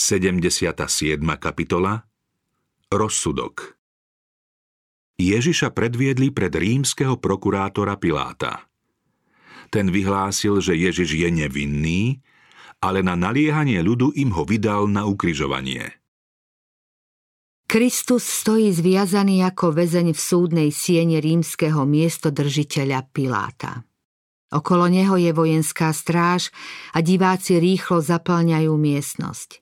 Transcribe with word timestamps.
77. 0.00 1.20
kapitola 1.36 2.00
Rozsudok 2.88 3.76
Ježiša 5.20 5.76
predviedli 5.76 6.32
pred 6.32 6.48
rímskeho 6.56 7.20
prokurátora 7.20 8.00
Piláta. 8.00 8.64
Ten 9.68 9.92
vyhlásil, 9.92 10.64
že 10.64 10.72
Ježiš 10.72 11.20
je 11.20 11.28
nevinný, 11.28 12.24
ale 12.80 13.04
na 13.04 13.12
naliehanie 13.12 13.84
ľudu 13.84 14.16
im 14.16 14.32
ho 14.32 14.48
vydal 14.48 14.88
na 14.88 15.04
ukrižovanie. 15.04 16.00
Kristus 17.68 18.24
stojí 18.24 18.72
zviazaný 18.72 19.44
ako 19.44 19.76
väzeň 19.76 20.16
v 20.16 20.20
súdnej 20.20 20.68
siene 20.72 21.20
rímskeho 21.20 21.84
miestodržiteľa 21.84 23.04
Piláta. 23.12 23.84
Okolo 24.48 24.88
neho 24.88 25.20
je 25.20 25.30
vojenská 25.36 25.92
stráž 25.92 26.48
a 26.96 27.04
diváci 27.04 27.60
rýchlo 27.60 28.00
zaplňajú 28.00 28.72
miestnosť. 28.80 29.60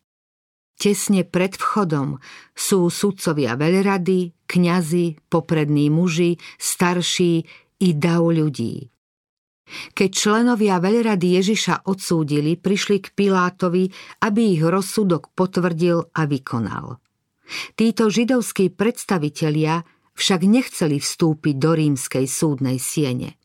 Tesne 0.78 1.26
pred 1.26 1.58
vchodom 1.58 2.22
sú 2.54 2.86
sudcovia 2.86 3.58
veľrady, 3.58 4.46
kňazi, 4.46 5.26
poprední 5.26 5.90
muži, 5.90 6.38
starší 6.54 7.42
i 7.82 7.88
dav 7.98 8.22
ľudí. 8.30 8.86
Keď 9.68 10.10
členovia 10.10 10.80
veľrady 10.80 11.36
Ježiša 11.42 11.84
odsúdili, 11.84 12.56
prišli 12.56 13.04
k 13.04 13.12
Pilátovi, 13.12 13.90
aby 14.24 14.56
ich 14.56 14.62
rozsudok 14.64 15.34
potvrdil 15.36 16.08
a 16.14 16.22
vykonal. 16.24 16.96
Títo 17.76 18.08
židovskí 18.08 18.72
predstavitelia 18.72 19.84
však 20.18 20.40
nechceli 20.44 20.98
vstúpiť 20.98 21.54
do 21.56 21.70
rímskej 21.78 22.26
súdnej 22.26 22.82
siene. 22.82 23.37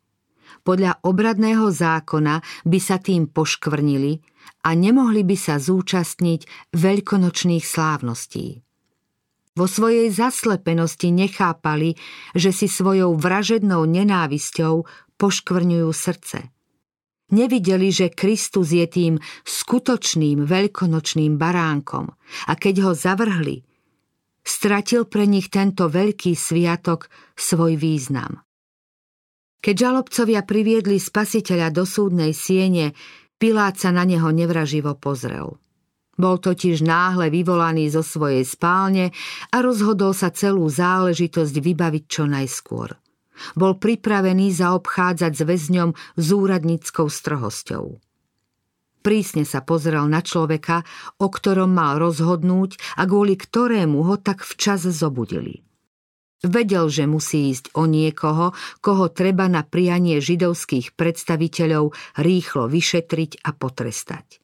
Podľa 0.63 1.03
obradného 1.03 1.67
zákona 1.67 2.39
by 2.63 2.79
sa 2.79 2.95
tým 2.95 3.27
poškvrnili 3.27 4.23
a 4.63 4.75
nemohli 4.75 5.27
by 5.27 5.35
sa 5.35 5.59
zúčastniť 5.59 6.71
veľkonočných 6.71 7.63
slávností. 7.63 8.63
Vo 9.53 9.69
svojej 9.69 10.09
zaslepenosti 10.09 11.13
nechápali, 11.13 11.93
že 12.33 12.49
si 12.49 12.65
svojou 12.65 13.13
vražednou 13.13 13.85
nenávisťou 13.85 14.87
poškvrňujú 15.21 15.89
srdce. 15.93 16.49
Nevideli, 17.33 17.93
že 17.93 18.13
Kristus 18.13 18.73
je 18.73 18.85
tým 18.89 19.13
skutočným 19.45 20.47
veľkonočným 20.47 21.37
baránkom 21.37 22.07
a 22.49 22.53
keď 22.57 22.75
ho 22.89 22.91
zavrhli, 22.97 23.61
stratil 24.41 25.05
pre 25.05 25.29
nich 25.29 25.53
tento 25.53 25.85
veľký 25.91 26.33
sviatok 26.33 27.09
svoj 27.37 27.77
význam. 27.77 28.41
Keď 29.63 29.75
žalobcovia 29.79 30.43
priviedli 30.43 30.99
spasiteľa 30.99 31.71
do 31.71 31.87
súdnej 31.87 32.35
siene, 32.35 32.91
Pilát 33.39 33.79
sa 33.79 33.95
na 33.95 34.03
neho 34.03 34.27
nevraživo 34.31 34.95
pozrel. 34.99 35.59
Bol 36.19 36.37
totiž 36.37 36.83
náhle 36.83 37.31
vyvolaný 37.31 37.91
zo 37.91 38.05
svojej 38.05 38.43
spálne 38.43 39.15
a 39.49 39.57
rozhodol 39.63 40.11
sa 40.11 40.29
celú 40.35 40.67
záležitosť 40.67 41.55
vybaviť 41.63 42.03
čo 42.07 42.23
najskôr. 42.23 42.95
Bol 43.57 43.81
pripravený 43.81 44.53
zaobchádzať 44.53 45.31
s 45.33 45.41
väzňom 45.43 45.89
s 45.95 46.25
úradníckou 46.29 47.09
strohosťou. 47.09 47.97
Prísne 49.03 49.43
sa 49.43 49.59
pozrel 49.59 50.07
na 50.07 50.23
človeka, 50.23 50.87
o 51.19 51.27
ktorom 51.27 51.71
mal 51.71 51.99
rozhodnúť 51.99 52.99
a 52.99 53.03
kvôli 53.03 53.35
ktorému 53.35 54.07
ho 54.07 54.15
tak 54.19 54.47
včas 54.47 54.87
zobudili. 54.87 55.65
Vedel, 56.43 56.91
že 56.91 57.07
musí 57.07 57.55
ísť 57.55 57.71
o 57.71 57.87
niekoho, 57.87 58.51
koho 58.83 59.07
treba 59.07 59.47
na 59.47 59.63
prianie 59.63 60.19
židovských 60.19 60.91
predstaviteľov 60.91 61.95
rýchlo 62.19 62.67
vyšetriť 62.67 63.47
a 63.47 63.55
potrestať. 63.55 64.43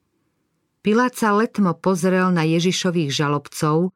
Pilát 0.80 1.12
sa 1.12 1.36
letmo 1.36 1.76
pozrel 1.76 2.32
na 2.32 2.48
Ježišových 2.48 3.12
žalobcov 3.12 3.92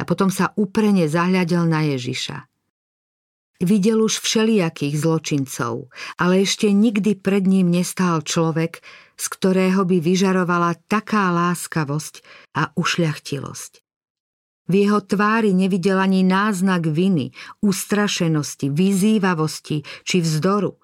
a 0.00 0.02
potom 0.08 0.32
sa 0.32 0.56
úprene 0.56 1.04
zahľadel 1.04 1.68
na 1.68 1.84
Ježiša. 1.92 2.48
Videl 3.60 4.00
už 4.00 4.24
všelijakých 4.24 4.96
zločincov, 4.96 5.92
ale 6.16 6.48
ešte 6.48 6.72
nikdy 6.72 7.20
pred 7.20 7.44
ním 7.44 7.68
nestál 7.68 8.24
človek, 8.24 8.80
z 9.20 9.24
ktorého 9.28 9.84
by 9.84 10.00
vyžarovala 10.00 10.80
taká 10.88 11.28
láskavosť 11.30 12.24
a 12.56 12.72
ušľachtilosť. 12.74 13.81
V 14.70 14.86
jeho 14.86 15.02
tvári 15.02 15.50
nevidel 15.50 15.98
ani 15.98 16.22
náznak 16.22 16.86
viny, 16.86 17.34
ustrašenosti, 17.66 18.70
vyzývavosti 18.70 19.82
či 20.06 20.16
vzdoru. 20.22 20.78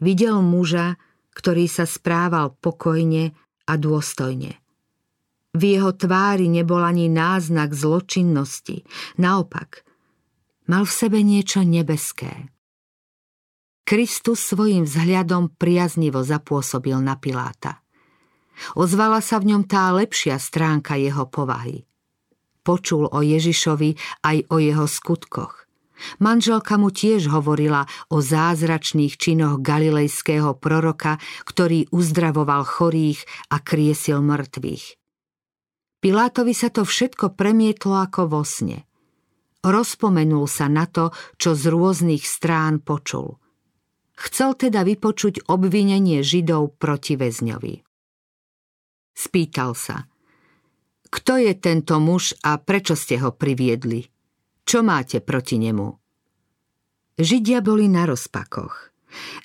Videl 0.00 0.40
muža, 0.40 0.96
ktorý 1.36 1.68
sa 1.68 1.84
správal 1.84 2.56
pokojne 2.56 3.36
a 3.68 3.72
dôstojne. 3.76 4.56
V 5.52 5.62
jeho 5.62 5.92
tvári 5.92 6.48
nebol 6.48 6.80
ani 6.80 7.12
náznak 7.12 7.76
zločinnosti, 7.76 8.88
naopak, 9.20 9.84
mal 10.70 10.88
v 10.88 10.92
sebe 10.92 11.20
niečo 11.20 11.64
nebeské. 11.64 12.48
Kristus 13.84 14.44
svojim 14.44 14.84
vzhľadom 14.84 15.56
priaznivo 15.56 16.20
zapôsobil 16.20 16.96
na 17.00 17.16
Piláta. 17.16 17.80
Ozvala 18.76 19.24
sa 19.24 19.40
v 19.40 19.54
ňom 19.54 19.62
tá 19.64 19.88
lepšia 19.96 20.36
stránka 20.36 21.00
jeho 21.00 21.24
povahy 21.24 21.88
počul 22.68 23.08
o 23.08 23.24
Ježišovi 23.24 23.96
aj 24.28 24.52
o 24.52 24.60
jeho 24.60 24.84
skutkoch. 24.84 25.64
Manželka 26.20 26.76
mu 26.76 26.92
tiež 26.92 27.32
hovorila 27.32 27.88
o 28.12 28.20
zázračných 28.20 29.16
činoch 29.16 29.64
galilejského 29.64 30.52
proroka, 30.60 31.16
ktorý 31.48 31.88
uzdravoval 31.88 32.62
chorých 32.68 33.24
a 33.48 33.58
kriesil 33.64 34.20
mŕtvych. 34.20 35.00
Pilátovi 35.98 36.54
sa 36.54 36.68
to 36.70 36.86
všetko 36.86 37.34
premietlo 37.34 37.98
ako 37.98 38.30
vo 38.30 38.42
sne. 38.46 38.86
Rozpomenul 39.66 40.46
sa 40.46 40.70
na 40.70 40.86
to, 40.86 41.10
čo 41.34 41.58
z 41.58 41.74
rôznych 41.74 42.22
strán 42.22 42.78
počul. 42.78 43.42
Chcel 44.14 44.54
teda 44.54 44.86
vypočuť 44.86 45.50
obvinenie 45.50 46.22
Židov 46.22 46.78
proti 46.78 47.18
väzňovi. 47.18 47.82
Spýtal 49.18 49.74
sa– 49.74 50.06
kto 51.08 51.40
je 51.40 51.52
tento 51.56 51.96
muž 51.96 52.36
a 52.44 52.60
prečo 52.60 52.92
ste 52.92 53.16
ho 53.20 53.32
priviedli? 53.32 54.04
Čo 54.68 54.84
máte 54.84 55.24
proti 55.24 55.56
nemu? 55.56 55.88
Židia 57.18 57.64
boli 57.64 57.88
na 57.88 58.04
rozpakoch. 58.04 58.92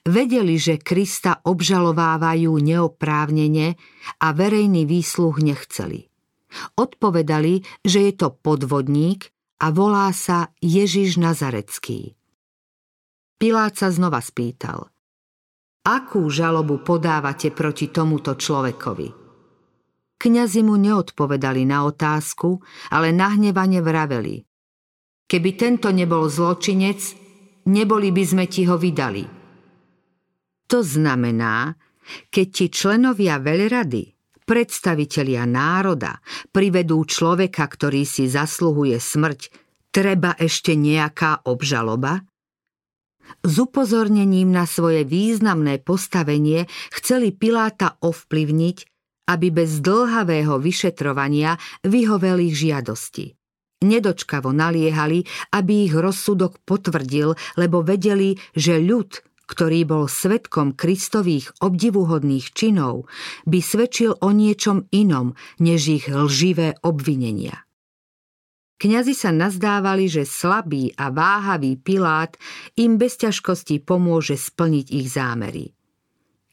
Vedeli, 0.04 0.60
že 0.60 0.76
Krista 0.78 1.40
obžalovávajú 1.40 2.52
neoprávnene 2.60 3.80
a 4.20 4.28
verejný 4.36 4.84
výsluh 4.84 5.40
nechceli. 5.40 6.12
Odpovedali, 6.76 7.64
že 7.82 8.12
je 8.12 8.14
to 8.14 8.36
podvodník 8.36 9.32
a 9.64 9.72
volá 9.72 10.12
sa 10.12 10.52
Ježiš 10.60 11.16
Nazarecký. 11.18 12.14
Pilát 13.40 13.74
sa 13.80 13.90
znova 13.90 14.20
spýtal. 14.20 14.92
Akú 15.84 16.28
žalobu 16.28 16.84
podávate 16.84 17.52
proti 17.52 17.92
tomuto 17.92 18.36
človekovi? 18.36 19.23
Kňazi 20.24 20.64
mu 20.64 20.80
neodpovedali 20.80 21.68
na 21.68 21.84
otázku, 21.84 22.64
ale 22.96 23.12
nahnevane 23.12 23.84
vraveli. 23.84 24.40
Keby 25.28 25.50
tento 25.60 25.92
nebol 25.92 26.32
zločinec, 26.32 27.00
neboli 27.68 28.16
by 28.16 28.24
sme 28.24 28.46
ti 28.48 28.64
ho 28.64 28.80
vydali. 28.80 29.28
To 30.72 30.80
znamená, 30.80 31.76
keď 32.32 32.48
ti 32.56 32.66
členovia 32.72 33.36
veľrady, 33.44 34.16
predstavitelia 34.48 35.44
národa, 35.44 36.24
privedú 36.56 37.04
človeka, 37.04 37.68
ktorý 37.68 38.08
si 38.08 38.32
zasluhuje 38.32 38.96
smrť, 39.04 39.52
treba 39.92 40.40
ešte 40.40 40.72
nejaká 40.72 41.52
obžaloba? 41.52 42.24
S 43.44 43.60
upozornením 43.60 44.56
na 44.56 44.64
svoje 44.64 45.04
významné 45.04 45.84
postavenie 45.84 46.64
chceli 46.96 47.36
Piláta 47.36 48.00
ovplyvniť, 48.00 48.93
aby 49.30 49.48
bez 49.54 49.80
dlhavého 49.80 50.60
vyšetrovania 50.60 51.56
vyhovel 51.86 52.44
žiadosti. 52.52 53.36
Nedočkavo 53.84 54.56
naliehali, 54.56 55.28
aby 55.52 55.92
ich 55.92 55.94
rozsudok 55.94 56.64
potvrdil, 56.64 57.36
lebo 57.60 57.84
vedeli, 57.84 58.40
že 58.56 58.80
ľud, 58.80 59.20
ktorý 59.44 59.84
bol 59.84 60.08
svetkom 60.08 60.72
Kristových 60.72 61.52
obdivuhodných 61.60 62.56
činov, 62.56 63.12
by 63.44 63.60
svedčil 63.60 64.16
o 64.24 64.32
niečom 64.32 64.88
inom, 64.96 65.36
než 65.60 65.82
ich 65.92 66.06
lživé 66.08 66.80
obvinenia. 66.80 67.68
Kňazi 68.80 69.16
sa 69.16 69.32
nazdávali, 69.32 70.12
že 70.12 70.28
slabý 70.28 70.92
a 71.00 71.08
váhavý 71.08 71.80
Pilát 71.80 72.36
im 72.76 73.00
bez 73.00 73.16
ťažkosti 73.20 73.80
pomôže 73.80 74.36
splniť 74.36 74.88
ich 74.92 75.08
zámery. 75.12 75.72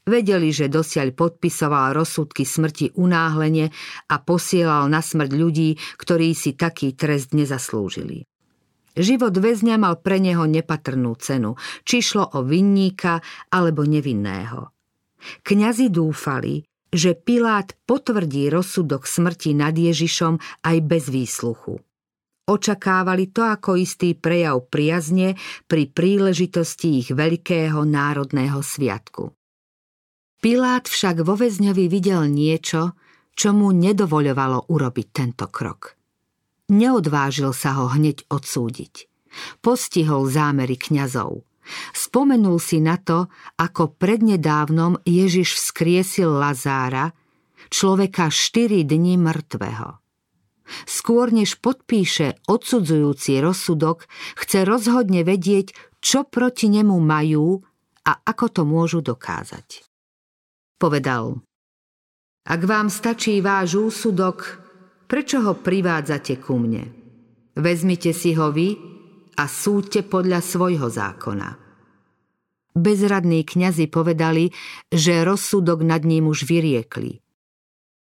Vedeli, 0.09 0.49
že 0.51 0.73
dosiaľ 0.73 1.13
podpisoval 1.13 1.93
rozsudky 1.93 2.49
smrti 2.49 2.97
unáhlene 2.97 3.69
a 4.09 4.17
posielal 4.21 4.89
na 4.89 5.05
smrť 5.05 5.31
ľudí, 5.37 5.77
ktorí 6.01 6.33
si 6.33 6.57
taký 6.57 6.97
trest 6.97 7.37
nezaslúžili. 7.37 8.25
Život 8.97 9.39
väzňa 9.39 9.77
mal 9.79 10.03
pre 10.03 10.19
neho 10.19 10.45
nepatrnú 10.51 11.15
cenu, 11.21 11.55
či 11.87 12.03
šlo 12.03 12.27
o 12.35 12.43
vinníka 12.43 13.23
alebo 13.55 13.87
nevinného. 13.87 14.75
Kňazi 15.47 15.93
dúfali, 15.93 16.67
že 16.91 17.15
Pilát 17.15 17.71
potvrdí 17.87 18.51
rozsudok 18.51 19.07
smrti 19.07 19.55
nad 19.55 19.77
Ježišom 19.77 20.67
aj 20.67 20.77
bez 20.83 21.07
výsluchu. 21.07 21.79
Očakávali 22.51 23.31
to 23.31 23.47
ako 23.47 23.79
istý 23.79 24.19
prejav 24.19 24.67
priazne 24.67 25.39
pri 25.71 25.87
príležitosti 25.87 26.99
ich 26.99 27.15
veľkého 27.15 27.87
národného 27.87 28.59
sviatku. 28.59 29.40
Pilát 30.41 30.89
však 30.89 31.21
vo 31.21 31.37
väzňovi 31.37 31.85
videl 31.93 32.25
niečo, 32.33 32.97
čo 33.37 33.53
mu 33.53 33.77
nedovoľovalo 33.77 34.73
urobiť 34.73 35.07
tento 35.13 35.53
krok. 35.53 36.01
Neodvážil 36.73 37.53
sa 37.53 37.77
ho 37.77 37.93
hneď 37.93 38.25
odsúdiť. 38.33 39.05
Postihol 39.61 40.33
zámery 40.33 40.81
kňazov. 40.81 41.45
Spomenul 41.93 42.57
si 42.57 42.81
na 42.81 42.97
to, 42.97 43.29
ako 43.61 43.95
prednedávnom 44.01 44.97
Ježiš 45.05 45.61
vzkriesil 45.61 46.33
Lazára, 46.33 47.13
človeka 47.69 48.33
štyri 48.33 48.83
dni 48.89 49.21
mŕtvého. 49.21 50.01
Skôr 50.89 51.37
než 51.37 51.61
podpíše 51.61 52.41
odsudzujúci 52.49 53.45
rozsudok, 53.45 54.09
chce 54.41 54.65
rozhodne 54.65 55.21
vedieť, 55.21 55.77
čo 56.01 56.25
proti 56.25 56.73
nemu 56.73 56.97
majú 56.97 57.61
a 58.09 58.13
ako 58.25 58.47
to 58.49 58.63
môžu 58.65 59.05
dokázať. 59.05 59.90
Povedal, 60.81 61.45
ak 62.49 62.61
vám 62.65 62.89
stačí 62.89 63.45
váš 63.45 63.77
úsudok, 63.77 64.65
prečo 65.05 65.45
ho 65.45 65.53
privádzate 65.61 66.41
ku 66.41 66.57
mne? 66.57 66.89
Vezmite 67.53 68.17
si 68.17 68.33
ho 68.33 68.49
vy 68.49 68.81
a 69.37 69.45
súďte 69.45 70.09
podľa 70.09 70.41
svojho 70.41 70.89
zákona. 70.89 71.49
Bezradní 72.73 73.45
kňazi 73.45 73.93
povedali, 73.93 74.49
že 74.89 75.21
rozsudok 75.21 75.85
nad 75.85 76.01
ním 76.01 76.33
už 76.33 76.49
vyriekli– 76.49 77.21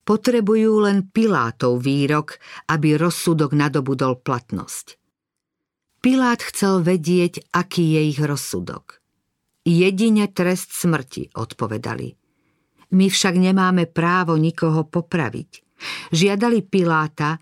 Potrebujú 0.08 0.88
len 0.88 1.04
Pilátov 1.04 1.84
výrok, 1.84 2.40
aby 2.64 2.96
rozsudok 2.96 3.52
nadobudol 3.52 4.16
platnosť. 4.24 4.96
Pilát 6.00 6.40
chcel 6.40 6.80
vedieť, 6.80 7.44
aký 7.52 8.00
je 8.00 8.16
ich 8.16 8.20
rozsudok. 8.24 9.04
Jedine 9.68 10.32
trest 10.32 10.72
smrti, 10.72 11.36
odpovedali. 11.36 12.16
My 12.94 13.06
však 13.12 13.36
nemáme 13.36 13.84
právo 13.88 14.40
nikoho 14.40 14.88
popraviť. 14.88 15.50
Žiadali 16.10 16.64
Piláta, 16.64 17.36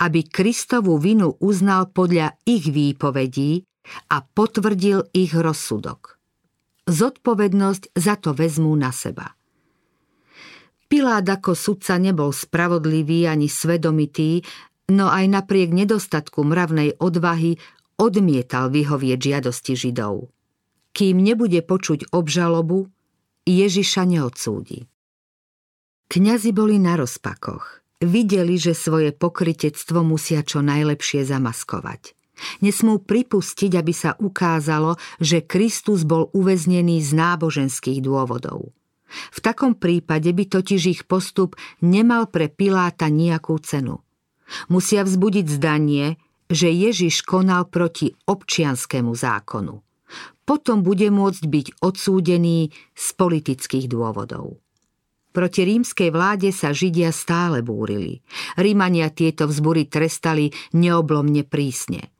aby 0.00 0.24
Kristovú 0.28 0.96
vinu 0.96 1.36
uznal 1.40 1.92
podľa 1.92 2.36
ich 2.48 2.68
výpovedí 2.68 3.64
a 4.12 4.22
potvrdil 4.24 5.12
ich 5.12 5.32
rozsudok. 5.36 6.16
Zodpovednosť 6.88 7.92
za 7.96 8.14
to 8.16 8.32
vezmú 8.32 8.72
na 8.76 8.90
seba. 8.90 9.36
Pilát 10.90 11.22
ako 11.22 11.54
sudca 11.54 12.02
nebol 12.02 12.34
spravodlivý 12.34 13.30
ani 13.30 13.46
svedomitý, 13.46 14.42
no 14.90 15.06
aj 15.06 15.24
napriek 15.30 15.70
nedostatku 15.70 16.42
mravnej 16.42 16.98
odvahy 16.98 17.54
odmietal 17.94 18.74
vyhovieť 18.74 19.18
žiadosti 19.20 19.78
Židov. 19.78 20.34
Kým 20.90 21.22
nebude 21.22 21.62
počuť 21.62 22.10
obžalobu, 22.10 22.90
Ježiša 23.48 24.04
neodsúdi. 24.04 24.84
Kňazi 26.10 26.50
boli 26.50 26.76
na 26.76 26.98
rozpakoch. 26.98 27.80
Videli, 28.00 28.56
že 28.56 28.72
svoje 28.72 29.12
pokritectvo 29.12 30.00
musia 30.00 30.40
čo 30.40 30.64
najlepšie 30.64 31.22
zamaskovať. 31.28 32.16
Nesmú 32.64 32.98
pripustiť, 33.04 33.76
aby 33.76 33.92
sa 33.92 34.16
ukázalo, 34.16 34.96
že 35.20 35.44
Kristus 35.44 36.08
bol 36.08 36.32
uväznený 36.32 37.04
z 37.04 37.12
náboženských 37.12 38.00
dôvodov. 38.00 38.72
V 39.10 39.38
takom 39.42 39.76
prípade 39.76 40.32
by 40.32 40.44
totiž 40.48 40.82
ich 40.88 41.02
postup 41.04 41.58
nemal 41.84 42.30
pre 42.30 42.48
Piláta 42.48 43.12
nejakú 43.12 43.58
cenu. 43.60 44.00
Musia 44.72 45.04
vzbudiť 45.04 45.46
zdanie, 45.46 46.16
že 46.50 46.72
Ježiš 46.72 47.22
konal 47.22 47.68
proti 47.70 48.10
občianskému 48.26 49.12
zákonu. 49.14 49.84
Potom 50.50 50.82
bude 50.82 51.06
môcť 51.14 51.46
byť 51.46 51.66
odsúdený 51.78 52.74
z 52.74 53.06
politických 53.14 53.86
dôvodov. 53.86 54.58
Proti 55.30 55.62
rímskej 55.62 56.10
vláde 56.10 56.50
sa 56.50 56.74
Židia 56.74 57.14
stále 57.14 57.62
búrili. 57.62 58.18
Rímania 58.58 59.14
tieto 59.14 59.46
vzbury 59.46 59.86
trestali 59.86 60.50
neoblomne 60.74 61.46
prísne. 61.46 62.10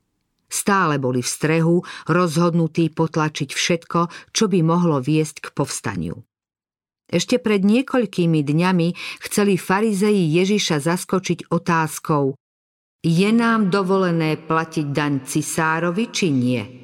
Stále 0.47 1.03
boli 1.03 1.27
v 1.27 1.31
strehu, 1.31 1.83
rozhodnutí 2.07 2.95
potlačiť 2.95 3.51
všetko, 3.51 4.31
čo 4.31 4.47
by 4.47 4.63
mohlo 4.63 5.03
viesť 5.03 5.43
k 5.43 5.49
povstaniu. 5.51 6.23
Ešte 7.11 7.43
pred 7.43 7.67
niekoľkými 7.67 8.47
dňami 8.47 8.89
chceli 9.27 9.59
farizeji 9.59 10.31
Ježiša 10.39 10.87
zaskočiť 10.87 11.51
otázkou 11.51 12.39
Je 13.03 13.31
nám 13.35 13.75
dovolené 13.75 14.39
platiť 14.39 14.87
daň 14.95 15.27
cisárovi, 15.27 16.15
či 16.15 16.31
nie? 16.31 16.80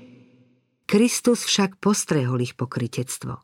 Kristus 0.87 1.43
však 1.45 1.83
postrehol 1.83 2.41
ich 2.47 2.55
pokritectvo. 2.55 3.43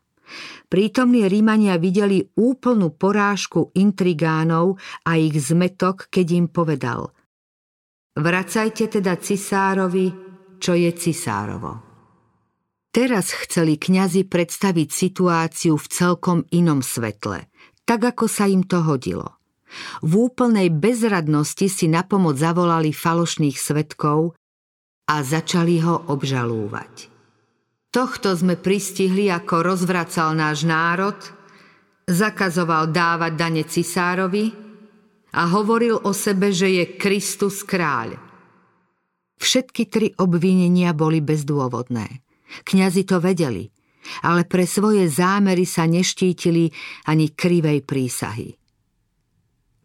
Prítomní 0.71 1.27
Rímania 1.27 1.75
videli 1.77 2.23
úplnú 2.39 2.95
porážku 2.95 3.75
intrigánov 3.75 4.79
a 5.03 5.19
ich 5.19 5.35
zmetok, 5.35 6.07
keď 6.09 6.27
im 6.33 6.47
povedal 6.49 7.11
Vracajte 8.13 8.87
teda 8.87 9.17
cisárovi, 9.17 10.13
čo 10.61 10.77
je 10.77 10.89
cisárovo. 10.95 11.81
Teraz 12.93 13.33
chceli 13.33 13.81
kňazi 13.81 14.29
predstaviť 14.29 14.89
situáciu 14.93 15.81
v 15.81 15.87
celkom 15.89 16.39
inom 16.53 16.85
svetle, 16.85 17.49
tak 17.83 18.05
ako 18.05 18.29
sa 18.29 18.45
im 18.45 18.61
to 18.61 18.85
hodilo. 18.85 19.41
V 20.05 20.29
úplnej 20.29 20.69
bezradnosti 20.69 21.65
si 21.65 21.89
na 21.89 22.05
pomoc 22.05 22.37
zavolali 22.37 22.93
falošných 22.93 23.57
svetkov 23.57 24.37
a 25.09 25.15
začali 25.25 25.81
ho 25.81 26.05
obžalúvať. 26.05 27.12
Tohto 27.93 28.33
sme 28.33 28.57
pristihli, 28.57 29.29
ako 29.29 29.61
rozvracal 29.61 30.33
náš 30.33 30.65
národ, 30.65 31.13
zakazoval 32.09 32.89
dávať 32.89 33.33
dane 33.37 33.63
cisárovi 33.69 34.49
a 35.37 35.41
hovoril 35.53 36.01
o 36.01 36.09
sebe, 36.09 36.49
že 36.49 36.73
je 36.73 36.97
Kristus 36.97 37.61
kráľ. 37.61 38.17
Všetky 39.37 39.93
tri 39.93 40.09
obvinenia 40.17 40.97
boli 40.97 41.21
bezdôvodné. 41.21 42.25
Kňazi 42.65 43.05
to 43.05 43.21
vedeli, 43.21 43.69
ale 44.25 44.49
pre 44.49 44.65
svoje 44.65 45.05
zámery 45.05 45.69
sa 45.69 45.85
neštítili 45.85 46.73
ani 47.05 47.29
krivej 47.37 47.85
prísahy. 47.85 48.57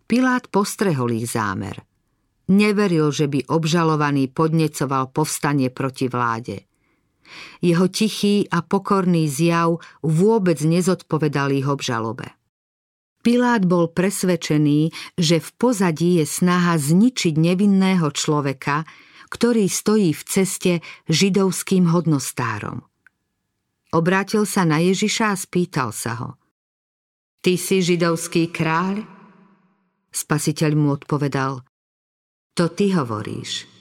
Pilát 0.08 0.48
postrehol 0.48 1.12
ich 1.12 1.28
zámer. 1.28 1.84
Neveril, 2.48 3.12
že 3.12 3.28
by 3.28 3.52
obžalovaný 3.52 4.32
podnecoval 4.32 5.12
povstanie 5.12 5.68
proti 5.68 6.08
vláde. 6.08 6.67
Jeho 7.60 7.86
tichý 7.88 8.48
a 8.48 8.62
pokorný 8.64 9.28
zjav 9.28 9.80
vôbec 10.02 10.58
nezodpovedal 10.62 11.52
ich 11.54 11.66
obžalobe. 11.66 12.34
Pilát 13.22 13.66
bol 13.66 13.90
presvedčený, 13.90 14.94
že 15.18 15.42
v 15.42 15.48
pozadí 15.58 16.22
je 16.22 16.26
snaha 16.26 16.78
zničiť 16.78 17.34
nevinného 17.34 18.08
človeka, 18.14 18.86
ktorý 19.28 19.68
stojí 19.68 20.16
v 20.16 20.22
ceste 20.24 20.72
židovským 21.10 21.90
hodnostárom. 21.92 22.86
Obrátil 23.92 24.44
sa 24.44 24.64
na 24.68 24.80
Ježiša 24.80 25.32
a 25.32 25.36
spýtal 25.36 25.92
sa 25.92 26.12
ho. 26.20 26.30
Ty 27.40 27.56
si 27.56 27.80
židovský 27.80 28.52
kráľ? 28.52 29.04
Spasiteľ 30.08 30.70
mu 30.76 30.92
odpovedal. 30.96 31.64
To 32.56 32.64
ty 32.72 32.90
hovoríš. 32.90 33.77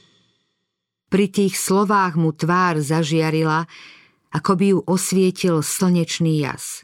Pri 1.08 1.32
tých 1.32 1.56
slovách 1.56 2.20
mu 2.20 2.36
tvár 2.36 2.84
zažiarila, 2.84 3.64
ako 4.36 4.52
by 4.60 4.66
ju 4.76 4.80
osvietil 4.84 5.64
slnečný 5.64 6.44
jas. 6.44 6.84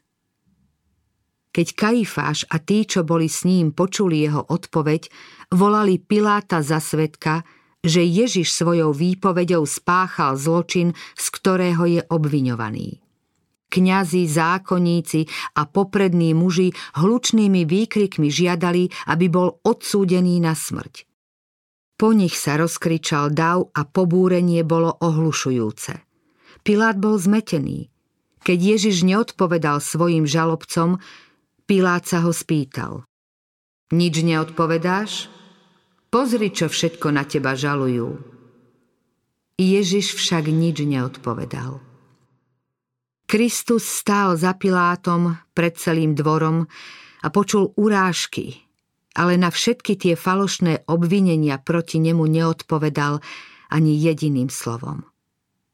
Keď 1.54 1.68
Kajfáš 1.78 2.50
a 2.50 2.58
tí, 2.58 2.88
čo 2.88 3.06
boli 3.06 3.30
s 3.30 3.46
ním, 3.46 3.76
počuli 3.76 4.26
jeho 4.26 4.42
odpoveď, 4.42 5.12
volali 5.54 6.02
Piláta 6.02 6.66
za 6.66 6.82
svetka, 6.82 7.46
že 7.84 8.02
Ježiš 8.02 8.56
svojou 8.56 8.96
výpovedou 8.96 9.68
spáchal 9.68 10.40
zločin, 10.40 10.96
z 11.20 11.26
ktorého 11.30 11.84
je 11.86 12.02
obviňovaný. 12.08 13.04
Kňazi, 13.70 14.24
zákonníci 14.30 15.28
a 15.60 15.68
poprední 15.68 16.32
muži 16.32 16.72
hlučnými 16.96 17.68
výkrikmi 17.68 18.32
žiadali, 18.32 18.88
aby 19.12 19.26
bol 19.28 19.60
odsúdený 19.68 20.40
na 20.40 20.56
smrť. 20.56 21.13
Po 22.04 22.12
nich 22.12 22.36
sa 22.36 22.60
rozkričal 22.60 23.32
dav 23.32 23.72
a 23.72 23.88
pobúrenie 23.88 24.68
bolo 24.68 24.92
ohlušujúce. 25.00 26.04
Pilát 26.60 27.00
bol 27.00 27.16
zmetený. 27.16 27.88
Keď 28.44 28.60
Ježiš 28.60 29.08
neodpovedal 29.08 29.80
svojim 29.80 30.28
žalobcom, 30.28 31.00
Pilát 31.64 32.04
sa 32.04 32.20
ho 32.28 32.36
spýtal. 32.36 33.08
Nič 33.96 34.20
neodpovedáš? 34.20 35.32
Pozri, 36.12 36.52
čo 36.52 36.68
všetko 36.68 37.08
na 37.08 37.24
teba 37.24 37.56
žalujú. 37.56 38.20
Ježiš 39.56 40.20
však 40.20 40.52
nič 40.52 40.84
neodpovedal. 40.84 41.80
Kristus 43.32 43.88
stál 43.88 44.36
za 44.36 44.52
Pilátom 44.60 45.40
pred 45.56 45.80
celým 45.80 46.20
dvorom 46.20 46.68
a 47.24 47.28
počul 47.32 47.72
urážky, 47.80 48.63
ale 49.14 49.38
na 49.38 49.54
všetky 49.54 49.94
tie 49.98 50.14
falošné 50.18 50.90
obvinenia 50.90 51.62
proti 51.62 52.02
nemu 52.02 52.26
neodpovedal 52.26 53.22
ani 53.70 53.94
jediným 53.98 54.50
slovom. 54.50 55.06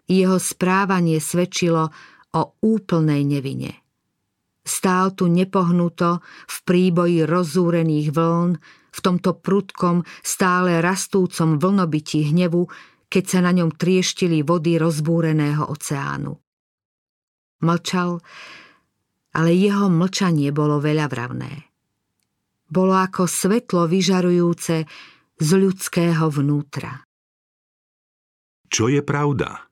Jeho 0.09 0.39
správanie 0.41 1.23
svedčilo 1.23 1.91
o 2.35 2.41
úplnej 2.63 3.23
nevine. 3.23 3.79
Stál 4.65 5.17
tu 5.17 5.25
nepohnuto 5.31 6.21
v 6.45 6.57
príboji 6.67 7.25
rozúrených 7.25 8.13
vln, 8.13 8.51
v 8.89 8.99
tomto 8.99 9.37
prudkom, 9.37 10.03
stále 10.21 10.81
rastúcom 10.81 11.57
vlnobití 11.57 12.29
hnevu, 12.29 12.69
keď 13.09 13.23
sa 13.25 13.39
na 13.41 13.51
ňom 13.53 13.73
trieštili 13.73 14.45
vody 14.45 14.77
rozbúreného 14.77 15.65
oceánu. 15.65 16.37
Mlčal, 17.65 18.21
ale 19.33 19.51
jeho 19.53 19.89
mlčanie 19.89 20.49
bolo 20.53 20.81
veľavravné. 20.81 21.68
Bolo 22.69 22.93
ako 22.93 23.25
svetlo 23.25 23.89
vyžarujúce 23.89 24.85
z 25.41 25.49
ľudského 25.57 26.29
vnútra. 26.29 27.01
Čo 28.69 28.85
je 28.93 29.01
pravda? 29.01 29.65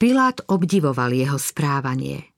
Pilát 0.00 0.40
obdivoval 0.48 1.12
jeho 1.12 1.36
správanie. 1.36 2.32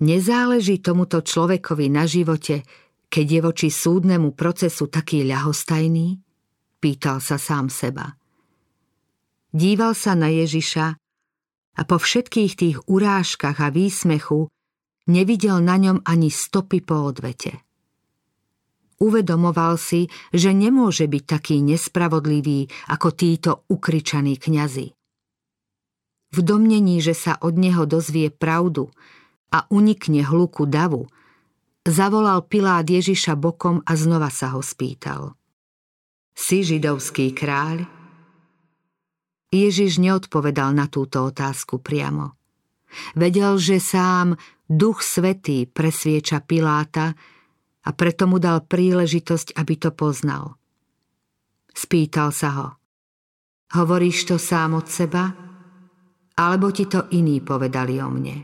Nezáleží 0.00 0.80
tomuto 0.80 1.20
človekovi 1.20 1.92
na 1.92 2.08
živote, 2.08 2.64
keď 3.08 3.26
je 3.28 3.40
voči 3.40 3.68
súdnemu 3.68 4.32
procesu 4.32 4.88
taký 4.88 5.24
ľahostajný? 5.28 6.20
Pýtal 6.80 7.20
sa 7.20 7.36
sám 7.40 7.68
seba. 7.68 8.16
Díval 9.52 9.96
sa 9.96 10.12
na 10.12 10.28
Ježiša 10.28 10.86
a 11.76 11.82
po 11.84 11.96
všetkých 11.96 12.52
tých 12.56 12.76
urážkach 12.88 13.60
a 13.60 13.68
výsmechu 13.72 14.48
nevidel 15.08 15.60
na 15.60 15.76
ňom 15.80 16.04
ani 16.04 16.28
stopy 16.28 16.84
po 16.84 17.12
odvete. 17.12 17.65
Uvedomoval 18.96 19.76
si, 19.76 20.08
že 20.32 20.56
nemôže 20.56 21.04
byť 21.04 21.22
taký 21.28 21.60
nespravodlivý 21.60 22.68
ako 22.88 23.08
títo 23.12 23.50
ukričaní 23.68 24.40
kňazi. 24.40 24.96
V 26.32 26.38
domnení, 26.40 27.04
že 27.04 27.12
sa 27.12 27.36
od 27.40 27.60
neho 27.60 27.84
dozvie 27.84 28.32
pravdu 28.32 28.88
a 29.52 29.68
unikne 29.68 30.24
hluku 30.24 30.64
davu, 30.64 31.08
zavolal 31.86 32.42
Pilát 32.48 32.88
Ježiša 32.88 33.36
bokom 33.38 33.84
a 33.84 33.92
znova 33.94 34.32
sa 34.32 34.56
ho 34.56 34.60
spýtal. 34.64 35.36
Si 36.36 36.64
židovský 36.64 37.32
kráľ? 37.32 37.88
Ježiš 39.48 40.02
neodpovedal 40.02 40.74
na 40.76 40.90
túto 40.90 41.24
otázku 41.24 41.80
priamo. 41.80 42.36
Vedel, 43.16 43.56
že 43.56 43.80
sám 43.80 44.36
Duch 44.68 45.00
Svetý 45.00 45.64
presvieča 45.64 46.42
Piláta, 46.42 47.14
a 47.86 47.90
preto 47.94 48.26
mu 48.26 48.42
dal 48.42 48.66
príležitosť, 48.66 49.54
aby 49.54 49.74
to 49.78 49.94
poznal. 49.94 50.58
Spýtal 51.70 52.34
sa 52.34 52.48
ho. 52.58 52.68
Hovoríš 53.78 54.26
to 54.26 54.36
sám 54.42 54.74
od 54.74 54.90
seba? 54.90 55.30
Alebo 56.36 56.74
ti 56.74 56.90
to 56.90 57.06
iní 57.14 57.40
povedali 57.40 58.02
o 58.02 58.10
mne? 58.10 58.36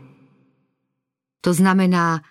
To 1.43 1.51
znamená, 1.51 2.23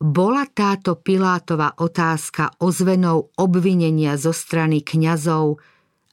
bola 0.00 0.48
táto 0.48 0.96
Pilátova 0.96 1.76
otázka 1.76 2.60
ozvenou 2.60 3.32
obvinenia 3.36 4.16
zo 4.16 4.32
strany 4.32 4.80
kňazov 4.80 5.60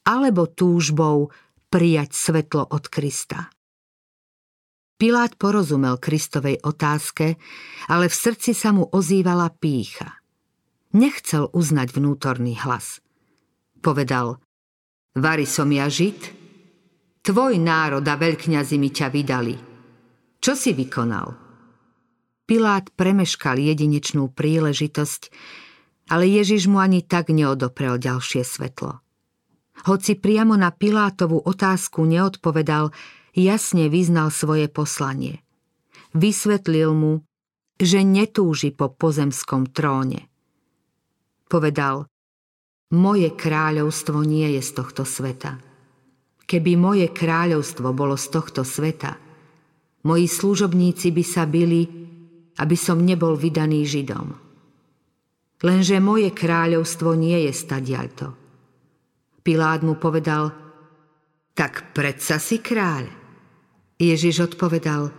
alebo 0.04 0.48
túžbou 0.48 1.32
prijať 1.68 2.12
svetlo 2.12 2.68
od 2.68 2.84
Krista. 2.88 3.52
Pilát 4.98 5.38
porozumel 5.38 5.96
Kristovej 6.02 6.58
otázke, 6.66 7.38
ale 7.86 8.10
v 8.10 8.14
srdci 8.18 8.50
sa 8.50 8.74
mu 8.74 8.82
ozývala 8.82 9.46
pícha. 9.54 10.17
Nechcel 10.96 11.52
uznať 11.52 11.88
vnútorný 11.92 12.56
hlas. 12.64 13.04
Povedal, 13.84 14.40
Vary 15.18 15.44
som 15.44 15.68
ja 15.68 15.90
žid? 15.90 16.16
Tvoj 17.20 17.60
národ 17.60 18.06
a 18.06 18.14
veľkňazi 18.14 18.76
mi 18.78 18.88
ťa 18.88 19.06
vydali. 19.10 19.56
Čo 20.38 20.54
si 20.54 20.72
vykonal? 20.72 21.34
Pilát 22.48 22.88
premeškal 22.94 23.60
jedinečnú 23.60 24.32
príležitosť, 24.32 25.22
ale 26.08 26.24
Ježiš 26.24 26.72
mu 26.72 26.80
ani 26.80 27.04
tak 27.04 27.28
neodoprel 27.28 28.00
ďalšie 28.00 28.40
svetlo. 28.40 29.04
Hoci 29.84 30.16
priamo 30.16 30.56
na 30.56 30.72
Pilátovú 30.72 31.44
otázku 31.44 32.08
neodpovedal, 32.08 32.94
jasne 33.36 33.92
vyznal 33.92 34.32
svoje 34.32 34.72
poslanie. 34.72 35.44
Vysvetlil 36.16 36.96
mu, 36.96 37.12
že 37.76 38.00
netúži 38.02 38.72
po 38.72 38.88
pozemskom 38.88 39.68
tróne. 39.68 40.32
Povedal, 41.48 42.04
moje 42.92 43.32
kráľovstvo 43.32 44.20
nie 44.24 44.56
je 44.56 44.62
z 44.64 44.70
tohto 44.76 45.08
sveta. 45.08 45.56
Keby 46.48 46.76
moje 46.76 47.08
kráľovstvo 47.12 47.92
bolo 47.92 48.16
z 48.16 48.26
tohto 48.32 48.64
sveta, 48.64 49.16
moji 50.04 50.28
služobníci 50.28 51.12
by 51.12 51.24
sa 51.24 51.44
byli, 51.44 51.84
aby 52.56 52.76
som 52.76 53.04
nebol 53.04 53.36
vydaný 53.36 53.84
Židom. 53.84 54.28
Lenže 55.58 55.98
moje 55.98 56.32
kráľovstvo 56.32 57.12
nie 57.18 57.48
je 57.48 57.52
stadiaľto. 57.52 58.32
Pilát 59.42 59.80
mu 59.84 59.96
povedal, 59.96 60.52
tak 61.52 61.96
predsa 61.96 62.38
si 62.38 62.62
kráľ. 62.62 63.10
Ježiš 63.98 64.54
odpovedal, 64.54 65.10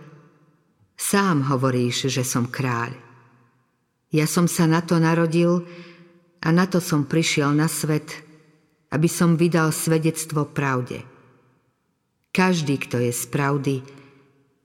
sám 0.96 1.52
hovoríš, 1.52 2.08
že 2.08 2.24
som 2.24 2.48
kráľ. 2.48 2.96
Ja 4.10 4.24
som 4.24 4.48
sa 4.48 4.64
na 4.64 4.80
to 4.80 4.96
narodil, 4.96 5.62
a 6.40 6.48
na 6.52 6.64
to 6.64 6.80
som 6.80 7.04
prišiel 7.04 7.52
na 7.52 7.68
svet, 7.68 8.24
aby 8.90 9.06
som 9.06 9.36
vydal 9.36 9.70
svedectvo 9.70 10.48
pravde. 10.48 11.04
Každý, 12.30 12.78
kto 12.80 13.02
je 13.02 13.12
z 13.12 13.24
pravdy, 13.28 13.76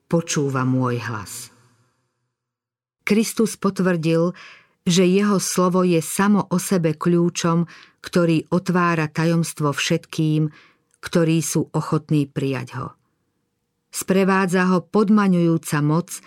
počúva 0.05 0.63
môj 0.63 1.01
hlas. 1.01 1.50
Kristus 3.05 3.58
potvrdil, 3.58 4.34
že 4.86 5.05
jeho 5.05 5.41
slovo 5.41 5.82
je 5.82 6.01
samo 6.01 6.46
o 6.50 6.58
sebe 6.62 6.94
kľúčom, 6.94 7.65
ktorý 8.01 8.50
otvára 8.53 9.10
tajomstvo 9.10 9.74
všetkým, 9.74 10.53
ktorí 11.01 11.38
sú 11.41 11.70
ochotní 11.74 12.29
prijať 12.29 12.77
ho. 12.77 12.88
Sprevádza 13.89 14.70
ho 14.70 14.86
podmaňujúca 14.86 15.82
moc 15.82 16.22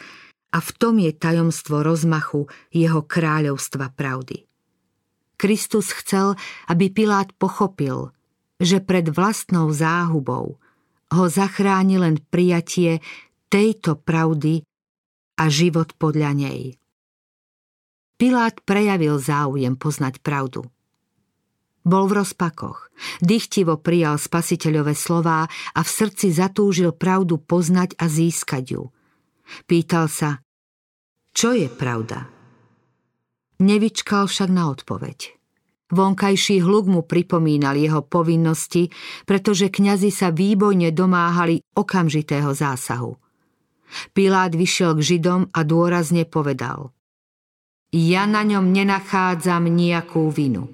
a 0.50 0.58
v 0.58 0.70
tom 0.74 0.98
je 0.98 1.12
tajomstvo 1.14 1.84
rozmachu 1.84 2.50
jeho 2.72 3.04
kráľovstva 3.04 3.94
pravdy. 3.94 4.47
Kristus 5.38 5.94
chcel, 5.94 6.34
aby 6.66 6.90
Pilát 6.90 7.30
pochopil, 7.38 8.10
že 8.58 8.82
pred 8.82 9.06
vlastnou 9.06 9.70
záhubou 9.70 10.58
ho 11.08 11.24
zachráni 11.30 11.96
len 11.96 12.18
prijatie 12.28 13.00
tejto 13.48 13.96
pravdy 13.96 14.66
a 15.38 15.48
život 15.48 15.94
podľa 15.96 16.34
nej. 16.36 16.76
Pilát 18.18 18.58
prejavil 18.66 19.22
záujem 19.22 19.78
poznať 19.78 20.18
pravdu. 20.20 20.66
Bol 21.86 22.10
v 22.10 22.20
rozpakoch, 22.20 22.90
dychtivo 23.22 23.78
prijal 23.78 24.18
spasiteľové 24.18 24.92
slová 24.92 25.46
a 25.48 25.80
v 25.80 25.88
srdci 25.88 26.34
zatúžil 26.34 26.92
pravdu 26.92 27.38
poznať 27.38 27.94
a 27.96 28.10
získať 28.10 28.64
ju. 28.76 28.90
Pýtal 29.64 30.10
sa, 30.10 30.42
čo 31.32 31.54
je 31.54 31.70
pravda? 31.70 32.37
Nevyčkal 33.58 34.30
však 34.30 34.50
na 34.54 34.70
odpoveď. 34.70 35.34
Vonkajší 35.88 36.60
hluk 36.60 36.84
mu 36.86 37.00
pripomínal 37.02 37.74
jeho 37.74 38.04
povinnosti, 38.04 38.92
pretože 39.24 39.72
kňazi 39.72 40.12
sa 40.12 40.28
výbojne 40.28 40.92
domáhali 40.92 41.64
okamžitého 41.74 42.52
zásahu. 42.52 43.16
Pilát 44.12 44.52
vyšiel 44.52 45.00
k 45.00 45.00
Židom 45.00 45.42
a 45.48 45.60
dôrazne 45.64 46.28
povedal 46.28 46.92
Ja 47.88 48.28
na 48.28 48.44
ňom 48.44 48.68
nenachádzam 48.68 49.64
nejakú 49.72 50.28
vinu. 50.28 50.68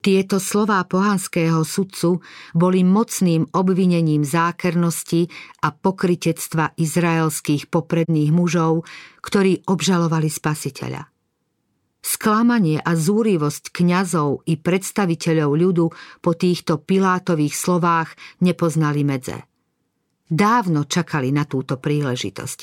Tieto 0.00 0.38
slová 0.40 0.86
pohanského 0.86 1.66
sudcu 1.66 2.22
boli 2.54 2.80
mocným 2.80 3.50
obvinením 3.52 4.22
zákernosti 4.22 5.26
a 5.66 5.74
pokritectva 5.74 6.78
izraelských 6.78 7.68
popredných 7.68 8.30
mužov, 8.30 8.86
ktorí 9.20 9.66
obžalovali 9.66 10.30
spasiteľa. 10.30 11.15
Sklamanie 12.06 12.78
a 12.78 12.94
zúrivosť 12.94 13.74
kňazov 13.74 14.46
i 14.46 14.54
predstaviteľov 14.54 15.50
ľudu 15.58 15.86
po 16.22 16.38
týchto 16.38 16.78
Pilátových 16.78 17.50
slovách 17.50 18.14
nepoznali 18.46 19.02
medze. 19.02 19.42
Dávno 20.22 20.86
čakali 20.86 21.34
na 21.34 21.50
túto 21.50 21.82
príležitosť. 21.82 22.58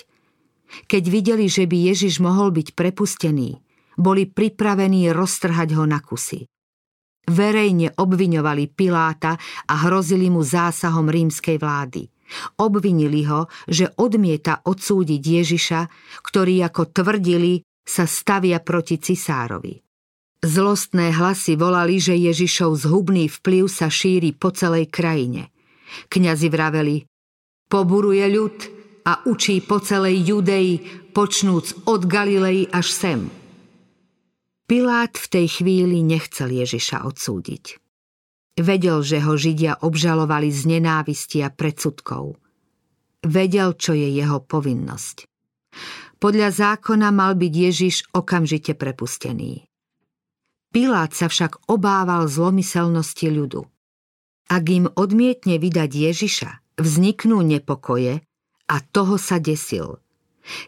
Keď 0.87 1.03
videli, 1.11 1.51
že 1.51 1.67
by 1.67 1.91
Ježiš 1.91 2.23
mohol 2.23 2.55
byť 2.55 2.71
prepustený, 2.71 3.59
boli 3.99 4.31
pripravení 4.31 5.11
roztrhať 5.11 5.75
ho 5.75 5.83
na 5.83 5.99
kusy. 5.99 6.47
Verejne 7.27 7.99
obviňovali 7.99 8.71
Piláta 8.71 9.35
a 9.67 9.73
hrozili 9.83 10.31
mu 10.31 10.39
zásahom 10.39 11.11
rímskej 11.11 11.59
vlády. 11.59 12.07
Obvinili 12.63 13.27
ho, 13.27 13.51
že 13.67 13.91
odmieta 13.99 14.63
odsúdiť 14.63 15.19
Ježiša, 15.19 15.81
ktorý, 16.23 16.63
ako 16.63 16.95
tvrdili, 16.95 17.59
sa 17.83 18.07
stavia 18.07 18.63
proti 18.63 18.97
cisárovi. 18.97 19.83
Zlostné 20.43 21.15
hlasy 21.15 21.55
volali, 21.55 22.03
že 22.03 22.19
Ježišov 22.19 22.83
zhubný 22.83 23.31
vplyv 23.31 23.71
sa 23.71 23.87
šíri 23.87 24.35
po 24.35 24.51
celej 24.51 24.91
krajine. 24.91 25.51
Kňazi 26.11 26.47
vraveli, 26.51 27.07
poburuje 27.71 28.25
ľud 28.27 28.57
a 29.07 29.23
učí 29.23 29.63
po 29.63 29.79
celej 29.79 30.19
Judei, 30.27 30.83
počnúc 31.15 31.87
od 31.87 32.03
Galilei 32.03 32.67
až 32.67 32.87
sem. 32.91 33.19
Pilát 34.67 35.15
v 35.15 35.27
tej 35.27 35.47
chvíli 35.61 36.03
nechcel 36.03 36.49
Ježiša 36.51 37.07
odsúdiť. 37.07 37.79
Vedel, 38.59 38.99
že 39.01 39.23
ho 39.23 39.33
Židia 39.33 39.79
obžalovali 39.81 40.51
z 40.51 40.77
nenávisti 40.77 41.41
a 41.41 41.49
predsudkov. 41.49 42.37
Vedel, 43.23 43.73
čo 43.79 43.95
je 43.95 44.11
jeho 44.11 44.43
povinnosť. 44.43 45.25
Podľa 46.23 46.55
zákona 46.55 47.11
mal 47.11 47.35
byť 47.35 47.51
Ježiš 47.51 48.07
okamžite 48.15 48.79
prepustený. 48.79 49.67
Pilát 50.71 51.11
sa 51.11 51.27
však 51.27 51.67
obával 51.67 52.31
zlomyselnosti 52.31 53.27
ľudu. 53.27 53.67
Ak 54.47 54.63
im 54.71 54.87
odmietne 54.87 55.59
vydať 55.59 55.91
Ježiša, 55.91 56.79
vzniknú 56.79 57.43
nepokoje 57.43 58.23
a 58.71 58.75
toho 58.79 59.19
sa 59.19 59.35
desil. 59.43 59.99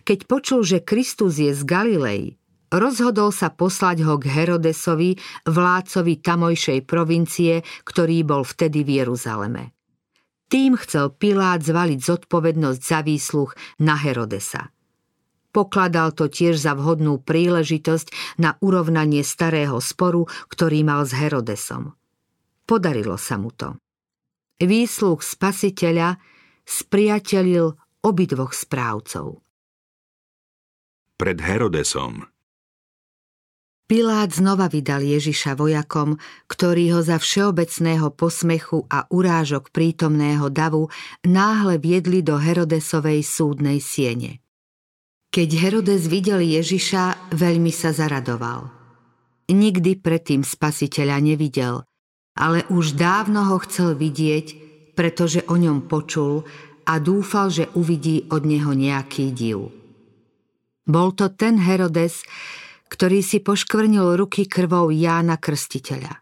Keď 0.04 0.28
počul, 0.28 0.68
že 0.68 0.84
Kristus 0.84 1.40
je 1.40 1.56
z 1.56 1.64
Galilei, 1.64 2.36
rozhodol 2.68 3.32
sa 3.32 3.48
poslať 3.48 4.04
ho 4.04 4.20
k 4.20 4.28
Herodesovi, 4.28 5.16
vládcovi 5.48 6.20
tamojšej 6.20 6.80
provincie, 6.84 7.64
ktorý 7.88 8.28
bol 8.28 8.44
vtedy 8.44 8.84
v 8.84 9.00
Jeruzaleme. 9.00 9.72
Tým 10.52 10.76
chcel 10.84 11.16
Pilát 11.16 11.64
zvaliť 11.64 12.00
zodpovednosť 12.04 12.82
za 12.84 13.00
výsluch 13.08 13.56
na 13.80 13.96
Herodesa. 13.96 14.75
Pokladal 15.56 16.12
to 16.12 16.28
tiež 16.28 16.60
za 16.60 16.76
vhodnú 16.76 17.24
príležitosť 17.24 18.36
na 18.36 18.60
urovnanie 18.60 19.24
starého 19.24 19.80
sporu, 19.80 20.28
ktorý 20.52 20.84
mal 20.84 21.08
s 21.08 21.16
Herodesom. 21.16 21.96
Podarilo 22.68 23.16
sa 23.16 23.40
mu 23.40 23.56
to. 23.56 23.80
Výsluh 24.60 25.16
spasiteľa 25.24 26.20
spriatelil 26.68 27.72
obidvoch 28.04 28.52
správcov. 28.52 29.40
Pred 31.16 31.40
Herodesom 31.40 32.28
Pilát 33.88 34.34
znova 34.36 34.68
vydal 34.68 35.08
Ježiša 35.08 35.56
vojakom, 35.56 36.20
ktorí 36.52 36.92
ho 36.92 37.00
za 37.00 37.16
všeobecného 37.16 38.12
posmechu 38.12 38.84
a 38.92 39.08
urážok 39.08 39.72
prítomného 39.72 40.52
davu 40.52 40.92
náhle 41.24 41.80
viedli 41.80 42.20
do 42.26 42.36
Herodesovej 42.36 43.24
súdnej 43.24 43.80
siene. 43.80 44.44
Keď 45.36 45.50
Herodes 45.60 46.08
videl 46.08 46.40
Ježiša, 46.48 47.36
veľmi 47.36 47.68
sa 47.68 47.92
zaradoval. 47.92 48.72
Nikdy 49.52 50.00
predtým 50.00 50.48
spasiteľa 50.48 51.20
nevidel, 51.20 51.84
ale 52.40 52.64
už 52.72 52.96
dávno 52.96 53.44
ho 53.52 53.60
chcel 53.68 54.00
vidieť, 54.00 54.56
pretože 54.96 55.44
o 55.52 55.60
ňom 55.60 55.92
počul 55.92 56.48
a 56.88 57.04
dúfal, 57.04 57.52
že 57.52 57.68
uvidí 57.76 58.32
od 58.32 58.48
neho 58.48 58.72
nejaký 58.72 59.36
div. 59.36 59.76
Bol 60.88 61.12
to 61.20 61.28
ten 61.36 61.60
Herodes, 61.60 62.24
ktorý 62.88 63.20
si 63.20 63.44
poškvrnil 63.44 64.16
ruky 64.16 64.48
krvou 64.48 64.88
Jána 64.88 65.36
Krstiteľa. 65.36 66.16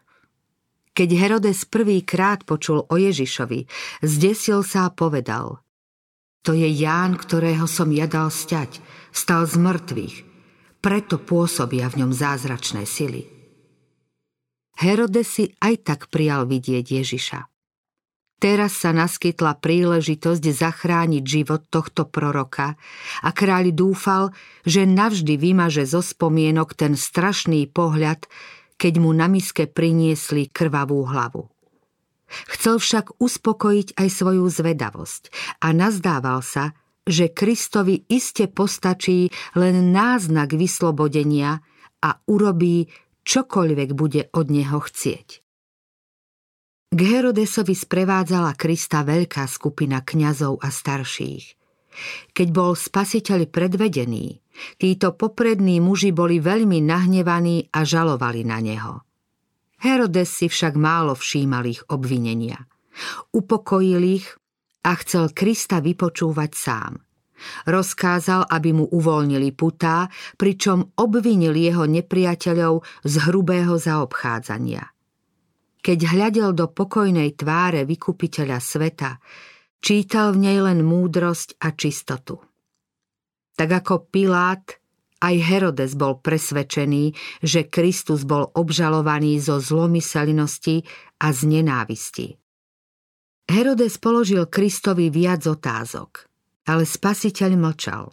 Keď 0.90 1.08
Herodes 1.14 1.62
prvýkrát 1.70 2.42
počul 2.42 2.82
o 2.82 2.94
Ježišovi, 2.98 3.62
zdesil 4.02 4.66
sa 4.66 4.90
a 4.90 4.94
povedal 4.94 5.62
To 6.42 6.50
je 6.50 6.66
Ján, 6.66 7.14
ktorého 7.14 7.70
som 7.70 7.94
ja 7.94 8.10
dal 8.10 8.34
stať, 8.34 8.82
stal 9.14 9.46
z 9.46 9.54
mŕtvych, 9.62 10.16
preto 10.82 11.22
pôsobia 11.22 11.86
v 11.86 12.04
ňom 12.04 12.12
zázračné 12.12 12.82
sily. 12.84 13.30
Herodes 14.74 15.30
si 15.30 15.54
aj 15.62 15.86
tak 15.86 16.00
prijal 16.10 16.50
vidieť 16.50 16.82
Ježiša. 16.82 17.40
Teraz 18.42 18.76
sa 18.76 18.92
naskytla 18.92 19.56
príležitosť 19.62 20.42
zachrániť 20.42 21.24
život 21.24 21.64
tohto 21.70 22.04
proroka 22.04 22.76
a 23.24 23.30
kráľ 23.32 23.72
dúfal, 23.72 24.36
že 24.66 24.84
navždy 24.84 25.40
vymaže 25.40 25.88
zo 25.88 26.04
spomienok 26.04 26.76
ten 26.76 26.98
strašný 26.98 27.70
pohľad, 27.70 28.28
keď 28.76 29.00
mu 29.00 29.14
na 29.16 29.30
miske 29.30 29.70
priniesli 29.70 30.50
krvavú 30.50 31.06
hlavu. 31.08 31.48
Chcel 32.50 32.82
však 32.82 33.16
uspokojiť 33.22 33.96
aj 33.96 34.08
svoju 34.10 34.44
zvedavosť 34.50 35.30
a 35.62 35.70
nazdával 35.70 36.42
sa, 36.42 36.76
že 37.04 37.30
Kristovi 37.30 38.08
iste 38.08 38.48
postačí 38.48 39.28
len 39.56 39.92
náznak 39.92 40.56
vyslobodenia 40.56 41.60
a 42.00 42.10
urobí 42.28 42.88
čokoľvek 43.24 43.90
bude 43.92 44.28
od 44.32 44.46
neho 44.48 44.80
chcieť. 44.80 45.28
K 46.94 47.00
Herodesovi 47.02 47.74
sprevádzala 47.74 48.54
Krista 48.54 49.02
veľká 49.02 49.50
skupina 49.50 50.00
kňazov 50.06 50.62
a 50.62 50.70
starších. 50.70 51.58
Keď 52.34 52.48
bol 52.54 52.74
spasiteľ 52.74 53.50
predvedený, 53.50 54.38
títo 54.78 55.14
poprední 55.14 55.82
muži 55.82 56.14
boli 56.14 56.38
veľmi 56.38 56.78
nahnevaní 56.82 57.70
a 57.74 57.82
žalovali 57.82 58.42
na 58.46 58.58
neho. 58.62 59.02
Herodes 59.82 60.30
si 60.30 60.46
však 60.46 60.78
málo 60.78 61.18
všímal 61.18 61.64
ich 61.66 61.82
obvinenia. 61.90 62.62
Upokojil 63.34 64.02
ich 64.22 64.26
a 64.84 64.92
chcel 65.00 65.32
Krista 65.32 65.80
vypočúvať 65.80 66.50
sám. 66.52 67.00
Rozkázal, 67.66 68.46
aby 68.46 68.70
mu 68.72 68.84
uvoľnili 68.88 69.50
putá, 69.56 70.06
pričom 70.38 70.94
obvinil 71.00 71.56
jeho 71.56 71.84
nepriateľov 71.88 72.84
z 73.02 73.14
hrubého 73.26 73.74
zaobchádzania. 73.74 74.84
Keď 75.84 75.98
hľadel 76.16 76.56
do 76.56 76.70
pokojnej 76.72 77.36
tváre 77.36 77.84
vykupiteľa 77.84 78.58
sveta, 78.62 79.20
čítal 79.84 80.32
v 80.32 80.48
nej 80.48 80.58
len 80.64 80.80
múdrosť 80.80 81.60
a 81.60 81.76
čistotu. 81.76 82.40
Tak 83.54 83.68
ako 83.84 84.08
Pilát, 84.08 84.64
aj 85.20 85.34
Herodes 85.44 85.92
bol 85.92 86.20
presvedčený, 86.24 87.12
že 87.44 87.68
Kristus 87.68 88.24
bol 88.24 88.48
obžalovaný 88.56 89.36
zo 89.40 89.60
zlomyselnosti 89.60 90.88
a 91.20 91.26
z 91.32 91.40
nenávisti. 91.60 92.43
Herodes 93.44 94.00
položil 94.00 94.48
Kristovi 94.48 95.12
viac 95.12 95.44
otázok, 95.44 96.28
ale 96.64 96.88
spasiteľ 96.88 97.50
mlčal. 97.60 98.08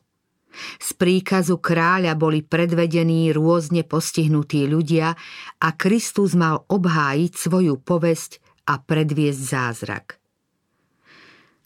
Z 0.84 1.00
príkazu 1.00 1.64
kráľa 1.64 2.20
boli 2.20 2.44
predvedení 2.44 3.32
rôzne 3.32 3.88
postihnutí 3.88 4.68
ľudia 4.68 5.16
a 5.64 5.68
Kristus 5.80 6.36
mal 6.36 6.68
obhájiť 6.68 7.32
svoju 7.32 7.80
povesť 7.80 8.44
a 8.68 8.76
predviesť 8.84 9.42
zázrak. 9.42 10.20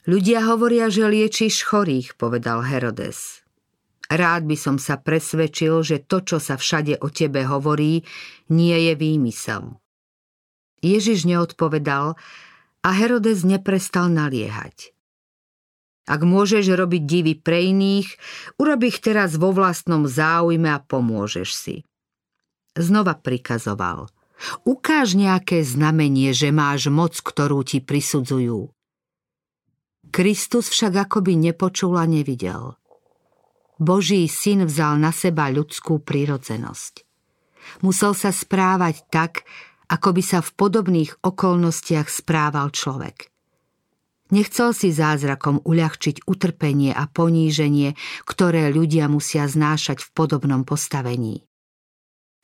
Ľudia 0.06 0.46
hovoria, 0.46 0.86
že 0.86 1.02
liečiš 1.02 1.66
chorých, 1.66 2.14
povedal 2.14 2.62
Herodes. 2.62 3.42
Rád 4.06 4.46
by 4.46 4.54
som 4.54 4.78
sa 4.78 5.02
presvedčil, 5.02 5.82
že 5.82 6.06
to, 6.06 6.22
čo 6.22 6.38
sa 6.38 6.54
všade 6.54 7.02
o 7.02 7.10
tebe 7.10 7.42
hovorí, 7.42 8.06
nie 8.54 8.76
je 8.86 8.94
výmysel. 8.94 9.82
Ježiš 10.78 11.26
neodpovedal 11.26 12.14
a 12.86 12.94
Herodes 12.94 13.42
neprestal 13.42 14.06
naliehať. 14.14 14.94
Ak 16.06 16.22
môžeš 16.22 16.70
robiť 16.70 17.02
divy 17.02 17.34
pre 17.34 17.74
iných, 17.74 18.14
urob 18.62 18.86
ich 18.86 19.02
teraz 19.02 19.34
vo 19.34 19.50
vlastnom 19.50 20.06
záujme 20.06 20.70
a 20.70 20.78
pomôžeš 20.78 21.50
si. 21.50 21.76
Znova 22.78 23.18
prikazoval. 23.18 24.06
Ukáž 24.62 25.18
nejaké 25.18 25.66
znamenie, 25.66 26.30
že 26.30 26.54
máš 26.54 26.86
moc, 26.86 27.18
ktorú 27.18 27.66
ti 27.66 27.82
prisudzujú. 27.82 28.70
Kristus 30.14 30.70
však 30.70 31.10
akoby 31.10 31.34
nepočul 31.50 31.98
a 31.98 32.06
nevidel. 32.06 32.78
Boží 33.82 34.30
syn 34.30 34.62
vzal 34.62 35.02
na 35.02 35.10
seba 35.10 35.50
ľudskú 35.50 35.98
prírodzenosť. 36.06 37.02
Musel 37.82 38.14
sa 38.14 38.30
správať 38.30 39.10
tak, 39.10 39.42
ako 39.86 40.08
by 40.16 40.22
sa 40.22 40.38
v 40.42 40.50
podobných 40.54 41.10
okolnostiach 41.22 42.10
správal 42.10 42.74
človek– 42.74 43.26
Nechcel 44.26 44.74
si 44.74 44.90
zázrakom 44.90 45.62
uľahčiť 45.62 46.26
utrpenie 46.26 46.90
a 46.90 47.06
poníženie, 47.06 47.94
ktoré 48.26 48.74
ľudia 48.74 49.06
musia 49.06 49.46
znášať 49.46 50.02
v 50.02 50.08
podobnom 50.10 50.66
postavení. 50.66 51.46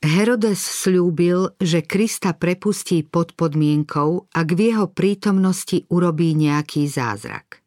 Herodes 0.03 0.63
slúbil, 0.63 1.55
že 1.63 1.83
Krista 1.83 2.35
prepustí 2.35 3.07
pod 3.07 3.35
podmienkou, 3.35 4.31
ak 4.31 4.49
v 4.55 4.75
jeho 4.75 4.87
prítomnosti 4.91 5.87
urobí 5.91 6.35
nejaký 6.39 6.87
zázrak. 6.87 7.63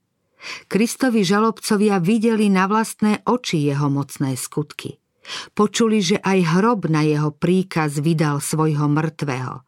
Kristovi 0.68 1.24
žalobcovia 1.24 2.00
videli 2.00 2.52
na 2.52 2.68
vlastné 2.68 3.24
oči 3.24 3.68
jeho 3.68 3.88
mocné 3.88 4.36
skutky. 4.36 5.00
Počuli, 5.58 6.04
že 6.06 6.18
aj 6.22 6.60
hrob 6.60 6.86
na 6.92 7.02
jeho 7.02 7.34
príkaz 7.34 7.98
vydal 7.98 8.44
svojho 8.44 8.86
mŕtvého. 8.86 9.65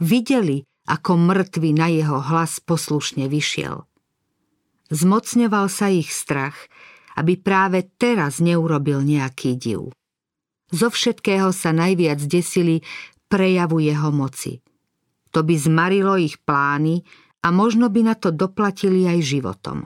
Videli, 0.00 0.64
ako 0.88 1.20
mŕtvy 1.20 1.70
na 1.76 1.92
jeho 1.92 2.18
hlas 2.24 2.64
poslušne 2.64 3.28
vyšiel. 3.28 3.84
Zmocňoval 4.88 5.66
sa 5.68 5.92
ich 5.92 6.08
strach, 6.08 6.56
aby 7.18 7.36
práve 7.36 7.84
teraz 8.00 8.40
neurobil 8.40 9.04
nejaký 9.04 9.58
div. 9.58 9.92
Zo 10.72 10.88
všetkého 10.88 11.52
sa 11.52 11.76
najviac 11.76 12.24
desili 12.24 12.80
prejavu 13.28 13.84
jeho 13.84 14.08
moci. 14.08 14.64
To 15.36 15.44
by 15.44 15.54
zmarilo 15.60 16.16
ich 16.16 16.40
plány 16.40 17.04
a 17.44 17.52
možno 17.52 17.92
by 17.92 18.00
na 18.12 18.14
to 18.16 18.32
doplatili 18.32 19.04
aj 19.04 19.18
životom. 19.20 19.84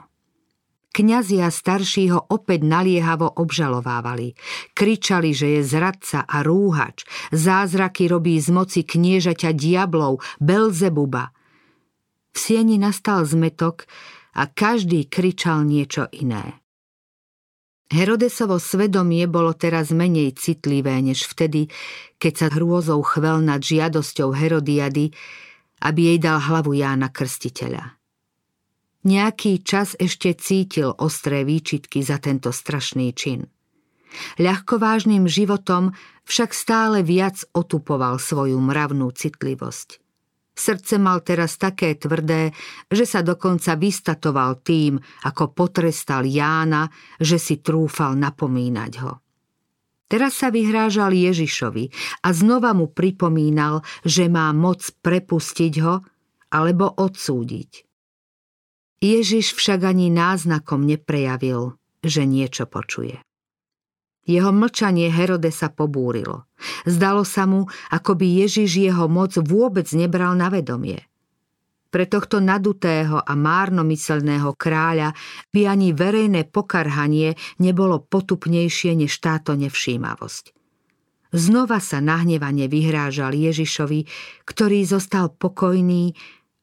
Kňazia 0.93 1.49
starší 1.49 2.13
ho 2.13 2.21
opäť 2.29 2.61
naliehavo 2.61 3.25
obžalovávali. 3.25 4.37
Kričali, 4.77 5.33
že 5.33 5.57
je 5.57 5.61
zradca 5.65 6.21
a 6.21 6.45
rúhač, 6.45 7.01
zázraky 7.33 8.05
robí 8.05 8.37
z 8.37 8.53
moci 8.53 8.85
kniežaťa 8.85 9.57
diablov, 9.57 10.21
Belzebuba. 10.37 11.33
V 12.29 12.37
sieni 12.37 12.77
nastal 12.77 13.25
zmetok 13.25 13.89
a 14.37 14.45
každý 14.45 15.09
kričal 15.09 15.65
niečo 15.65 16.13
iné. 16.13 16.61
Herodesovo 17.89 18.61
svedomie 18.61 19.25
bolo 19.25 19.57
teraz 19.57 19.89
menej 19.89 20.37
citlivé 20.37 20.97
než 21.01 21.25
vtedy, 21.25 21.73
keď 22.21 22.33
sa 22.37 22.47
hrôzou 22.53 23.01
chvel 23.01 23.41
nad 23.41 23.61
žiadosťou 23.61 24.33
Herodiady, 24.33 25.09
aby 25.81 26.01
jej 26.13 26.19
dal 26.21 26.37
hlavu 26.37 26.77
Jána 26.77 27.09
Krstiteľa. 27.09 28.02
Nejaký 29.03 29.59
čas 29.67 29.99
ešte 29.99 30.31
cítil 30.39 30.95
ostré 30.95 31.43
výčitky 31.43 31.99
za 31.99 32.23
tento 32.23 32.55
strašný 32.55 33.11
čin. 33.11 33.51
Ľahkovážnym 34.39 35.27
životom 35.27 35.91
však 36.23 36.55
stále 36.55 37.03
viac 37.03 37.43
otupoval 37.51 38.15
svoju 38.15 38.55
mravnú 38.63 39.11
citlivosť. 39.11 39.99
Srdce 40.53 41.01
mal 41.01 41.25
teraz 41.25 41.57
také 41.57 41.97
tvrdé, 41.97 42.53
že 42.87 43.09
sa 43.09 43.25
dokonca 43.25 43.73
vystatoval 43.73 44.61
tým, 44.61 45.01
ako 45.25 45.51
potrestal 45.51 46.23
Jána, 46.23 46.87
že 47.17 47.41
si 47.41 47.59
trúfal 47.59 48.13
napomínať 48.15 48.93
ho. 49.01 49.19
Teraz 50.05 50.37
sa 50.45 50.53
vyhrážal 50.53 51.09
Ježišovi 51.09 51.89
a 52.21 52.29
znova 52.31 52.77
mu 52.77 52.85
pripomínal, 52.85 53.81
že 54.05 54.29
má 54.29 54.53
moc 54.53 54.85
prepustiť 55.01 55.73
ho 55.81 56.05
alebo 56.53 56.85
odsúdiť. 57.01 57.92
Ježiš 59.03 59.51
však 59.59 59.83
ani 59.83 60.07
náznakom 60.07 60.87
neprejavil, 60.87 61.75
že 61.99 62.23
niečo 62.23 62.63
počuje. 62.63 63.19
Jeho 64.23 64.55
mlčanie 64.55 65.11
Herode 65.11 65.51
sa 65.51 65.67
pobúrilo. 65.67 66.47
Zdalo 66.87 67.27
sa 67.27 67.43
mu, 67.43 67.67
ako 67.91 68.15
by 68.15 68.47
Ježiš 68.47 68.79
jeho 68.79 69.11
moc 69.11 69.35
vôbec 69.35 69.83
nebral 69.91 70.39
na 70.39 70.47
vedomie. 70.47 71.03
Pre 71.91 72.07
tohto 72.07 72.39
nadutého 72.39 73.19
a 73.19 73.33
márnomyselného 73.35 74.55
kráľa 74.55 75.11
by 75.51 75.67
ani 75.67 75.91
verejné 75.91 76.47
pokarhanie 76.47 77.35
nebolo 77.59 77.99
potupnejšie 77.99 78.95
než 78.95 79.19
táto 79.19 79.53
nevšímavosť. 79.59 80.55
Znova 81.35 81.83
sa 81.83 81.99
nahnevane 81.99 82.71
vyhrážal 82.71 83.35
Ježišovi, 83.35 84.07
ktorý 84.47 84.79
zostal 84.87 85.35
pokojný 85.35 86.15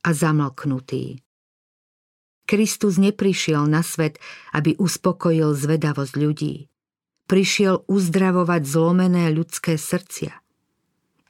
a 0.02 0.10
zamlknutý. 0.16 1.20
Kristus 2.50 2.98
neprišiel 2.98 3.62
na 3.70 3.86
svet, 3.86 4.18
aby 4.50 4.74
uspokojil 4.74 5.54
zvedavosť 5.54 6.14
ľudí. 6.18 6.66
Prišiel 7.30 7.86
uzdravovať 7.86 8.66
zlomené 8.66 9.30
ľudské 9.30 9.78
srdcia. 9.78 10.34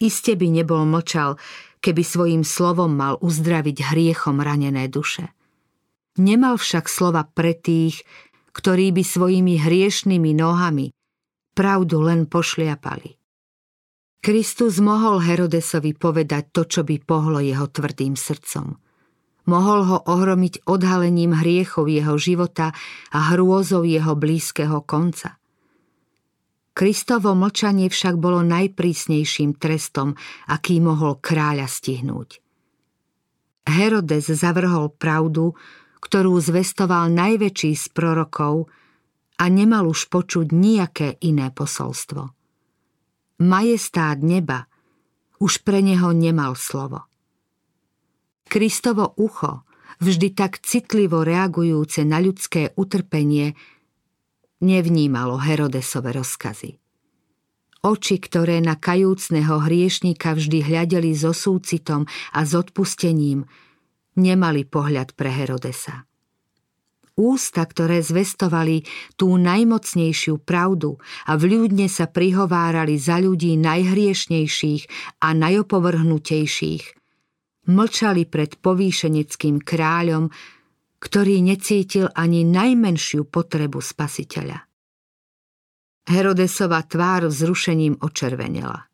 Iste 0.01 0.33
by 0.33 0.49
nebol 0.49 0.89
mlčal, 0.89 1.37
keby 1.85 2.01
svojim 2.01 2.41
slovom 2.41 2.97
mal 2.97 3.21
uzdraviť 3.21 3.93
hriechom 3.93 4.41
ranené 4.41 4.89
duše. 4.89 5.29
Nemal 6.17 6.57
však 6.57 6.89
slova 6.89 7.29
pre 7.29 7.53
tých, 7.53 8.01
ktorí 8.57 8.89
by 8.97 9.05
svojimi 9.05 9.61
hriešnými 9.61 10.33
nohami 10.33 10.89
pravdu 11.53 12.01
len 12.01 12.25
pošliapali. 12.25 13.21
Kristus 14.25 14.81
mohol 14.81 15.21
Herodesovi 15.21 15.93
povedať 15.93 16.49
to, 16.49 16.65
čo 16.65 16.81
by 16.81 16.97
pohlo 17.05 17.45
jeho 17.45 17.69
tvrdým 17.69 18.17
srdcom– 18.17 18.73
Mohol 19.49 19.81
ho 19.89 19.99
ohromiť 20.05 20.69
odhalením 20.69 21.33
hriechov 21.33 21.89
jeho 21.89 22.17
života 22.21 22.77
a 23.13 23.19
hrôzov 23.33 23.89
jeho 23.89 24.13
blízkeho 24.17 24.85
konca. 24.85 25.41
Kristovo 26.71 27.35
mlčanie 27.35 27.91
však 27.91 28.17
bolo 28.17 28.41
najprísnejším 28.47 29.59
trestom, 29.59 30.17
aký 30.49 30.79
mohol 30.81 31.19
kráľa 31.19 31.67
stihnúť. 31.67 32.41
Herodes 33.69 34.33
zavrhol 34.33 34.89
pravdu, 34.89 35.53
ktorú 36.01 36.41
zvestoval 36.41 37.13
najväčší 37.13 37.77
z 37.77 37.87
prorokov 37.93 38.73
a 39.37 39.45
nemal 39.53 39.89
už 39.91 40.09
počuť 40.09 40.53
nejaké 40.53 41.21
iné 41.21 41.53
posolstvo. 41.53 42.33
Majestát 43.41 44.21
neba 44.21 44.69
už 45.41 45.65
pre 45.65 45.81
neho 45.81 46.13
nemal 46.13 46.57
slovo. 46.57 47.10
Kristovo 48.51 49.15
ucho, 49.15 49.63
vždy 50.03 50.35
tak 50.35 50.59
citlivo 50.59 51.23
reagujúce 51.23 52.03
na 52.03 52.19
ľudské 52.19 52.75
utrpenie, 52.75 53.55
nevnímalo 54.59 55.39
Herodesove 55.39 56.11
rozkazy. 56.11 56.75
Oči, 57.81 58.19
ktoré 58.19 58.59
na 58.59 58.75
kajúcneho 58.75 59.63
hriešníka 59.63 60.35
vždy 60.35 60.67
hľadeli 60.67 61.15
so 61.15 61.31
súcitom 61.31 62.05
a 62.35 62.41
s 62.43 62.53
odpustením, 62.53 63.47
nemali 64.19 64.67
pohľad 64.67 65.15
pre 65.15 65.31
Herodesa. 65.31 66.05
Ústa, 67.17 67.63
ktoré 67.65 68.03
zvestovali 68.03 68.83
tú 69.15 69.39
najmocnejšiu 69.39 70.43
pravdu 70.43 71.01
a 71.25 71.39
vľúdne 71.39 71.87
sa 71.87 72.11
prihovárali 72.11 72.99
za 72.99 73.23
ľudí 73.23 73.55
najhriešnejších 73.57 74.83
a 75.23 75.29
najopovrhnutejších, 75.39 77.00
mlčali 77.71 78.27
pred 78.27 78.59
povýšeneckým 78.59 79.63
kráľom, 79.63 80.29
ktorý 81.01 81.41
necítil 81.41 82.11
ani 82.13 82.45
najmenšiu 82.45 83.25
potrebu 83.31 83.81
spasiteľa. 83.81 84.69
Herodesova 86.11 86.83
tvár 86.85 87.31
vzrušením 87.31 88.03
očervenela. 88.03 88.91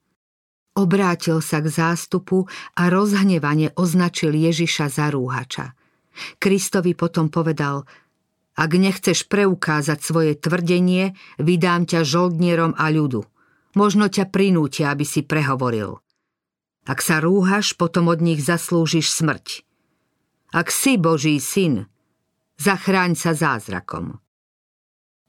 Obrátil 0.76 1.40
sa 1.40 1.64
k 1.64 1.72
zástupu 1.72 2.44
a 2.76 2.92
rozhnevane 2.92 3.72
označil 3.80 4.36
Ježiša 4.36 4.86
za 4.92 5.08
rúhača. 5.08 5.72
Kristovi 6.36 6.92
potom 6.92 7.32
povedal, 7.32 7.88
ak 8.56 8.70
nechceš 8.72 9.28
preukázať 9.28 9.98
svoje 10.00 10.32
tvrdenie, 10.36 11.16
vydám 11.40 11.88
ťa 11.88 12.04
žoldnierom 12.04 12.76
a 12.76 12.88
ľudu. 12.92 13.24
Možno 13.76 14.08
ťa 14.08 14.32
prinútia, 14.32 14.92
aby 14.92 15.04
si 15.04 15.20
prehovoril. 15.24 16.00
Ak 16.86 17.02
sa 17.02 17.18
rúhaš, 17.18 17.74
potom 17.74 18.06
od 18.06 18.22
nich 18.22 18.38
zaslúžiš 18.38 19.10
smrť. 19.10 19.66
Ak 20.54 20.70
si 20.70 20.94
Boží 20.94 21.42
syn, 21.42 21.90
zachráň 22.62 23.18
sa 23.18 23.34
zázrakom. 23.34 24.22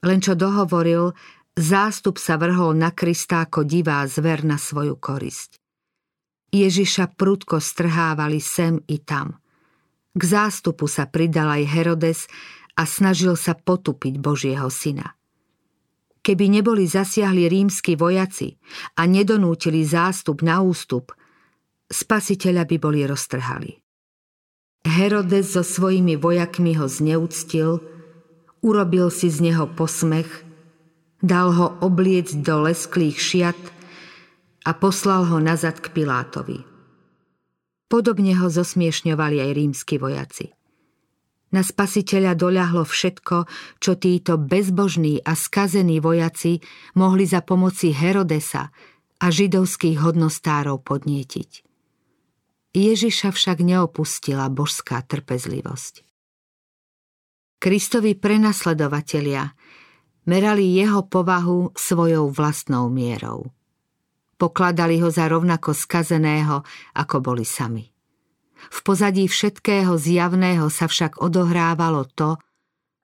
Len 0.06 0.22
čo 0.22 0.38
dohovoril, 0.38 1.10
zástup 1.58 2.22
sa 2.22 2.38
vrhol 2.38 2.78
na 2.78 2.94
Krista 2.94 3.42
ako 3.42 3.66
divá 3.66 4.06
zver 4.06 4.46
na 4.46 4.54
svoju 4.54 4.94
korisť. 4.94 5.58
Ježiša 6.54 7.18
prudko 7.18 7.58
strhávali 7.58 8.38
sem 8.38 8.78
i 8.86 9.02
tam. 9.02 9.36
K 10.14 10.22
zástupu 10.22 10.86
sa 10.86 11.10
pridal 11.10 11.50
aj 11.50 11.64
Herodes 11.68 12.20
a 12.78 12.86
snažil 12.86 13.34
sa 13.34 13.58
potupiť 13.58 14.22
Božieho 14.22 14.70
syna. 14.70 15.18
Keby 16.22 16.46
neboli 16.60 16.86
zasiahli 16.86 17.50
rímsky 17.50 17.98
vojaci 17.98 18.54
a 18.94 19.04
nedonútili 19.10 19.82
zástup 19.82 20.46
na 20.46 20.62
ústup, 20.62 21.12
spasiteľa 21.88 22.64
by 22.68 22.76
boli 22.76 23.04
roztrhali. 23.04 23.80
Herodes 24.88 25.52
so 25.52 25.66
svojimi 25.66 26.16
vojakmi 26.16 26.78
ho 26.78 26.86
zneúctil, 26.88 27.82
urobil 28.64 29.10
si 29.12 29.28
z 29.28 29.50
neho 29.50 29.68
posmech, 29.68 30.28
dal 31.20 31.52
ho 31.52 31.66
obliecť 31.82 32.40
do 32.40 32.64
lesklých 32.64 33.18
šiat 33.18 33.60
a 34.64 34.70
poslal 34.76 35.26
ho 35.28 35.38
nazad 35.42 35.82
k 35.82 35.90
Pilátovi. 35.92 36.62
Podobne 37.88 38.36
ho 38.36 38.52
zosmiešňovali 38.52 39.40
aj 39.40 39.50
rímsky 39.56 39.96
vojaci. 39.96 40.52
Na 41.48 41.64
spasiteľa 41.64 42.36
doľahlo 42.36 42.84
všetko, 42.84 43.48
čo 43.80 43.92
títo 43.96 44.36
bezbožní 44.36 45.24
a 45.24 45.32
skazení 45.32 45.96
vojaci 45.96 46.60
mohli 47.00 47.24
za 47.24 47.40
pomoci 47.40 47.96
Herodesa 47.96 48.68
a 49.16 49.26
židovských 49.32 49.96
hodnostárov 49.96 50.84
podnietiť. 50.84 51.67
Ježiša 52.78 53.34
však 53.34 53.58
neopustila 53.66 54.46
božská 54.46 55.02
trpezlivosť. 55.02 56.06
Kristovi 57.58 58.14
prenasledovatelia 58.14 59.50
merali 60.30 60.78
jeho 60.78 61.02
povahu 61.10 61.74
svojou 61.74 62.30
vlastnou 62.30 62.86
mierou. 62.86 63.50
Pokladali 64.38 65.02
ho 65.02 65.10
za 65.10 65.26
rovnako 65.26 65.74
skazeného, 65.74 66.62
ako 66.94 67.16
boli 67.18 67.42
sami. 67.42 67.90
V 68.54 68.78
pozadí 68.86 69.26
všetkého 69.26 69.98
zjavného 69.98 70.70
sa 70.70 70.86
však 70.86 71.18
odohrávalo 71.18 72.06
to, 72.14 72.38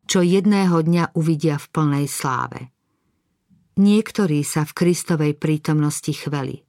čo 0.06 0.22
jedného 0.22 0.86
dňa 0.86 1.18
uvidia 1.18 1.58
v 1.58 1.66
plnej 1.74 2.06
sláve. 2.06 2.70
Niektorí 3.74 4.46
sa 4.46 4.62
v 4.62 4.70
Kristovej 4.70 5.34
prítomnosti 5.34 6.14
chveli. 6.14 6.62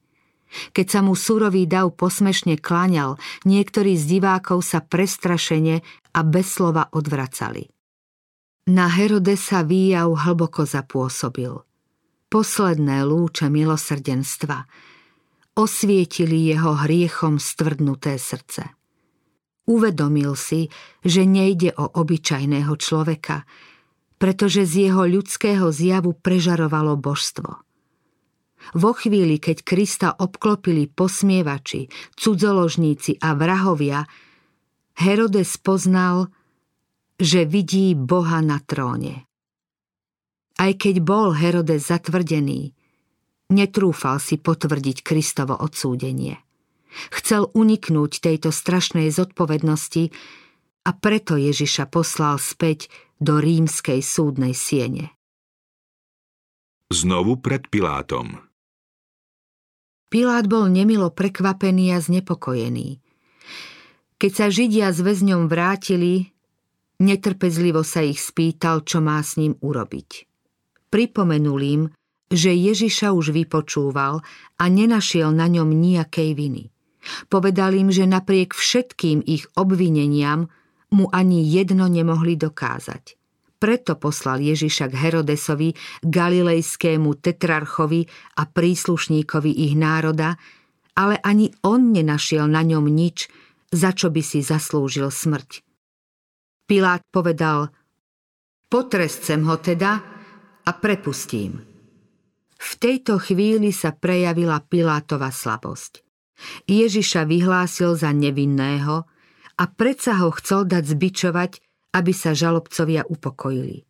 Keď 0.74 0.86
sa 0.88 1.00
mu 1.04 1.18
surový 1.18 1.65
dav 1.65 1.94
posmešne 1.96 2.60
klaňal, 2.60 3.18
niektorí 3.44 3.96
z 4.00 4.20
divákov 4.20 4.63
sa 4.63 4.80
prestrašene 4.84 5.82
a 6.15 6.20
bez 6.24 6.56
slova 6.56 6.89
odvracali. 6.91 7.68
Na 8.65 8.89
Herodesa 8.89 9.62
výjav 9.62 10.10
hlboko 10.26 10.65
zapôsobil. 10.65 11.54
Posledné 12.30 13.06
lúče 13.06 13.48
milosrdenstva 13.48 14.65
osvietili 15.56 16.52
jeho 16.52 16.76
hriechom 16.76 17.39
stvrdnuté 17.39 18.20
srdce. 18.20 18.76
Uvedomil 19.65 20.38
si, 20.38 20.70
že 21.02 21.26
nejde 21.26 21.74
o 21.74 21.89
obyčajného 21.89 22.74
človeka, 22.78 23.50
pretože 24.22 24.68
z 24.70 24.89
jeho 24.89 25.10
ľudského 25.10 25.74
zjavu 25.74 26.13
prežarovalo 26.13 26.94
božstvo. 27.00 27.64
Vo 28.73 28.97
chvíli, 28.97 29.38
keď 29.38 29.58
Krista 29.62 30.10
obklopili 30.17 30.89
posmievači, 30.89 31.86
cudzoložníci 32.17 33.21
a 33.21 33.38
vrahovia, 33.38 34.10
Herodes 34.95 35.60
poznal, 35.62 36.34
že 37.19 37.45
vidí 37.45 37.93
Boha 37.93 38.41
na 38.41 38.63
tróne. 38.63 39.30
Aj 40.56 40.71
keď 40.71 41.04
bol 41.04 41.36
Herodes 41.36 41.91
zatvrdený, 41.91 42.71
netrúfal 43.51 44.23
si 44.23 44.39
potvrdiť 44.39 45.04
Kristovo 45.04 45.54
odsúdenie. 45.60 46.39
Chcel 47.12 47.51
uniknúť 47.51 48.23
tejto 48.23 48.56
strašnej 48.56 49.12
zodpovednosti 49.12 50.15
a 50.88 50.89
preto 50.95 51.36
Ježiša 51.36 51.91
poslal 51.91 52.39
späť 52.39 52.88
do 53.19 53.43
rímskej 53.43 53.99
súdnej 53.99 54.56
siene. 54.56 55.12
Znovu 56.93 57.41
pred 57.41 57.67
Pilátom. 57.67 58.39
Pilát 60.15 60.47
bol 60.47 60.71
nemilo 60.71 61.12
prekvapený 61.12 61.91
a 61.91 61.99
znepokojený. 61.99 63.04
Keď 64.15 64.32
sa 64.32 64.47
Židia 64.47 64.88
s 64.95 65.04
väzňom 65.04 65.51
vrátili, 65.51 66.32
Netrpezlivo 66.95 67.84
sa 67.84 67.99
ich 67.99 68.23
spýtal, 68.23 68.88
čo 68.88 69.04
má 69.04 69.19
s 69.19 69.36
ním 69.36 69.60
urobiť. 69.60 70.23
Pripomenul 70.88 71.60
im, 71.60 71.82
že 72.32 72.56
Ježiša 72.56 73.12
už 73.12 73.36
vypočúval 73.36 74.23
a 74.56 74.63
nenašiel 74.71 75.36
na 75.36 75.51
ňom 75.51 75.67
nejakej 75.75 76.32
viny. 76.32 76.71
Povedal 77.28 77.75
im, 77.75 77.91
že 77.91 78.08
napriek 78.08 78.56
všetkým 78.56 79.19
ich 79.28 79.51
obvineniam 79.60 80.47
mu 80.95 81.12
ani 81.12 81.43
jedno 81.43 81.91
nemohli 81.91 82.39
dokázať. 82.39 83.19
Preto 83.65 83.97
poslal 83.97 84.45
Ježiša 84.45 84.93
k 84.93 85.10
Herodesovi, 85.10 85.73
galilejskému 86.06 87.17
tetrarchovi 87.17 88.06
a 88.38 88.45
príslušníkovi 88.45 89.49
ich 89.49 89.73
národa, 89.73 90.38
ale 90.93 91.17
ani 91.25 91.49
on 91.65 91.89
nenašiel 91.89 92.45
na 92.45 92.62
ňom 92.62 92.86
nič, 92.86 93.25
za 93.73 93.89
čo 93.89 94.13
by 94.13 94.21
si 94.21 94.45
zaslúžil 94.45 95.10
smrť. 95.10 95.65
Pilát 96.69 97.01
povedal, 97.10 97.73
potrescem 98.69 99.41
ho 99.49 99.58
teda 99.58 99.97
a 100.62 100.71
prepustím. 100.78 101.58
V 102.62 102.71
tejto 102.78 103.17
chvíli 103.17 103.73
sa 103.73 103.97
prejavila 103.97 104.62
Pilátova 104.62 105.34
slabosť. 105.34 106.06
Ježiša 106.69 107.25
vyhlásil 107.25 107.97
za 107.97 108.13
nevinného 108.13 109.10
a 109.58 109.63
predsa 109.73 110.21
ho 110.21 110.30
chcel 110.38 110.69
dať 110.69 110.86
zbičovať, 110.86 111.64
aby 111.96 112.12
sa 112.12 112.36
žalobcovia 112.36 113.08
upokojili. 113.08 113.88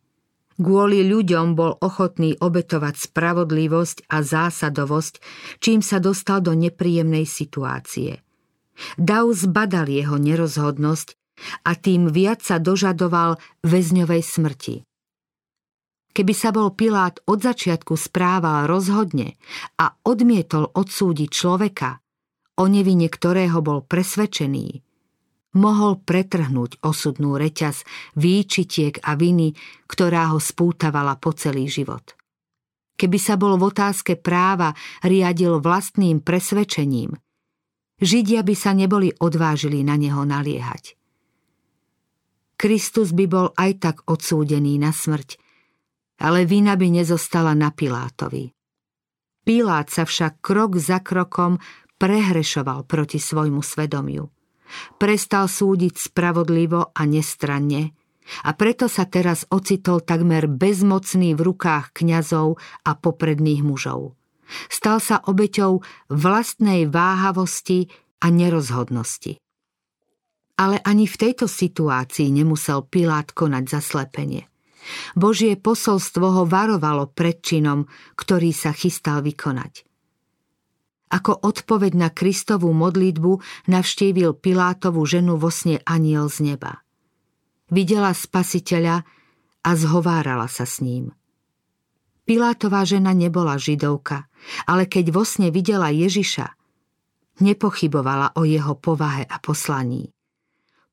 Kvôli 0.56 1.04
ľuďom 1.04 1.52
bol 1.52 1.76
ochotný 1.84 2.38
obetovať 2.40 3.12
spravodlivosť 3.12 4.08
a 4.08 4.24
zásadovosť, 4.24 5.14
čím 5.60 5.84
sa 5.84 6.00
dostal 6.00 6.40
do 6.40 6.56
nepríjemnej 6.56 7.28
situácie. 7.28 8.24
Dav 8.96 9.28
zbadal 9.36 9.92
jeho 9.92 10.16
nerozhodnosť 10.16 11.12
a 11.68 11.76
tým 11.76 12.08
viac 12.08 12.40
sa 12.40 12.56
dožadoval 12.56 13.36
väzňovej 13.60 14.22
smrti. 14.24 14.76
Keby 16.16 16.32
sa 16.32 16.48
bol 16.48 16.72
Pilát 16.72 17.20
od 17.28 17.44
začiatku 17.44 17.92
správal 17.92 18.64
rozhodne 18.64 19.36
a 19.76 19.92
odmietol 20.08 20.72
odsúdiť 20.72 21.28
človeka, 21.28 22.00
o 22.56 22.64
nevine 22.64 23.12
ktorého 23.12 23.60
bol 23.60 23.84
presvedčený, 23.84 24.80
mohol 25.56 25.98
pretrhnúť 25.98 26.84
osudnú 26.84 27.40
reťaz 27.40 27.82
výčitiek 28.14 29.00
a 29.02 29.16
viny, 29.16 29.56
ktorá 29.88 30.36
ho 30.36 30.38
spútavala 30.38 31.16
po 31.16 31.32
celý 31.32 31.66
život. 31.66 32.14
Keby 32.96 33.18
sa 33.20 33.34
bol 33.36 33.60
v 33.60 33.72
otázke 33.72 34.16
práva 34.16 34.72
riadil 35.04 35.60
vlastným 35.60 36.24
presvedčením, 36.24 37.12
Židia 37.96 38.44
by 38.44 38.52
sa 38.52 38.76
neboli 38.76 39.08
odvážili 39.08 39.80
na 39.80 39.96
neho 39.96 40.20
naliehať. 40.20 41.00
Kristus 42.60 43.16
by 43.16 43.24
bol 43.24 43.48
aj 43.56 43.70
tak 43.80 43.96
odsúdený 44.04 44.76
na 44.76 44.92
smrť, 44.92 45.40
ale 46.20 46.44
vina 46.44 46.76
by 46.76 46.92
nezostala 46.92 47.56
na 47.56 47.72
Pilátovi. 47.72 48.52
Pilát 49.44 49.88
sa 49.88 50.04
však 50.04 50.44
krok 50.44 50.76
za 50.76 51.00
krokom 51.00 51.56
prehrešoval 51.96 52.84
proti 52.84 53.16
svojmu 53.16 53.64
svedomiu. 53.64 54.28
Prestal 54.96 55.46
súdiť 55.46 55.94
spravodlivo 55.96 56.90
a 56.92 57.02
nestranne 57.06 57.94
a 58.42 58.50
preto 58.58 58.90
sa 58.90 59.06
teraz 59.06 59.46
ocitol 59.54 60.02
takmer 60.02 60.50
bezmocný 60.50 61.38
v 61.38 61.40
rukách 61.46 61.94
kňazov 61.94 62.58
a 62.82 62.90
popredných 62.98 63.62
mužov. 63.62 64.18
Stal 64.70 65.02
sa 65.02 65.22
obeťou 65.22 65.82
vlastnej 66.10 66.86
váhavosti 66.86 67.90
a 68.22 68.30
nerozhodnosti. 68.30 69.38
Ale 70.56 70.80
ani 70.80 71.04
v 71.04 71.16
tejto 71.20 71.50
situácii 71.50 72.32
nemusel 72.32 72.86
Pilát 72.88 73.28
konať 73.28 73.64
zaslepenie. 73.68 74.48
Božie 75.18 75.58
posolstvo 75.58 76.26
ho 76.40 76.42
varovalo 76.46 77.10
pred 77.10 77.42
činom, 77.42 77.90
ktorý 78.14 78.54
sa 78.54 78.70
chystal 78.70 79.20
vykonať. 79.20 79.82
Ako 81.06 81.38
odpoveď 81.38 81.92
na 81.94 82.08
Kristovú 82.10 82.74
modlitbu 82.74 83.38
navštívil 83.70 84.34
Pilátovu 84.34 85.06
ženu 85.06 85.38
vo 85.38 85.54
sne 85.54 85.78
aniel 85.86 86.26
z 86.26 86.54
neba. 86.54 86.82
Videla 87.70 88.10
spasiteľa 88.10 89.06
a 89.62 89.70
zhovárala 89.74 90.50
sa 90.50 90.66
s 90.66 90.82
ním. 90.82 91.14
Pilátová 92.26 92.82
žena 92.82 93.14
nebola 93.14 93.54
židovka, 93.54 94.26
ale 94.66 94.90
keď 94.90 95.14
vo 95.14 95.22
sne 95.22 95.54
videla 95.54 95.94
Ježiša, 95.94 96.58
nepochybovala 97.38 98.34
o 98.34 98.42
jeho 98.42 98.74
povahe 98.74 99.22
a 99.22 99.38
poslaní 99.38 100.10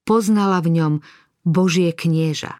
poznala 0.04 0.60
v 0.60 0.69
ňom 0.80 0.93
Božie 1.47 1.91
knieža. 1.95 2.60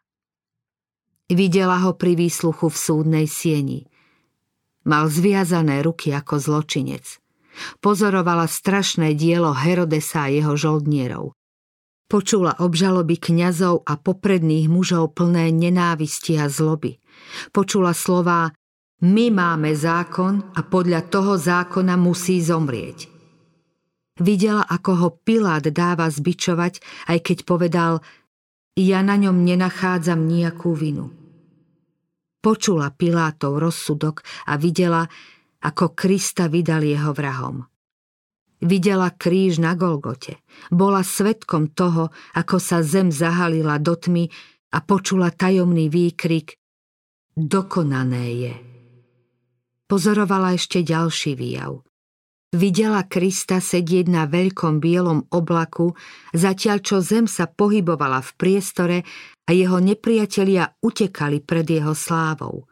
Videla 1.28 1.80
ho 1.84 1.96
pri 1.96 2.16
výsluchu 2.16 2.68
v 2.68 2.76
súdnej 2.76 3.26
sieni. 3.28 3.88
Mal 4.84 5.08
zviazané 5.08 5.80
ruky 5.80 6.12
ako 6.12 6.36
zločinec. 6.36 7.23
Pozorovala 7.78 8.46
strašné 8.48 9.14
dielo 9.14 9.54
Herodesa 9.54 10.26
a 10.26 10.32
jeho 10.32 10.54
žoldnierov. 10.54 11.34
Počula 12.04 12.60
obžaloby 12.60 13.16
kňazov 13.16 13.82
a 13.88 13.96
popredných 13.96 14.68
mužov 14.68 15.16
plné 15.16 15.50
nenávisti 15.50 16.36
a 16.36 16.52
zloby. 16.52 17.00
Počula 17.50 17.96
slová 17.96 18.52
My 19.02 19.32
máme 19.32 19.72
zákon 19.72 20.52
a 20.54 20.60
podľa 20.62 21.08
toho 21.08 21.40
zákona 21.40 21.96
musí 21.96 22.44
zomrieť. 22.44 23.10
Videla, 24.20 24.62
ako 24.62 24.92
ho 24.94 25.08
Pilát 25.10 25.66
dáva 25.74 26.06
zbičovať, 26.06 26.78
aj 27.10 27.18
keď 27.18 27.38
povedal, 27.42 27.92
ja 28.78 29.02
na 29.02 29.18
ňom 29.18 29.42
nenachádzam 29.42 30.22
nejakú 30.22 30.70
vinu. 30.74 31.10
Počula 32.38 32.92
Pilátov 32.92 33.56
rozsudok 33.56 34.20
a 34.46 34.60
videla, 34.60 35.08
ako 35.64 35.96
Krista 35.96 36.52
vydal 36.52 36.84
jeho 36.84 37.16
vrahom. 37.16 37.64
Videla 38.64 39.12
kríž 39.12 39.60
na 39.60 39.72
Golgote. 39.76 40.44
Bola 40.68 41.00
svetkom 41.00 41.72
toho, 41.72 42.12
ako 42.36 42.56
sa 42.60 42.84
zem 42.84 43.08
zahalila 43.08 43.80
do 43.80 43.96
tmy 43.96 44.28
a 44.72 44.78
počula 44.84 45.32
tajomný 45.32 45.88
výkrik 45.88 46.60
Dokonané 47.34 48.26
je. 48.30 48.54
Pozorovala 49.90 50.54
ešte 50.54 50.86
ďalší 50.86 51.34
výjav. 51.34 51.82
Videla 52.54 53.02
Krista 53.10 53.58
sedieť 53.58 54.06
na 54.06 54.30
veľkom 54.30 54.78
bielom 54.78 55.26
oblaku, 55.34 55.98
zatiaľ 56.30 56.78
čo 56.78 57.02
zem 57.02 57.26
sa 57.26 57.50
pohybovala 57.50 58.22
v 58.22 58.30
priestore 58.38 58.98
a 59.44 59.50
jeho 59.50 59.82
nepriatelia 59.82 60.78
utekali 60.78 61.42
pred 61.42 61.66
jeho 61.66 61.90
slávou. 61.90 62.70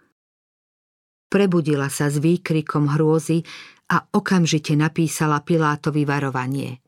Prebudila 1.33 1.89
sa 1.89 2.13
s 2.13 2.21
výkrikom 2.21 2.93
hrôzy 2.93 3.41
a 3.89 4.05
okamžite 4.05 4.77
napísala 4.77 5.41
Pilátovi 5.41 6.05
varovanie. 6.05 6.85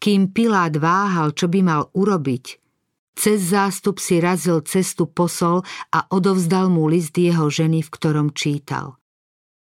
Kým 0.00 0.32
Pilát 0.32 0.72
váhal, 0.72 1.36
čo 1.36 1.52
by 1.52 1.60
mal 1.60 1.92
urobiť, 1.92 2.64
Cez 3.16 3.48
zástup 3.48 3.96
si 3.96 4.20
razil 4.20 4.60
cestu 4.68 5.08
posol 5.08 5.64
a 5.88 6.04
odovzdal 6.12 6.68
mu 6.68 6.84
list 6.84 7.16
jeho 7.16 7.48
ženy, 7.48 7.80
v 7.80 7.88
ktorom 7.88 8.36
čítal. 8.36 9.00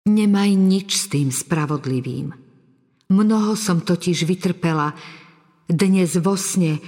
Nemaj 0.09 0.57
nič 0.57 0.89
s 0.97 1.05
tým 1.13 1.29
spravodlivým. 1.29 2.33
Mnoho 3.13 3.53
som 3.53 3.85
totiž 3.85 4.25
vytrpela, 4.25 4.97
dnes 5.69 6.17
vo 6.17 6.33
sne, 6.33 6.81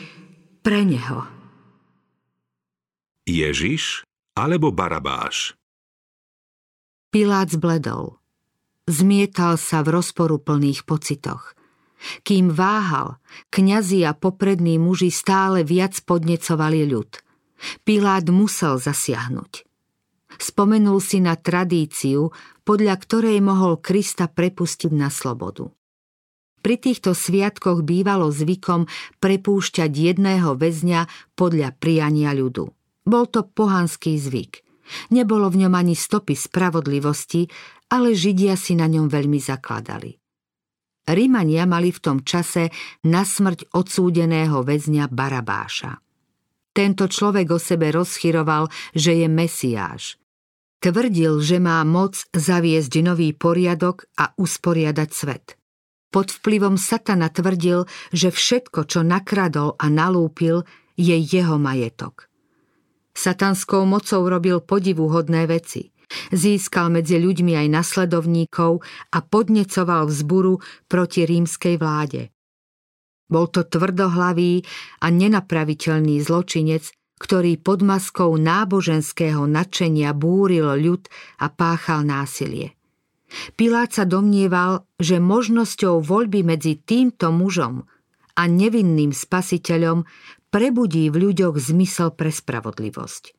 pre 0.65 0.81
neho. 0.81 1.29
Ježiš 3.29 4.01
alebo 4.33 4.73
Barabáš? 4.73 5.58
Pilát 7.09 7.49
zbledol. 7.49 8.21
Zmietal 8.85 9.57
sa 9.57 9.81
v 9.81 9.97
rozporuplných 9.97 10.85
pocitoch. 10.85 11.57
Kým 12.21 12.53
váhal, 12.53 13.17
kňazi 13.49 14.05
a 14.05 14.13
poprední 14.13 14.77
muži 14.77 15.09
stále 15.09 15.65
viac 15.65 15.97
podnecovali 16.05 16.85
ľud. 16.85 17.09
Pilát 17.81 18.29
musel 18.29 18.77
zasiahnuť. 18.77 19.65
Spomenul 20.37 21.01
si 21.01 21.17
na 21.17 21.33
tradíciu, 21.33 22.29
podľa 22.61 23.01
ktorej 23.01 23.41
mohol 23.41 23.81
Krista 23.81 24.29
prepustiť 24.29 24.93
na 24.93 25.09
slobodu. 25.09 25.65
Pri 26.61 26.77
týchto 26.77 27.17
sviatkoch 27.17 27.81
bývalo 27.81 28.29
zvykom 28.29 28.85
prepúšťať 29.17 29.89
jedného 29.89 30.53
väzňa 30.53 31.33
podľa 31.33 31.73
priania 31.73 32.37
ľudu. 32.37 32.69
Bol 33.09 33.25
to 33.33 33.49
pohanský 33.49 34.13
zvyk. 34.21 34.68
Nebolo 35.11 35.49
v 35.49 35.65
ňom 35.65 35.73
ani 35.73 35.95
stopy 35.95 36.37
spravodlivosti, 36.37 37.49
ale 37.89 38.13
Židia 38.13 38.53
si 38.53 38.77
na 38.77 38.85
ňom 38.85 39.09
veľmi 39.09 39.39
zakladali. 39.41 40.13
Rímania 41.09 41.65
mali 41.65 41.89
v 41.89 41.99
tom 41.99 42.17
čase 42.21 42.69
na 43.09 43.25
smrť 43.25 43.73
odsúdeného 43.73 44.61
väzňa 44.61 45.09
Barabáša. 45.09 45.97
Tento 46.69 47.09
človek 47.09 47.49
o 47.49 47.59
sebe 47.59 47.89
rozchyroval, 47.89 48.69
že 48.93 49.17
je 49.17 49.27
Mesiáš. 49.27 50.21
Tvrdil, 50.79 51.41
že 51.41 51.57
má 51.59 51.81
moc 51.83 52.23
zaviesť 52.31 53.03
nový 53.03 53.35
poriadok 53.35 54.07
a 54.15 54.31
usporiadať 54.37 55.09
svet. 55.11 55.59
Pod 56.09 56.31
vplyvom 56.31 56.79
satana 56.79 57.27
tvrdil, 57.27 57.83
že 58.15 58.31
všetko, 58.31 58.87
čo 58.87 59.03
nakradol 59.03 59.75
a 59.75 59.91
nalúpil, 59.91 60.63
je 60.95 61.17
jeho 61.19 61.59
majetok. 61.59 62.28
Satanskou 63.19 63.83
mocou 63.83 64.23
robil 64.23 64.63
podivuhodné 64.63 65.43
veci– 65.51 65.83
Získal 66.33 66.89
medzi 66.89 67.21
ľuďmi 67.21 67.53
aj 67.53 67.67
nasledovníkov 67.69 68.81
a 69.13 69.17
podnecoval 69.21 70.09
vzburu 70.09 70.57
proti 70.89 71.25
rímskej 71.25 71.77
vláde. 71.77 72.33
Bol 73.29 73.45
to 73.53 73.61
tvrdohlavý 73.61 74.65
a 75.05 75.13
nenapraviteľný 75.13 76.17
zločinec, 76.17 76.89
ktorý 77.21 77.61
pod 77.61 77.85
maskou 77.85 78.33
náboženského 78.41 79.45
nadšenia 79.45 80.17
búril 80.17 80.65
ľud 80.81 81.05
a 81.37 81.53
páchal 81.53 82.09
násilie. 82.09 82.73
Pilát 83.53 83.93
sa 83.93 84.09
domnieval, 84.09 84.89
že 84.97 85.21
možnosťou 85.21 86.01
voľby 86.01 86.41
medzi 86.41 86.81
týmto 86.81 87.29
mužom 87.29 87.85
a 88.33 88.43
nevinným 88.49 89.13
spasiteľom 89.13 90.09
prebudí 90.49 91.09
v 91.09 91.29
ľuďoch 91.29 91.55
zmysel 91.57 92.13
pre 92.13 92.33
spravodlivosť. 92.33 93.37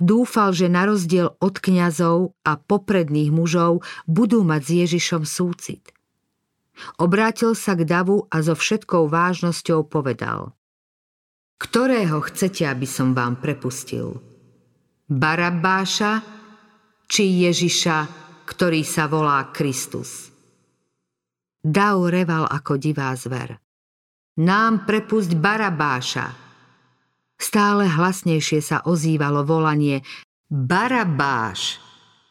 Dúfal, 0.00 0.56
že 0.56 0.72
na 0.72 0.88
rozdiel 0.88 1.36
od 1.36 1.54
kňazov 1.60 2.32
a 2.46 2.56
popredných 2.56 3.28
mužov 3.28 3.84
budú 4.08 4.40
mať 4.46 4.62
s 4.62 4.70
Ježišom 4.86 5.22
súcit. 5.28 5.92
Obrátil 7.00 7.56
sa 7.56 7.72
k 7.76 7.88
davu 7.88 8.28
a 8.28 8.40
so 8.44 8.52
všetkou 8.52 9.08
vážnosťou 9.08 9.88
povedal 9.88 10.52
Ktorého 11.56 12.20
chcete, 12.24 12.68
aby 12.68 12.84
som 12.84 13.16
vám 13.16 13.40
prepustil? 13.40 14.20
Barabáša 15.08 16.20
či 17.08 17.48
Ježiša, 17.48 17.96
ktorý 18.44 18.82
sa 18.84 19.08
volá 19.08 19.48
Kristus? 19.54 20.28
Dav 21.66 22.06
reval 22.06 22.46
ako 22.46 22.78
divá 22.78 23.10
zver. 23.16 23.65
Nám 24.36 24.84
prepusť 24.84 25.32
Barabáša, 25.32 26.46
Stále 27.36 27.84
hlasnejšie 27.84 28.64
sa 28.64 28.80
ozývalo 28.88 29.44
volanie 29.44 30.00
Barabáš! 30.48 31.80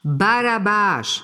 Barabáš! 0.01 1.21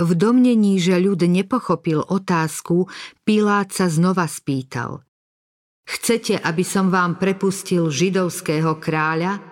V 0.00 0.10
domnení, 0.16 0.80
že 0.80 0.96
ľud 0.96 1.20
nepochopil 1.26 2.00
otázku, 2.00 2.88
Pilát 3.26 3.68
sa 3.74 3.90
znova 3.92 4.24
spýtal. 4.24 5.04
Chcete, 5.84 6.38
aby 6.40 6.64
som 6.64 6.88
vám 6.88 7.18
prepustil 7.18 7.90
židovského 7.90 8.78
kráľa? 8.78 9.42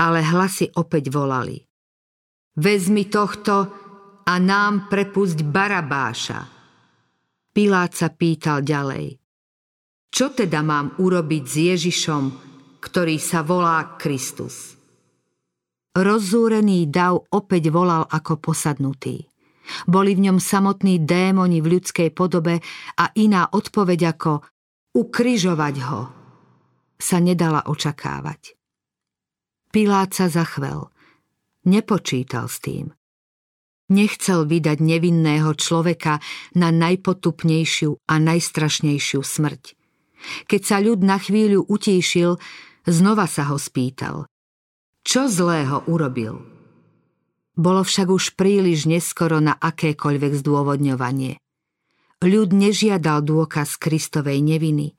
Ale 0.00 0.24
hlasy 0.24 0.72
opäť 0.74 1.12
volali. 1.12 1.60
Vezmi 2.56 3.06
tohto 3.06 3.68
a 4.24 4.34
nám 4.40 4.88
prepusť 4.88 5.44
Barabáša. 5.44 6.59
Pilát 7.50 7.90
sa 7.90 8.14
pýtal 8.14 8.62
ďalej. 8.62 9.18
Čo 10.10 10.34
teda 10.34 10.62
mám 10.62 10.94
urobiť 10.98 11.44
s 11.46 11.54
Ježišom, 11.74 12.24
ktorý 12.78 13.16
sa 13.18 13.42
volá 13.42 13.98
Kristus? 13.98 14.78
Rozzúrený 15.90 16.86
dav 16.86 17.26
opäť 17.34 17.74
volal 17.74 18.06
ako 18.06 18.38
posadnutý. 18.38 19.26
Boli 19.86 20.14
v 20.14 20.30
ňom 20.30 20.38
samotní 20.38 21.02
démoni 21.02 21.58
v 21.58 21.78
ľudskej 21.78 22.10
podobe 22.14 22.62
a 22.98 23.04
iná 23.18 23.50
odpoveď 23.50 24.14
ako 24.14 24.32
ukryžovať 24.94 25.74
ho 25.86 26.02
sa 27.00 27.18
nedala 27.18 27.66
očakávať. 27.66 28.54
Pilát 29.70 30.10
sa 30.10 30.26
zachvel. 30.26 30.90
Nepočítal 31.66 32.50
s 32.50 32.58
tým. 32.58 32.90
Nechcel 33.90 34.46
vydať 34.46 34.78
nevinného 34.78 35.50
človeka 35.58 36.22
na 36.54 36.70
najpotupnejšiu 36.70 38.06
a 38.06 38.14
najstrašnejšiu 38.22 39.20
smrť. 39.20 39.74
Keď 40.46 40.62
sa 40.62 40.78
ľud 40.78 41.02
na 41.02 41.18
chvíľu 41.18 41.66
utíšil, 41.66 42.38
znova 42.86 43.26
sa 43.26 43.50
ho 43.50 43.58
spýtal. 43.58 44.30
Čo 45.02 45.26
zlého 45.26 45.82
urobil? 45.90 46.38
Bolo 47.58 47.82
však 47.82 48.08
už 48.14 48.38
príliš 48.38 48.86
neskoro 48.86 49.42
na 49.42 49.58
akékoľvek 49.58 50.32
zdôvodňovanie. 50.38 51.42
Ľud 52.20 52.52
nežiadal 52.52 53.24
dôkaz 53.24 53.80
Kristovej 53.80 54.44
neviny, 54.44 54.94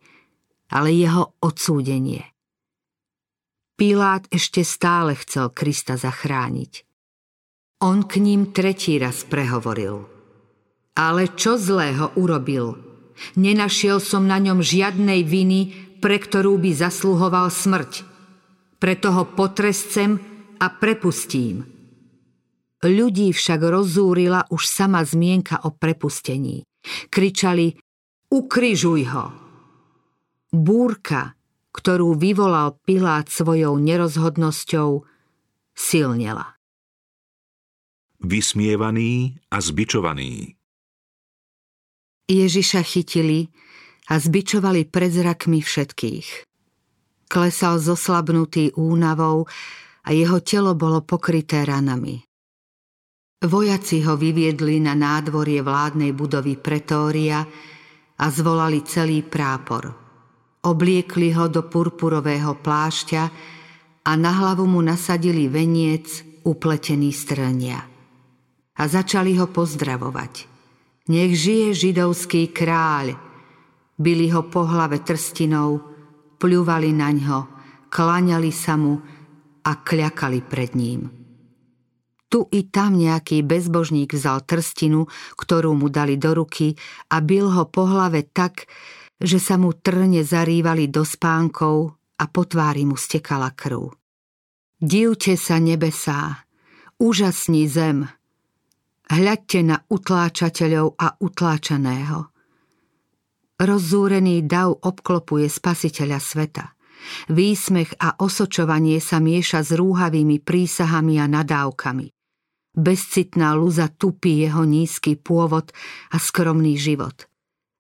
ale 0.74 0.90
jeho 0.92 1.38
odsúdenie. 1.40 2.28
Pilát 3.78 4.26
ešte 4.30 4.66
stále 4.66 5.16
chcel 5.16 5.50
Krista 5.54 5.98
zachrániť. 5.98 6.91
On 7.82 8.06
k 8.06 8.22
ním 8.22 8.54
tretí 8.54 9.02
raz 9.02 9.26
prehovoril. 9.26 10.06
Ale 10.94 11.34
čo 11.34 11.58
zlého 11.58 12.14
urobil? 12.14 12.78
Nenašiel 13.34 13.98
som 13.98 14.30
na 14.30 14.38
ňom 14.38 14.62
žiadnej 14.62 15.26
viny, 15.26 15.62
pre 15.98 16.22
ktorú 16.22 16.62
by 16.62 16.78
zasluhoval 16.78 17.50
smrť. 17.50 18.06
Preto 18.78 19.14
ho 19.18 19.24
potrescem 19.34 20.22
a 20.62 20.68
prepustím. 20.70 21.66
Ľudí 22.86 23.34
však 23.34 23.62
rozúrila 23.66 24.46
už 24.54 24.62
sama 24.66 25.02
zmienka 25.02 25.66
o 25.66 25.74
prepustení. 25.74 26.66
Kričali, 27.10 27.78
ukryžuj 28.30 29.02
ho. 29.10 29.26
Búrka, 30.54 31.34
ktorú 31.74 32.14
vyvolal 32.14 32.78
Pilát 32.86 33.26
svojou 33.30 33.78
nerozhodnosťou, 33.82 35.06
silnela. 35.74 36.61
Vysmievaný 38.22 39.42
a 39.50 39.58
zbičovaný. 39.58 40.54
Ježiša 42.30 42.82
chytili 42.86 43.50
a 44.08 44.22
zbičovali 44.22 44.86
pred 44.88 45.10
zrakmi 45.10 45.60
všetkých. 45.60 46.28
Klesal 47.28 47.82
zoslabnutý 47.82 48.78
únavou 48.78 49.50
a 50.06 50.10
jeho 50.14 50.38
telo 50.46 50.78
bolo 50.78 51.02
pokryté 51.02 51.66
ranami. 51.66 52.22
Vojaci 53.42 54.06
ho 54.06 54.14
vyviedli 54.14 54.78
na 54.78 54.94
nádvorie 54.94 55.66
vládnej 55.66 56.14
budovy 56.14 56.62
Pretória 56.62 57.42
a 58.22 58.26
zvolali 58.30 58.86
celý 58.86 59.26
prápor. 59.26 59.90
Obliekli 60.62 61.34
ho 61.34 61.50
do 61.50 61.66
purpurového 61.66 62.54
plášťa 62.62 63.24
a 64.06 64.12
na 64.14 64.32
hlavu 64.32 64.70
mu 64.70 64.78
nasadili 64.86 65.50
veniec 65.50 66.22
upletený 66.46 67.10
strnia. 67.10 67.91
A 68.82 68.90
začali 68.90 69.38
ho 69.38 69.46
pozdravovať– 69.46 70.34
nech 71.12 71.34
žije 71.36 71.74
židovský 71.74 72.56
kráľ. 72.56 73.18
Byli 73.98 74.30
ho 74.34 74.48
po 74.48 74.66
hlave 74.66 75.04
trstinou, 75.04 75.82
pľúvali 76.40 76.96
na 76.96 77.10
ňo, 77.14 77.40
klaňali 77.92 78.50
sa 78.50 78.80
mu 78.80 78.98
a 79.62 79.72
kľakali 79.78 80.40
pred 80.46 80.72
ním. 80.74 81.12
Tu 82.32 82.40
i 82.56 82.72
tam 82.72 82.96
nejaký 82.96 83.44
bezbožník 83.44 84.16
vzal 84.16 84.48
trstinu, 84.48 85.12
ktorú 85.36 85.76
mu 85.76 85.92
dali 85.92 86.16
do 86.16 86.32
ruky 86.32 86.80
a 87.12 87.20
bil 87.20 87.52
ho 87.52 87.68
po 87.68 87.84
hlave 87.92 88.24
tak, 88.32 88.72
že 89.20 89.38
sa 89.38 89.60
mu 89.60 89.76
trne 89.76 90.24
zarývali 90.24 90.88
do 90.88 91.04
spánkov 91.04 92.00
a 92.18 92.24
po 92.32 92.48
tvári 92.48 92.88
mu 92.88 92.96
stekala 92.96 93.52
krv. 93.52 93.92
Divte 94.80 95.36
sa 95.36 95.60
nebesá, 95.60 96.48
úžasní 96.98 97.68
zem, 97.68 98.08
hľadte 99.12 99.60
na 99.68 99.78
utláčateľov 99.92 100.96
a 100.96 101.20
utláčaného. 101.20 102.32
Rozzúrený 103.62 104.48
dav 104.48 104.74
obklopuje 104.74 105.46
spasiteľa 105.52 106.20
sveta. 106.24 106.66
Výsmech 107.30 107.98
a 108.00 108.18
osočovanie 108.24 108.98
sa 109.04 109.20
mieša 109.20 109.68
s 109.68 109.72
rúhavými 109.76 110.42
prísahami 110.42 111.20
a 111.20 111.28
nadávkami. 111.28 112.08
Bezcitná 112.72 113.52
luza 113.54 113.92
tupí 113.92 114.48
jeho 114.48 114.64
nízky 114.64 115.20
pôvod 115.20 115.76
a 116.10 116.18
skromný 116.18 116.80
život. 116.80 117.28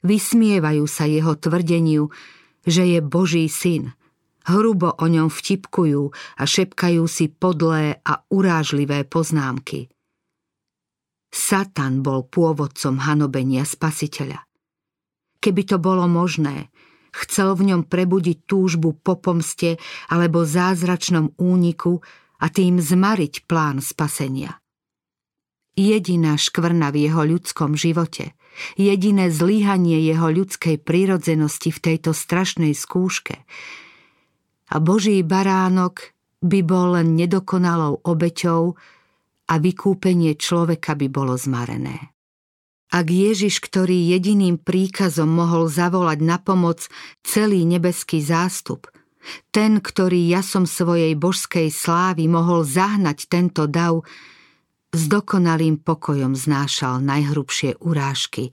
Vysmievajú 0.03 0.84
sa 0.86 1.07
jeho 1.07 1.38
tvrdeniu, 1.38 2.11
že 2.67 2.84
je 2.86 2.99
Boží 2.99 3.47
syn– 3.47 3.89
Hrubo 4.41 4.97
o 4.97 5.05
ňom 5.05 5.29
vtipkujú 5.29 6.01
a 6.41 6.43
šepkajú 6.49 7.05
si 7.05 7.29
podlé 7.29 8.01
a 8.01 8.25
urážlivé 8.34 9.05
poznámky. 9.05 9.93
Satan 11.32 12.03
bol 12.03 12.27
pôvodcom 12.27 12.99
hanobenia 12.99 13.63
spasiteľa. 13.63 14.43
Keby 15.41 15.61
to 15.63 15.77
bolo 15.79 16.05
možné, 16.05 16.69
chcel 17.15 17.55
v 17.55 17.73
ňom 17.73 17.82
prebudiť 17.88 18.45
túžbu 18.45 18.99
po 18.99 19.17
pomste 19.17 19.79
alebo 20.11 20.43
zázračnom 20.43 21.34
úniku 21.39 22.03
a 22.43 22.51
tým 22.51 22.77
zmariť 22.77 23.47
plán 23.47 23.79
spasenia. 23.79 24.59
Jediná 25.79 26.36
škvrna 26.36 26.91
v 26.91 27.07
jeho 27.07 27.23
ľudskom 27.23 27.79
živote, 27.79 28.36
jediné 28.75 29.32
zlíhanie 29.32 30.03
jeho 30.03 30.27
ľudskej 30.27 30.84
prírodzenosti 30.84 31.71
v 31.71 31.79
tejto 31.79 32.11
strašnej 32.11 32.75
skúške 32.75 33.47
a 34.71 34.75
Boží 34.79 35.23
baránok 35.23 36.15
by 36.43 36.59
bol 36.63 36.99
len 36.99 37.15
nedokonalou 37.15 38.03
obeťou 38.03 38.75
a 39.52 39.60
vykúpenie 39.60 40.39
človeka 40.39 40.95
by 40.95 41.08
bolo 41.12 41.36
zmarené. 41.36 42.16
Ak 42.91 43.08
Ježiš, 43.08 43.60
ktorý 43.60 44.16
jediným 44.16 44.60
príkazom 44.60 45.28
mohol 45.28 45.68
zavolať 45.68 46.20
na 46.24 46.39
pomoc 46.39 46.88
celý 47.24 47.68
nebeský 47.68 48.24
zástup, 48.24 48.88
ten, 49.52 49.80
ktorý 49.80 50.28
jasom 50.28 50.68
svojej 50.68 51.16
božskej 51.16 51.72
slávy 51.72 52.32
mohol 52.32 52.64
zahnať 52.64 53.28
tento 53.32 53.68
dav, 53.68 54.04
s 54.91 55.08
dokonalým 55.08 55.80
pokojom 55.80 56.36
znášal 56.36 56.99
najhrubšie 56.99 57.80
urážky 57.80 58.52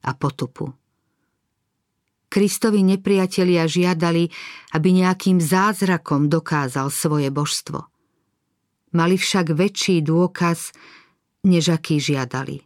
a 0.00 0.16
potupu. 0.16 0.72
Kristovi 2.32 2.80
nepriatelia 2.82 3.68
žiadali, 3.68 4.32
aby 4.72 4.88
nejakým 4.90 5.38
zázrakom 5.38 6.32
dokázal 6.32 6.88
svoje 6.88 7.28
božstvo. 7.28 7.93
Mali 8.94 9.18
však 9.18 9.50
väčší 9.50 10.06
dôkaz, 10.06 10.70
než 11.44 11.74
aký 11.74 11.98
žiadali. 11.98 12.62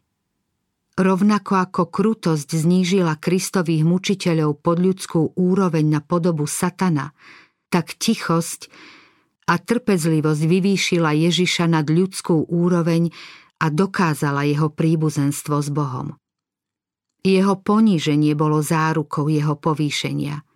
Rovnako 0.99 1.53
ako 1.63 1.83
krutosť 1.89 2.59
znížila 2.59 3.17
Kristových 3.23 3.87
mučiteľov 3.87 4.59
pod 4.61 4.83
ľudskú 4.83 5.21
úroveň 5.39 5.87
na 5.87 6.01
podobu 6.03 6.45
satana, 6.51 7.15
tak 7.71 7.95
tichosť 7.97 8.67
a 9.47 9.57
trpezlivosť 9.57 10.43
vyvýšila 10.43 11.15
Ježiša 11.15 11.71
nad 11.71 11.87
ľudskú 11.87 12.51
úroveň 12.51 13.15
a 13.63 13.71
dokázala 13.71 14.43
jeho 14.45 14.69
príbuzenstvo 14.75 15.63
s 15.63 15.71
Bohom. 15.71 16.19
Jeho 17.23 17.55
poníženie 17.59 18.35
bolo 18.35 18.63
zárukou 18.63 19.31
jeho 19.31 19.55
povýšenia. 19.55 20.48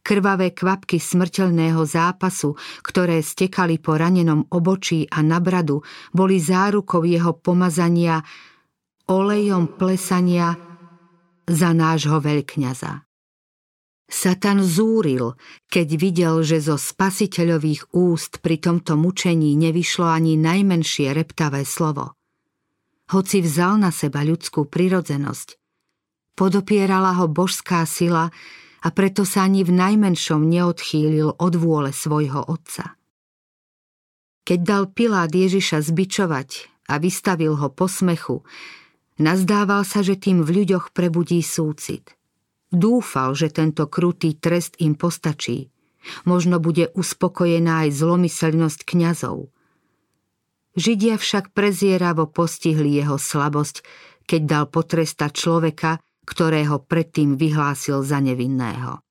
Krvavé 0.00 0.52
kvapky 0.52 0.96
smrteľného 0.96 1.82
zápasu, 1.84 2.56
ktoré 2.84 3.20
stekali 3.20 3.80
po 3.80 3.96
ranenom 3.96 4.48
obočí 4.52 5.04
a 5.08 5.20
na 5.20 5.40
boli 6.12 6.36
zárukou 6.40 7.04
jeho 7.04 7.36
pomazania 7.36 8.20
olejom 9.10 9.76
plesania 9.76 10.54
za 11.44 11.70
nášho 11.74 12.22
veľkňaza. 12.22 13.04
Satan 14.10 14.58
zúril, 14.66 15.38
keď 15.70 15.88
videl, 15.94 16.34
že 16.42 16.58
zo 16.58 16.74
spasiteľových 16.74 17.94
úst 17.94 18.42
pri 18.42 18.58
tomto 18.58 18.98
mučení 18.98 19.54
nevyšlo 19.54 20.06
ani 20.06 20.34
najmenšie 20.34 21.14
reptavé 21.14 21.62
slovo. 21.62 22.18
Hoci 23.10 23.38
vzal 23.42 23.78
na 23.78 23.94
seba 23.94 24.26
ľudskú 24.26 24.66
prirodzenosť, 24.66 25.60
Podopierala 26.40 27.20
ho 27.20 27.28
božská 27.28 27.84
sila 27.84 28.32
a 28.80 28.88
preto 28.90 29.28
sa 29.28 29.44
ani 29.44 29.60
v 29.60 29.76
najmenšom 29.76 30.40
neodchýlil 30.48 31.36
od 31.36 31.54
vôle 31.56 31.92
svojho 31.92 32.40
otca. 32.48 32.96
Keď 34.44 34.58
dal 34.64 34.88
Pilát 34.90 35.30
Ježiša 35.30 35.84
zbičovať 35.84 36.66
a 36.88 36.98
vystavil 36.98 37.54
ho 37.54 37.68
posmechu, 37.70 38.42
nazdával 39.20 39.84
sa, 39.84 40.00
že 40.00 40.16
tým 40.16 40.42
v 40.42 40.64
ľuďoch 40.64 40.96
prebudí 40.96 41.44
súcit. 41.44 42.16
Dúfal, 42.70 43.36
že 43.36 43.50
tento 43.50 43.86
krutý 43.90 44.34
trest 44.38 44.78
im 44.80 44.94
postačí. 44.94 45.68
Možno 46.24 46.58
bude 46.58 46.88
uspokojená 46.96 47.86
aj 47.86 48.00
zlomyselnosť 48.00 48.80
kňazov. 48.88 49.52
Židia 50.78 51.20
však 51.20 51.52
prezieravo 51.52 52.30
postihli 52.30 52.96
jeho 52.96 53.20
slabosť, 53.20 53.84
keď 54.24 54.40
dal 54.46 54.64
potrestať 54.70 55.30
človeka, 55.34 55.98
ktorého 56.30 56.78
predtým 56.86 57.34
vyhlásil 57.34 58.06
za 58.06 58.22
nevinného. 58.22 59.02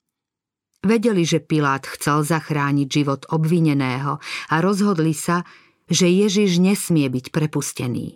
Vedeli, 0.80 1.28
že 1.28 1.43
Pilát 1.43 1.84
chcel 1.84 2.24
zachrániť 2.24 2.88
život 2.88 3.28
obvineného 3.28 4.24
a 4.24 4.55
rozhodli 4.63 5.11
sa, 5.11 5.43
že 5.91 6.07
Ježiš 6.07 6.63
nesmie 6.63 7.11
byť 7.11 7.36
prepustený. 7.36 8.15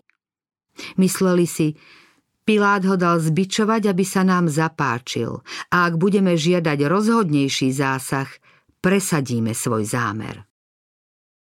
Mysleli 0.96 1.44
si, 1.44 1.76
Pilát 2.44 2.84
ho 2.88 2.96
dal 2.96 3.20
zbičovať, 3.20 3.92
aby 3.92 4.04
sa 4.08 4.24
nám 4.24 4.48
zapáčil 4.48 5.44
a 5.72 5.88
ak 5.88 6.00
budeme 6.00 6.40
žiadať 6.40 6.80
rozhodnejší 6.88 7.72
zásah, 7.72 8.28
presadíme 8.80 9.52
svoj 9.52 9.84
zámer. 9.84 10.48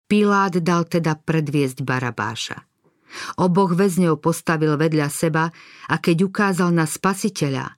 Pilát 0.07 0.55
dal 0.59 0.87
teda 0.87 1.19
predviesť 1.19 1.83
Barabáša. 1.83 2.74
Oboch 3.39 3.73
väzňov 3.75 4.21
postavil 4.21 4.75
vedľa 4.75 5.07
seba 5.11 5.49
a 5.89 5.95
keď 5.99 6.17
ukázal 6.27 6.71
na 6.75 6.87
spasiteľa, 6.87 7.75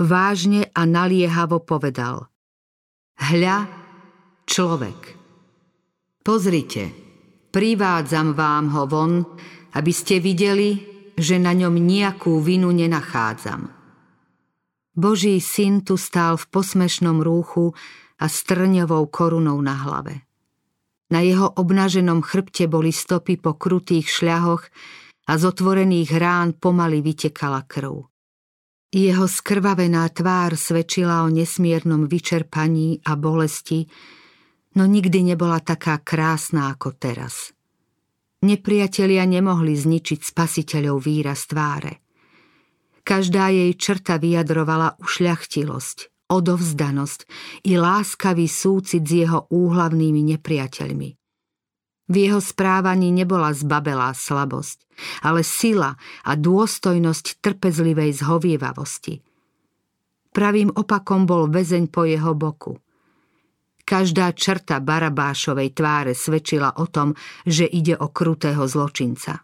vážne 0.00 0.68
a 0.72 0.82
naliehavo 0.88 1.60
povedal 1.60 2.28
Hľa, 3.20 3.68
človek. 4.48 5.00
Pozrite, 6.24 6.84
privádzam 7.52 8.32
vám 8.32 8.72
ho 8.72 8.84
von, 8.88 9.12
aby 9.76 9.92
ste 9.92 10.18
videli, 10.18 10.80
že 11.20 11.36
na 11.36 11.52
ňom 11.52 11.76
nejakú 11.76 12.40
vinu 12.40 12.72
nenachádzam. 12.72 13.68
Boží 14.96 15.38
syn 15.38 15.84
tu 15.84 16.00
stál 16.00 16.40
v 16.40 16.48
posmešnom 16.48 17.20
rúchu 17.20 17.76
a 18.20 18.26
strňovou 18.26 19.08
korunou 19.08 19.60
na 19.60 19.76
hlave. 19.80 20.29
Na 21.10 21.20
jeho 21.26 21.50
obnaženom 21.50 22.22
chrbte 22.22 22.70
boli 22.70 22.94
stopy 22.94 23.34
po 23.36 23.58
krutých 23.58 24.06
šľahoch 24.06 24.64
a 25.26 25.32
z 25.34 25.42
otvorených 25.42 26.10
rán 26.14 26.54
pomaly 26.54 27.02
vytekala 27.02 27.66
krv. 27.66 28.06
Jeho 28.90 29.26
skrvavená 29.30 30.10
tvár 30.10 30.58
svedčila 30.58 31.22
o 31.22 31.30
nesmiernom 31.30 32.10
vyčerpaní 32.10 33.02
a 33.06 33.14
bolesti, 33.14 33.86
no 34.74 34.82
nikdy 34.86 35.34
nebola 35.34 35.62
taká 35.62 36.02
krásna 36.02 36.74
ako 36.74 36.98
teraz. 36.98 37.54
Nepriatelia 38.42 39.22
nemohli 39.26 39.78
zničiť 39.78 40.20
spasiteľov 40.26 41.06
výraz 41.06 41.46
tváre. 41.46 42.02
Každá 43.06 43.50
jej 43.54 43.70
črta 43.78 44.18
vyjadrovala 44.18 44.98
ušľachtilosť, 44.98 45.98
odovzdanosť 46.30 47.20
i 47.66 47.74
láskavý 47.74 48.46
súcit 48.46 49.02
s 49.02 49.12
jeho 49.26 49.50
úhlavnými 49.50 50.22
nepriateľmi. 50.38 51.10
V 52.10 52.14
jeho 52.18 52.42
správaní 52.42 53.14
nebola 53.14 53.54
zbabelá 53.54 54.14
slabosť, 54.14 54.78
ale 55.22 55.46
sila 55.46 55.94
a 56.26 56.32
dôstojnosť 56.34 57.38
trpezlivej 57.38 58.18
zhovievavosti. 58.18 59.22
Pravým 60.30 60.74
opakom 60.74 61.26
bol 61.26 61.50
väzeň 61.50 61.90
po 61.90 62.06
jeho 62.06 62.34
boku. 62.34 62.78
Každá 63.86 64.30
črta 64.34 64.78
Barabášovej 64.78 65.74
tváre 65.74 66.14
svedčila 66.14 66.78
o 66.78 66.86
tom, 66.86 67.14
že 67.42 67.66
ide 67.66 67.98
o 67.98 68.10
krutého 68.10 68.62
zločinca. 68.66 69.42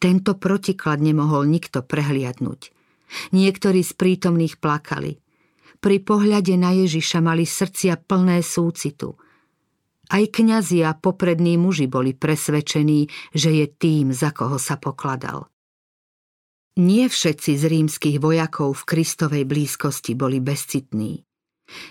Tento 0.00 0.36
protiklad 0.36 1.00
nemohol 1.00 1.48
nikto 1.48 1.84
prehliadnúť. 1.84 2.72
Niektorí 3.36 3.80
z 3.84 3.92
prítomných 3.96 4.60
plakali– 4.60 5.16
pri 5.84 6.00
pohľade 6.00 6.56
na 6.56 6.72
Ježiša 6.72 7.20
mali 7.20 7.44
srdcia 7.44 8.00
plné 8.08 8.40
súcitu. 8.40 9.20
Aj 10.08 10.24
kňazi 10.24 10.80
a 10.80 10.96
poprední 10.96 11.60
muži 11.60 11.92
boli 11.92 12.16
presvedčení, 12.16 13.12
že 13.36 13.52
je 13.52 13.66
tým, 13.68 14.08
za 14.16 14.32
koho 14.32 14.56
sa 14.56 14.80
pokladal. 14.80 15.52
Nie 16.80 17.12
všetci 17.12 17.52
z 17.60 17.64
rímskych 17.68 18.16
vojakov 18.16 18.80
v 18.80 18.96
Kristovej 18.96 19.44
blízkosti 19.44 20.16
boli 20.16 20.40
bezcitní. 20.40 21.20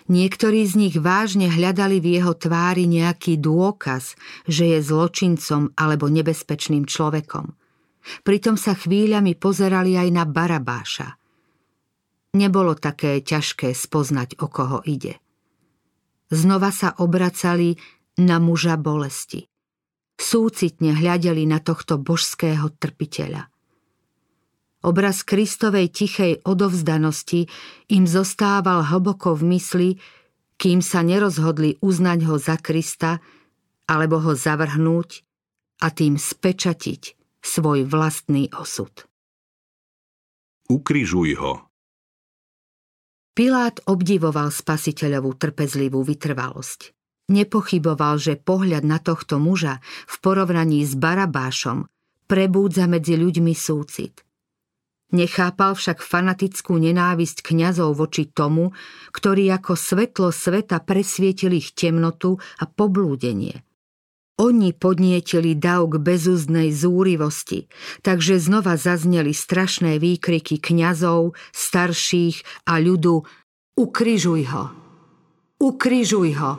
Niektorí 0.10 0.66
z 0.66 0.74
nich 0.74 0.96
vážne 0.98 1.54
hľadali 1.54 2.02
v 2.02 2.18
jeho 2.18 2.34
tvári 2.34 2.90
nejaký 2.90 3.38
dôkaz, 3.38 4.18
že 4.50 4.74
je 4.74 4.80
zločincom 4.82 5.70
alebo 5.78 6.10
nebezpečným 6.10 6.90
človekom. 6.90 7.54
Pritom 8.26 8.58
sa 8.58 8.74
chvíľami 8.74 9.38
pozerali 9.38 9.96
aj 9.98 10.10
na 10.10 10.26
Barabáša. 10.26 11.23
Nebolo 12.34 12.74
také 12.74 13.22
ťažké 13.22 13.78
spoznať, 13.78 14.42
o 14.42 14.50
koho 14.50 14.82
ide. 14.90 15.22
Znova 16.34 16.74
sa 16.74 16.98
obracali 16.98 17.78
na 18.18 18.42
muža 18.42 18.74
bolesti. 18.74 19.46
Súcitne 20.18 20.98
hľadeli 20.98 21.46
na 21.46 21.62
tohto 21.62 22.02
božského 22.02 22.74
trpiteľa. 22.74 23.54
Obraz 24.84 25.24
Kristovej 25.24 25.94
tichej 25.94 26.44
odovzdanosti 26.44 27.48
im 27.94 28.04
zostával 28.04 28.84
hlboko 28.84 29.38
v 29.38 29.56
mysli, 29.56 29.90
kým 30.58 30.84
sa 30.84 31.06
nerozhodli 31.06 31.80
uznať 31.80 32.20
ho 32.28 32.36
za 32.42 32.60
Krista 32.60 33.24
alebo 33.88 34.20
ho 34.20 34.34
zavrhnúť 34.36 35.24
a 35.86 35.88
tým 35.92 36.20
spečatiť 36.20 37.02
svoj 37.44 37.88
vlastný 37.88 38.52
osud. 38.56 39.08
Ukrižuj 40.72 41.32
ho. 41.40 41.73
Pilát 43.34 43.82
obdivoval 43.90 44.54
spasiteľovú 44.54 45.34
trpezlivú 45.38 46.06
vytrvalosť. 46.06 46.94
Nepochyboval, 47.34 48.22
že 48.22 48.38
pohľad 48.38 48.86
na 48.86 49.02
tohto 49.02 49.42
muža 49.42 49.82
v 50.06 50.16
porovnaní 50.22 50.86
s 50.86 50.94
Barabášom 50.94 51.90
prebúdza 52.30 52.86
medzi 52.86 53.18
ľuďmi 53.18 53.54
súcit– 53.58 54.22
Nechápal 55.14 55.78
však 55.78 56.02
fanatickú 56.02 56.74
nenávisť 56.82 57.46
kňazov 57.46 57.94
voči 57.94 58.34
tomu, 58.34 58.74
ktorí 59.14 59.46
ako 59.54 59.78
svetlo 59.78 60.34
sveta 60.34 60.82
presvietili 60.82 61.62
ich 61.62 61.78
temnotu 61.78 62.42
a 62.58 62.66
poblúdenie. 62.66 63.62
Oni 64.42 64.74
podnietili 64.74 65.54
dav 65.54 65.90
k 65.94 66.02
bezúznej 66.02 66.74
zúrivosti, 66.74 67.70
takže 68.02 68.42
znova 68.42 68.78
zazneli 68.78 69.30
strašné 69.30 70.02
výkriky 70.02 70.58
kňazov, 70.58 71.38
starších 71.54 72.66
a 72.66 72.82
ľudu 72.82 73.22
Ukrižuj 73.74 74.42
ho! 74.54 74.64
Ukrižuj 75.62 76.32
ho! 76.38 76.54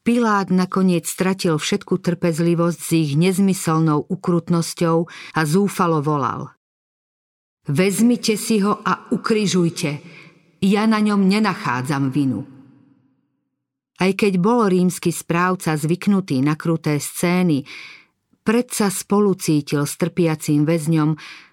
Pilát 0.00 0.48
nakoniec 0.50 1.06
stratil 1.06 1.58
všetku 1.60 2.02
trpezlivosť 2.02 2.78
s 2.78 2.90
ich 2.94 3.10
nezmyselnou 3.14 4.06
ukrutnosťou 4.10 4.96
a 5.34 5.40
zúfalo 5.46 6.02
volal– 6.02 6.50
Vezmite 7.70 8.34
si 8.34 8.58
ho 8.66 8.82
a 8.82 9.06
ukrižujte. 9.14 10.02
Ja 10.66 10.90
na 10.90 10.98
ňom 10.98 11.30
nenachádzam 11.30 12.10
vinu. 12.10 12.49
Aj 14.00 14.12
keď 14.16 14.40
bol 14.40 14.64
rímsky 14.64 15.12
správca 15.12 15.76
zvyknutý 15.76 16.40
na 16.40 16.56
kruté 16.56 16.96
scény, 16.96 17.68
predsa 18.40 18.88
spolu 18.88 19.36
cítil 19.36 19.84
s 19.84 20.00
trpiacím 20.00 20.64
väzňom, 20.64 21.10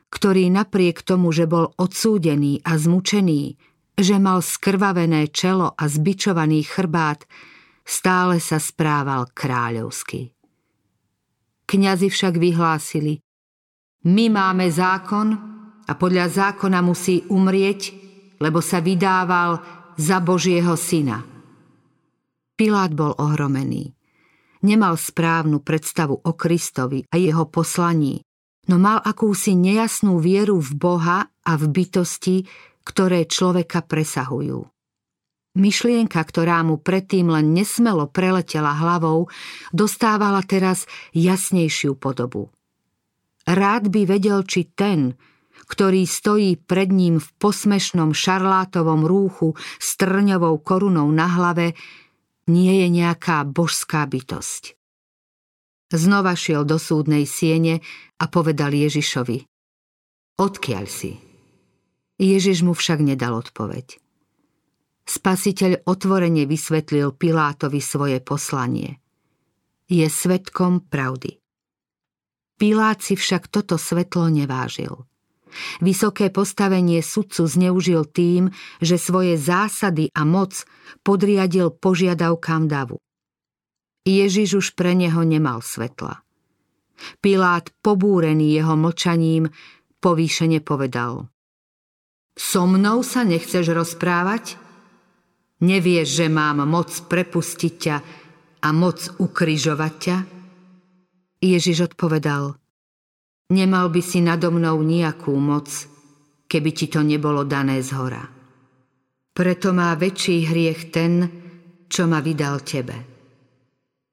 ktorý 0.08 0.48
napriek 0.48 1.04
tomu, 1.04 1.36
že 1.36 1.44
bol 1.44 1.76
odsúdený 1.76 2.64
a 2.64 2.80
zmučený, 2.80 3.60
že 4.00 4.16
mal 4.16 4.40
skrvavené 4.40 5.28
čelo 5.28 5.76
a 5.76 5.84
zbičovaný 5.92 6.64
chrbát, 6.64 7.28
stále 7.84 8.40
sa 8.40 8.64
správal 8.64 9.28
kráľovsky. 9.36 10.32
Kňazi 11.68 12.08
však 12.08 12.40
vyhlásili, 12.40 13.20
my 14.08 14.26
máme 14.32 14.72
zákon, 14.72 15.58
a 15.88 15.96
podľa 15.96 16.28
zákona 16.28 16.84
musí 16.84 17.24
umrieť, 17.32 17.96
lebo 18.44 18.60
sa 18.60 18.84
vydával 18.84 19.64
za 19.96 20.20
Božieho 20.20 20.76
syna. 20.76 21.37
Pilát 22.58 22.90
bol 22.90 23.14
ohromený. 23.14 23.94
Nemal 24.66 24.98
správnu 24.98 25.62
predstavu 25.62 26.18
o 26.18 26.32
Kristovi 26.34 27.06
a 27.06 27.16
jeho 27.22 27.46
poslaní, 27.46 28.26
no 28.66 28.82
mal 28.82 28.98
akúsi 28.98 29.54
nejasnú 29.54 30.18
vieru 30.18 30.58
v 30.58 30.72
Boha 30.74 31.30
a 31.30 31.52
v 31.54 31.64
bytosti, 31.70 32.50
ktoré 32.82 33.30
človeka 33.30 33.86
presahujú. 33.86 34.66
Myšlienka, 35.54 36.18
ktorá 36.18 36.66
mu 36.66 36.82
predtým 36.82 37.30
len 37.30 37.54
nesmelo 37.54 38.10
preletela 38.10 38.74
hlavou, 38.74 39.30
dostávala 39.70 40.42
teraz 40.42 40.90
jasnejšiu 41.14 41.94
podobu. 41.94 42.50
Rád 43.46 43.94
by 43.94 44.02
vedel, 44.18 44.42
či 44.50 44.66
ten, 44.74 45.14
ktorý 45.70 46.10
stojí 46.10 46.58
pred 46.58 46.90
ním 46.90 47.22
v 47.22 47.28
posmešnom 47.38 48.18
šarlátovom 48.18 49.06
rúchu 49.06 49.54
s 49.78 49.94
trňovou 49.98 50.58
korunou 50.62 51.10
na 51.14 51.26
hlave, 51.26 51.78
nie 52.48 52.84
je 52.84 52.88
nejaká 52.88 53.44
božská 53.44 54.08
bytosť. 54.08 54.76
Znova 55.88 56.36
šiel 56.36 56.68
do 56.68 56.76
súdnej 56.76 57.24
siene 57.24 57.80
a 58.20 58.28
povedal 58.28 58.76
Ježišovi 58.76 59.48
Odkiaľ 60.38 60.86
si? 60.86 61.18
Ježiš 62.18 62.66
mu 62.66 62.74
však 62.74 63.00
nedal 63.02 63.38
odpoveď. 63.40 63.98
Spasiteľ 65.08 65.88
otvorene 65.88 66.44
vysvetlil 66.44 67.16
Pilátovi 67.16 67.80
svoje 67.80 68.20
poslanie. 68.20 69.00
Je 69.88 70.04
svetkom 70.04 70.84
pravdy. 70.84 71.40
Pilát 72.60 73.00
si 73.00 73.16
však 73.16 73.48
toto 73.48 73.80
svetlo 73.80 74.28
nevážil. 74.28 75.08
Vysoké 75.82 76.30
postavenie 76.30 77.02
sudcu 77.02 77.44
zneužil 77.48 78.06
tým, 78.08 78.54
že 78.82 79.00
svoje 79.00 79.36
zásady 79.36 80.12
a 80.14 80.24
moc 80.24 80.66
podriadil 81.02 81.74
požiadavkám 81.74 82.68
davu. 82.70 82.98
Ježiš 84.08 84.50
už 84.64 84.68
pre 84.80 84.96
neho 84.96 85.20
nemal 85.28 85.60
svetla. 85.60 86.24
Pilát, 87.22 87.70
pobúrený 87.84 88.58
jeho 88.58 88.74
mlčaním, 88.80 89.52
povýšene 90.00 90.64
povedal 90.64 91.30
So 92.38 92.70
mnou 92.70 93.02
sa 93.02 93.26
nechceš 93.26 93.66
rozprávať? 93.74 94.62
Nevieš, 95.58 96.08
že 96.22 96.28
mám 96.30 96.62
moc 96.70 96.94
prepustiť 96.94 97.74
ťa 97.74 97.98
a 98.62 98.70
moc 98.74 99.10
ukryžovať 99.18 99.94
ťa? 99.98 100.18
Ježiš 101.42 101.94
odpovedal– 101.94 102.54
Nemal 103.48 103.88
by 103.88 104.02
si 104.04 104.20
nado 104.20 104.52
mnou 104.52 104.84
nejakú 104.84 105.32
moc, 105.40 105.72
keby 106.52 106.70
ti 106.76 106.92
to 106.92 107.00
nebolo 107.00 107.48
dané 107.48 107.80
z 107.80 107.96
hora. 107.96 108.24
Preto 109.32 109.72
má 109.72 109.96
väčší 109.96 110.52
hriech 110.52 110.92
ten, 110.92 111.14
čo 111.88 112.10
ma 112.12 112.20
vydal 112.20 112.60
tebe. 112.68 112.98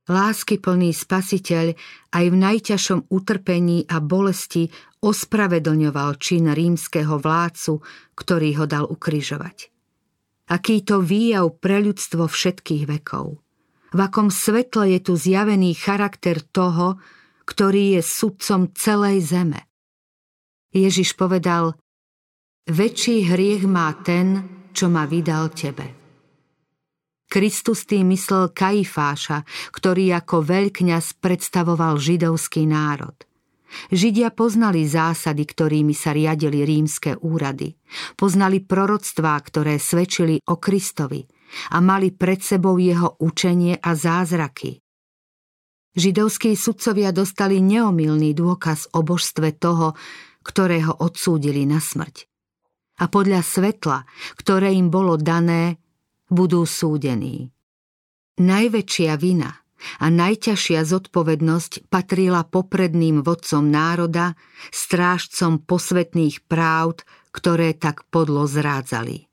Lásky 0.05 0.61
plný 0.61 0.93
spasiteľ 0.93 1.73
aj 2.13 2.25
v 2.29 2.37
najťažšom 2.37 3.09
utrpení 3.09 3.89
a 3.89 4.05
bolesti 4.05 4.69
ospravedlňoval 5.01 6.21
čin 6.21 6.53
rímskeho 6.53 7.17
vládcu, 7.17 7.81
ktorý 8.13 8.51
ho 8.61 8.65
dal 8.69 8.85
ukrižovať. 8.85 9.73
Aký 10.53 10.85
to 10.85 11.01
výjav 11.01 11.57
pre 11.57 11.81
ľudstvo 11.81 12.29
všetkých 12.29 12.85
vekov. 12.85 13.41
V 13.97 13.99
akom 13.99 14.29
svetle 14.29 14.93
je 14.93 15.01
tu 15.01 15.17
zjavený 15.17 15.73
charakter 15.73 16.37
toho, 16.53 17.01
ktorý 17.45 17.99
je 17.99 18.03
sudcom 18.03 18.73
celej 18.75 19.31
zeme. 19.31 19.65
Ježiš 20.75 21.15
povedal, 21.15 21.79
väčší 22.67 23.31
hriech 23.31 23.65
má 23.69 23.95
ten, 24.03 24.43
čo 24.75 24.91
ma 24.91 25.07
vydal 25.07 25.55
tebe. 25.55 25.87
Kristus 27.31 27.83
tým 27.87 28.15
myslel 28.15 28.55
Kaifáša, 28.55 29.43
ktorý 29.75 30.15
ako 30.15 30.45
veľkňaz 30.45 31.19
predstavoval 31.19 31.99
židovský 31.99 32.67
národ. 32.69 33.15
Židia 33.91 34.31
poznali 34.31 34.87
zásady, 34.87 35.43
ktorými 35.43 35.99
sa 35.99 36.15
riadili 36.15 36.63
rímske 36.63 37.19
úrady. 37.19 37.75
Poznali 38.15 38.63
proroctvá, 38.63 39.35
ktoré 39.43 39.83
svedčili 39.83 40.39
o 40.47 40.63
Kristovi 40.63 41.27
a 41.75 41.83
mali 41.83 42.15
pred 42.15 42.39
sebou 42.39 42.79
jeho 42.79 43.19
učenie 43.19 43.83
a 43.83 43.99
zázraky. 43.99 44.84
Židovskí 45.95 46.59
sudcovia 46.59 47.15
dostali 47.15 47.63
neomilný 47.63 48.35
dôkaz 48.35 48.91
o 48.99 49.07
božstve 49.07 49.55
toho, 49.55 49.95
ktorého 50.43 50.91
odsúdili 50.99 51.63
na 51.71 51.79
smrť. 51.79 52.27
A 52.99 53.07
podľa 53.07 53.47
svetla, 53.47 54.03
ktoré 54.35 54.75
im 54.75 54.91
bolo 54.91 55.15
dané, 55.15 55.79
budú 56.27 56.67
súdení. 56.67 57.55
Najväčšia 58.43 59.15
vina 59.23 59.55
a 60.03 60.07
najťažšia 60.11 60.83
zodpovednosť 60.83 61.87
patrila 61.87 62.43
popredným 62.43 63.23
vodcom 63.23 63.63
národa, 63.63 64.35
strážcom 64.75 65.63
posvetných 65.63 66.43
práv, 66.51 67.07
ktoré 67.31 67.71
tak 67.71 68.03
podlo 68.11 68.51
zrádzali. 68.51 69.31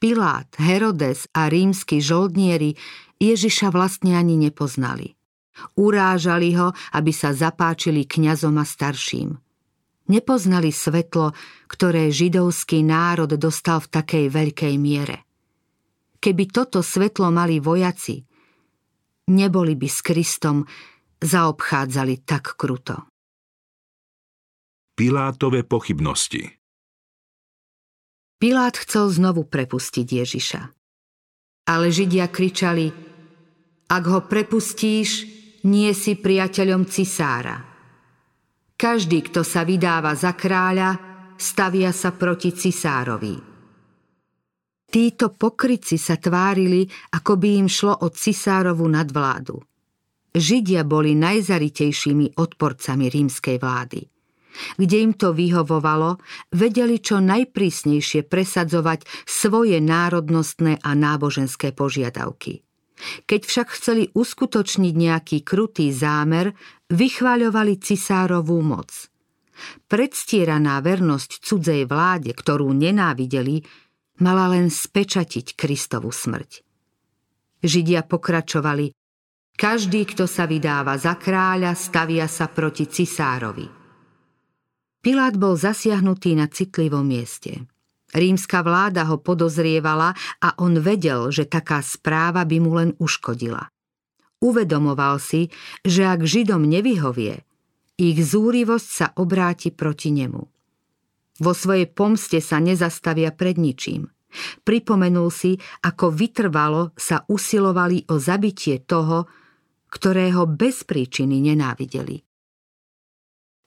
Pilát, 0.00 0.48
Herodes 0.56 1.28
a 1.36 1.52
rímsky 1.52 2.00
žoldnieri 2.00 2.80
Ježiša 3.20 3.68
vlastne 3.68 4.16
ani 4.16 4.40
nepoznali– 4.40 5.12
Urážali 5.76 6.54
ho, 6.56 6.72
aby 6.94 7.12
sa 7.14 7.32
zapáčili 7.32 8.06
kňazom 8.06 8.56
a 8.60 8.64
starším. 8.64 9.38
nepoznali 10.10 10.74
svetlo, 10.74 11.30
ktoré 11.70 12.10
židovský 12.10 12.82
národ 12.82 13.30
dostal 13.38 13.78
v 13.78 13.88
takej 13.94 14.26
veľkej 14.26 14.74
miere. 14.74 15.22
Keby 16.18 16.50
toto 16.50 16.82
svetlo 16.82 17.30
mali 17.30 17.62
vojaci, 17.62 18.26
neboli 19.30 19.78
by 19.78 19.88
s 19.88 19.98
Kristom 20.02 20.66
zaobchádzali 21.22 22.26
tak 22.26 22.58
kruto. 22.58 23.06
Pilátove 24.98 25.64
pochybnosti 25.64 26.60
Pilát 28.40 28.72
chcel 28.72 29.12
znovu 29.12 29.44
prepustiť 29.44 30.06
Ježiša. 30.24 30.60
Ale 31.68 31.92
Židia 31.92 32.24
kričali, 32.24 32.88
ak 33.84 34.04
ho 34.08 34.24
prepustíš, 34.24 35.28
nie 35.66 35.92
si 35.92 36.16
priateľom 36.16 36.88
cisára. 36.88 37.56
Každý, 38.80 39.28
kto 39.28 39.44
sa 39.44 39.60
vydáva 39.66 40.16
za 40.16 40.32
kráľa, 40.32 40.96
stavia 41.36 41.92
sa 41.92 42.16
proti 42.16 42.56
cisárovi. 42.56 43.36
Títo 44.90 45.30
pokryci 45.30 46.00
sa 46.00 46.18
tvárili, 46.18 46.82
ako 47.14 47.32
by 47.38 47.48
im 47.62 47.68
šlo 47.70 47.94
o 48.02 48.08
cisárovu 48.10 48.88
nadvládu. 48.90 49.60
Židia 50.34 50.82
boli 50.82 51.14
najzaritejšími 51.14 52.38
odporcami 52.38 53.06
rímskej 53.06 53.56
vlády. 53.58 54.00
Kde 54.78 54.96
im 54.98 55.12
to 55.14 55.30
vyhovovalo, 55.30 56.18
vedeli 56.58 56.98
čo 56.98 57.22
najprísnejšie 57.22 58.26
presadzovať 58.26 59.06
svoje 59.26 59.78
národnostné 59.78 60.82
a 60.82 60.90
náboženské 60.94 61.70
požiadavky. 61.70 62.66
Keď 63.24 63.40
však 63.44 63.68
chceli 63.76 64.12
uskutočniť 64.12 64.94
nejaký 64.94 65.38
krutý 65.40 65.88
zámer, 65.90 66.52
vychváľovali 66.92 67.80
cisárovú 67.80 68.60
moc. 68.60 68.90
Predstieraná 69.88 70.80
vernosť 70.80 71.44
cudzej 71.44 71.84
vláde, 71.84 72.32
ktorú 72.32 72.72
nenávideli, 72.72 73.60
mala 74.24 74.52
len 74.52 74.68
spečatiť 74.68 75.56
Kristovu 75.56 76.12
smrť. 76.12 76.64
Židia 77.60 78.04
pokračovali. 78.08 78.92
Každý, 79.52 80.08
kto 80.08 80.24
sa 80.24 80.48
vydáva 80.48 80.96
za 80.96 81.20
kráľa, 81.20 81.76
stavia 81.76 82.24
sa 82.24 82.48
proti 82.48 82.88
cisárovi. 82.88 83.68
Pilát 85.00 85.36
bol 85.36 85.56
zasiahnutý 85.56 86.36
na 86.36 86.48
citlivom 86.48 87.04
mieste. 87.04 87.68
Rímska 88.10 88.66
vláda 88.66 89.06
ho 89.06 89.22
podozrievala 89.22 90.14
a 90.42 90.48
on 90.58 90.82
vedel, 90.82 91.30
že 91.30 91.46
taká 91.46 91.78
správa 91.84 92.42
by 92.42 92.56
mu 92.58 92.70
len 92.74 92.90
uškodila. 92.98 93.70
Uvedomoval 94.40 95.20
si, 95.20 95.52
že 95.84 96.08
ak 96.08 96.24
Židom 96.24 96.64
nevyhovie, 96.64 97.44
ich 98.00 98.18
zúrivosť 98.18 98.88
sa 98.88 99.06
obráti 99.20 99.68
proti 99.68 100.10
nemu. 100.10 100.42
Vo 101.40 101.52
svojej 101.52 101.88
pomste 101.88 102.40
sa 102.40 102.56
nezastavia 102.60 103.32
pred 103.32 103.60
ničím. 103.60 104.08
Pripomenul 104.64 105.28
si, 105.28 105.58
ako 105.84 106.14
vytrvalo 106.14 106.96
sa 106.96 107.26
usilovali 107.28 108.08
o 108.08 108.16
zabitie 108.16 108.80
toho, 108.84 109.26
ktorého 109.90 110.46
bez 110.46 110.86
príčiny 110.86 111.42
nenávideli. 111.42 112.29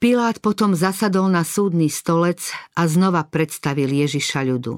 Pilát 0.04 0.36
potom 0.43 0.76
zasadol 0.76 1.32
na 1.32 1.47
súdny 1.47 1.88
stolec 1.88 2.51
a 2.76 2.91
znova 2.91 3.24
predstavil 3.24 3.88
Ježiša 3.88 4.43
ľudu. 4.43 4.76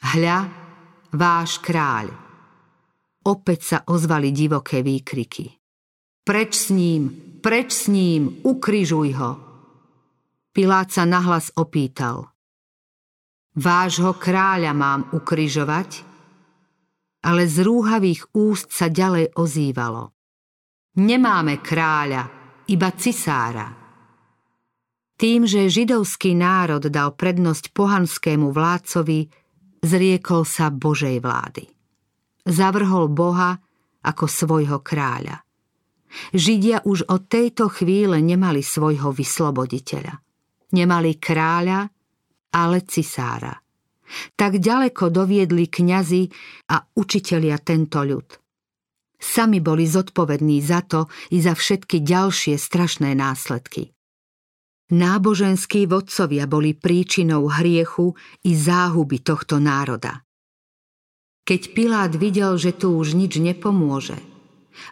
Hľa, 0.00 0.38
váš 1.12 1.60
kráľ. 1.60 2.08
Opäť 3.28 3.60
sa 3.68 3.78
ozvali 3.84 4.32
divoké 4.32 4.80
výkriky. 4.80 5.52
Preč 6.24 6.56
s 6.56 6.66
ním, 6.72 7.36
preč 7.44 7.84
s 7.84 7.92
ním, 7.92 8.40
ukrižuj 8.48 9.12
ho. 9.20 9.30
Pilát 10.56 10.88
sa 10.88 11.04
nahlas 11.04 11.52
opýtal. 11.60 12.32
Vášho 13.60 14.16
kráľa 14.16 14.72
mám 14.72 15.12
ukrižovať? 15.12 16.00
Ale 17.28 17.44
z 17.44 17.60
rúhavých 17.60 18.32
úst 18.32 18.72
sa 18.72 18.88
ďalej 18.88 19.36
ozývalo. 19.36 20.16
Nemáme 20.96 21.60
kráľa, 21.60 22.24
iba 22.72 22.88
cisára. 22.96 23.77
Tým, 25.18 25.50
že 25.50 25.66
židovský 25.66 26.38
národ 26.38 26.86
dal 26.86 27.10
prednosť 27.10 27.74
pohanskému 27.74 28.54
vládcovi, 28.54 29.26
zriekol 29.82 30.46
sa 30.46 30.70
Božej 30.70 31.18
vlády. 31.18 31.66
Zavrhol 32.46 33.10
Boha 33.10 33.58
ako 34.06 34.24
svojho 34.30 34.78
kráľa. 34.78 35.42
Židia 36.30 36.86
už 36.86 37.10
od 37.10 37.26
tejto 37.26 37.66
chvíle 37.68 38.22
nemali 38.22 38.62
svojho 38.62 39.10
vysloboditeľa. 39.10 40.22
Nemali 40.72 41.18
kráľa, 41.18 41.90
ale 42.54 42.78
cisára. 42.86 43.58
Tak 44.38 44.62
ďaleko 44.62 45.12
doviedli 45.12 45.68
kňazi 45.68 46.22
a 46.72 46.80
učitelia 46.94 47.58
tento 47.60 48.00
ľud. 48.06 48.28
Sami 49.18 49.58
boli 49.58 49.82
zodpovední 49.84 50.62
za 50.62 50.80
to 50.86 51.10
i 51.34 51.42
za 51.42 51.58
všetky 51.58 52.06
ďalšie 52.06 52.54
strašné 52.54 53.18
následky. 53.18 53.97
Náboženskí 54.88 55.84
vodcovia 55.84 56.48
boli 56.48 56.72
príčinou 56.72 57.44
hriechu 57.52 58.16
i 58.48 58.56
záhuby 58.56 59.20
tohto 59.20 59.60
národa. 59.60 60.24
Keď 61.44 61.60
Pilát 61.76 62.12
videl, 62.16 62.56
že 62.56 62.72
tu 62.72 62.96
už 62.96 63.12
nič 63.12 63.36
nepomôže, 63.36 64.16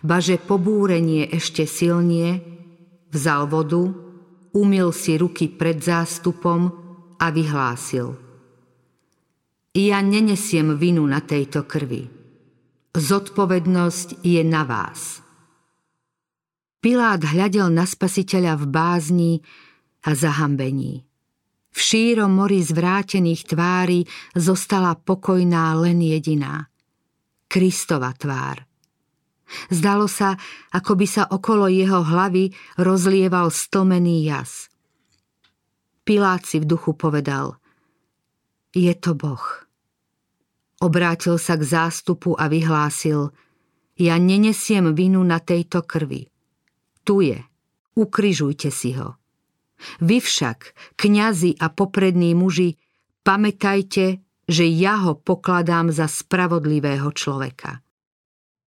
ba 0.05 0.21
že 0.21 0.37
pobúrenie 0.37 1.29
ešte 1.33 1.65
silnie, 1.65 2.45
vzal 3.09 3.49
vodu, 3.49 3.89
umil 4.53 4.93
si 4.93 5.17
ruky 5.17 5.49
pred 5.49 5.81
zástupom 5.81 6.73
a 7.17 7.27
vyhlásil. 7.33 8.17
Ja 9.77 10.01
nenesiem 10.01 10.77
vinu 10.81 11.05
na 11.05 11.21
tejto 11.21 11.69
krvi. 11.69 12.09
Zodpovednosť 12.97 14.25
je 14.25 14.41
na 14.41 14.65
vás. 14.65 15.21
Pilát 16.81 17.21
hľadel 17.21 17.69
na 17.69 17.85
spasiteľa 17.85 18.57
v 18.57 18.65
bázni, 18.73 19.33
a 20.07 20.15
zahambení. 20.15 21.03
V 21.77 21.79
šírom 21.83 22.33
mori 22.33 22.65
zvrátených 22.65 23.53
tvári 23.53 24.01
zostala 24.33 24.97
pokojná 24.97 25.77
len 25.77 26.01
jediná. 26.01 26.73
Kristova 27.51 28.17
tvár. 28.17 28.65
Zdalo 29.71 30.09
sa, 30.09 30.35
ako 30.73 30.93
by 30.97 31.07
sa 31.07 31.23
okolo 31.29 31.69
jeho 31.69 32.01
hlavy 32.03 32.51
rozlieval 32.81 33.53
stlmený 33.53 34.27
jas. 34.27 34.73
Pilát 36.07 36.47
si 36.47 36.63
v 36.63 36.67
duchu 36.67 36.97
povedal 36.97 37.61
Je 38.73 38.91
to 38.97 39.13
Boh. 39.13 39.45
Obrátil 40.81 41.37
sa 41.37 41.61
k 41.61 41.67
zástupu 41.67 42.33
a 42.41 42.49
vyhlásil 42.49 43.37
Ja 44.01 44.17
nenesiem 44.17 44.97
vinu 44.97 45.21
na 45.25 45.45
tejto 45.45 45.85
krvi. 45.85 46.29
Tu 47.05 47.33
je. 47.33 47.39
Ukrižujte 47.97 48.69
si 48.73 48.97
ho. 48.97 49.17
Vy 50.01 50.21
však, 50.25 50.73
kňazi 50.97 51.61
a 51.61 51.69
poprední 51.69 52.33
muži, 52.33 52.81
pamätajte, 53.23 54.25
že 54.47 54.65
ja 54.65 55.03
ho 55.03 55.19
pokladám 55.19 55.91
za 55.91 56.07
spravodlivého 56.07 57.11
človeka. 57.13 57.83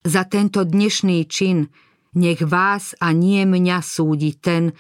Za 0.03 0.23
tento 0.27 0.63
dnešný 0.63 1.27
čin 1.27 1.67
nech 2.15 2.41
vás 2.43 2.95
a 2.99 3.11
nie 3.13 3.43
mňa 3.45 3.77
súdi 3.83 4.35
ten, 4.35 4.73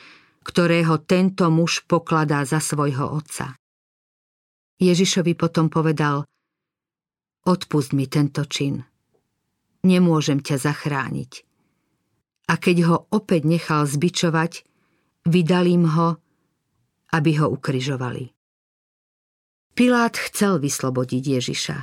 ktorého 0.43 1.03
tento 1.03 1.51
muž 1.51 1.85
pokladá 1.85 2.43
za 2.47 2.57
svojho 2.63 3.05
otca. 3.05 3.59
Ježišovi 4.79 5.35
potom 5.35 5.67
povedal, 5.67 6.23
odpust 7.43 7.91
mi 7.91 8.07
tento 8.07 8.47
čin. 8.47 8.79
Nemôžem 9.83 10.39
ťa 10.39 10.55
zachrániť. 10.59 11.31
A 12.49 12.57
keď 12.57 12.77
ho 12.87 12.97
opäť 13.11 13.45
nechal 13.45 13.85
zbičovať, 13.85 14.68
Vydal 15.29 15.69
im 15.69 15.85
ho, 15.85 16.17
aby 17.13 17.37
ho 17.37 17.53
ukryžovali. 17.53 18.33
Pilát 19.77 20.17
chcel 20.17 20.57
vyslobodiť 20.57 21.23
Ježiša. 21.37 21.77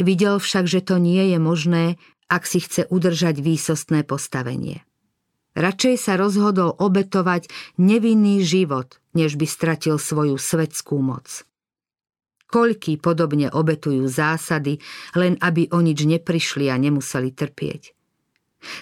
Videl 0.00 0.40
však, 0.40 0.64
že 0.64 0.80
to 0.80 0.96
nie 0.96 1.28
je 1.28 1.36
možné, 1.36 2.00
ak 2.32 2.48
si 2.48 2.64
chce 2.64 2.88
udržať 2.88 3.44
výsostné 3.44 4.00
postavenie. 4.00 4.80
Radšej 5.52 5.94
sa 6.00 6.16
rozhodol 6.16 6.72
obetovať 6.72 7.52
nevinný 7.76 8.40
život, 8.40 8.96
než 9.12 9.36
by 9.36 9.44
stratil 9.44 10.00
svoju 10.00 10.40
svetskú 10.40 10.96
moc. 10.96 11.44
Koľký 12.48 12.96
podobne 12.96 13.52
obetujú 13.52 14.08
zásady, 14.08 14.80
len 15.12 15.36
aby 15.44 15.68
o 15.68 15.84
nič 15.84 16.00
neprišli 16.08 16.72
a 16.72 16.80
nemuseli 16.80 17.28
trpieť. 17.28 17.92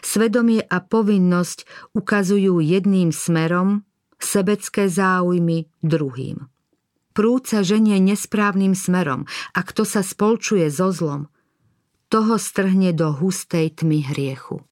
Svedomie 0.06 0.62
a 0.62 0.78
povinnosť 0.78 1.90
ukazujú 1.98 2.62
jedným 2.62 3.10
smerom 3.10 3.82
sebecké 4.20 4.90
záujmy 4.90 5.70
druhým. 5.80 6.46
Prúd 7.14 7.46
ženie 7.46 8.02
nesprávnym 8.02 8.74
smerom 8.74 9.30
a 9.54 9.60
kto 9.62 9.86
sa 9.86 10.02
spolčuje 10.02 10.66
so 10.66 10.90
zlom, 10.90 11.30
toho 12.10 12.38
strhne 12.38 12.90
do 12.90 13.14
hustej 13.14 13.70
tmy 13.70 14.02
hriechu. 14.02 14.62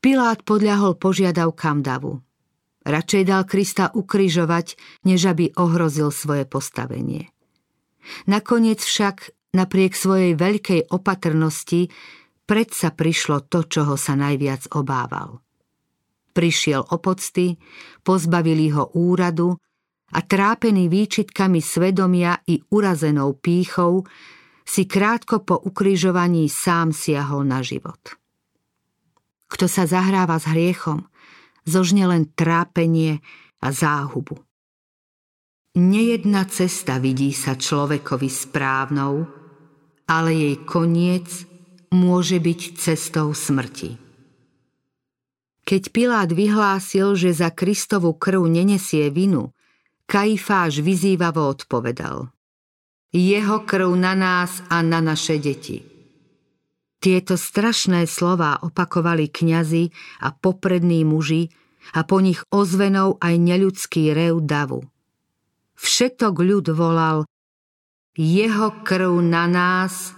Pilát 0.00 0.42
podľahol 0.42 0.96
požiadavkám 0.96 1.84
davu. 1.84 2.24
Radšej 2.88 3.22
dal 3.28 3.44
Krista 3.44 3.92
ukryžovať, 3.92 4.80
než 5.04 5.28
aby 5.28 5.52
ohrozil 5.60 6.08
svoje 6.08 6.48
postavenie. 6.48 7.28
Nakoniec 8.24 8.80
však, 8.80 9.36
napriek 9.52 9.92
svojej 9.92 10.32
veľkej 10.32 10.88
opatrnosti, 10.88 11.92
predsa 12.48 12.90
prišlo 12.90 13.44
to, 13.52 13.68
čoho 13.68 14.00
sa 14.00 14.16
najviac 14.16 14.72
obával. 14.72 15.44
Prišiel 16.40 16.88
o 16.88 16.96
pocty, 16.96 17.52
pozbavili 18.00 18.72
ho 18.72 18.96
úradu 18.96 19.60
a 20.16 20.24
trápený 20.24 20.88
výčitkami 20.88 21.60
svedomia 21.60 22.40
i 22.48 22.56
urazenou 22.72 23.36
pýchou 23.36 24.08
si 24.64 24.88
krátko 24.88 25.44
po 25.44 25.60
ukrižovaní 25.60 26.48
sám 26.48 26.96
siahol 26.96 27.44
na 27.44 27.60
život. 27.60 28.16
Kto 29.52 29.68
sa 29.68 29.84
zahráva 29.84 30.40
s 30.40 30.48
hriechom, 30.48 31.04
zožne 31.68 32.08
len 32.08 32.32
trápenie 32.32 33.20
a 33.60 33.68
záhubu. 33.68 34.40
Nejedna 35.76 36.48
cesta 36.48 36.96
vidí 36.96 37.36
sa 37.36 37.52
človekovi 37.52 38.32
správnou, 38.32 39.28
ale 40.08 40.30
jej 40.32 40.56
koniec 40.64 41.28
môže 41.92 42.40
byť 42.40 42.60
cestou 42.80 43.36
smrti. 43.36 44.09
Keď 45.70 45.94
Pilát 45.94 46.26
vyhlásil, 46.26 47.14
že 47.14 47.30
za 47.30 47.54
Kristovu 47.54 48.18
krv 48.18 48.42
nenesie 48.42 49.06
vinu, 49.14 49.54
Kajfáš 50.10 50.82
vyzývavo 50.82 51.46
odpovedal– 51.46 52.26
jeho 53.10 53.66
krv 53.66 53.90
na 53.98 54.14
nás 54.14 54.62
a 54.70 54.82
na 54.86 55.02
naše 55.02 55.42
deti. 55.42 55.82
Tieto 57.02 57.34
strašné 57.34 58.06
slová 58.06 58.62
opakovali 58.62 59.26
kňazi 59.26 59.90
a 60.22 60.30
poprední 60.30 61.02
muži 61.02 61.50
a 61.96 62.06
po 62.06 62.22
nich 62.22 62.38
ozvenou 62.54 63.18
aj 63.18 63.34
neľudský 63.34 64.14
rev 64.14 64.38
davu. 64.42 64.86
Všetok 65.74 66.34
ľud 66.38 66.66
volal 66.70 67.24
jeho 68.14 68.84
krv 68.84 69.16
na 69.22 69.48
nás 69.48 70.12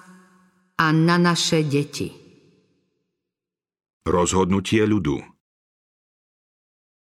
a 0.77 0.91
na 0.91 1.17
naše 1.17 1.63
deti. 1.65 2.13
Rozhodnutie 4.03 4.83
ľudu 4.83 5.32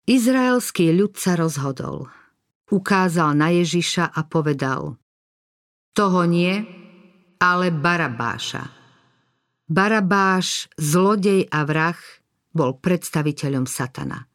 Izraelský 0.09 0.93
ľud 0.93 1.17
sa 1.17 1.37
rozhodol. 1.37 2.09
Ukázal 2.71 3.35
na 3.35 3.51
Ježiša 3.51 4.09
a 4.11 4.21
povedal– 4.25 4.95
toho 5.91 6.23
nie, 6.23 6.55
ale 7.43 7.67
Barabáša. 7.67 8.63
Barabáš, 9.67 10.71
zlodej 10.79 11.51
a 11.51 11.67
vrah, 11.67 11.99
bol 12.51 12.79
predstaviteľom 12.79 13.67
satana. 13.67 14.27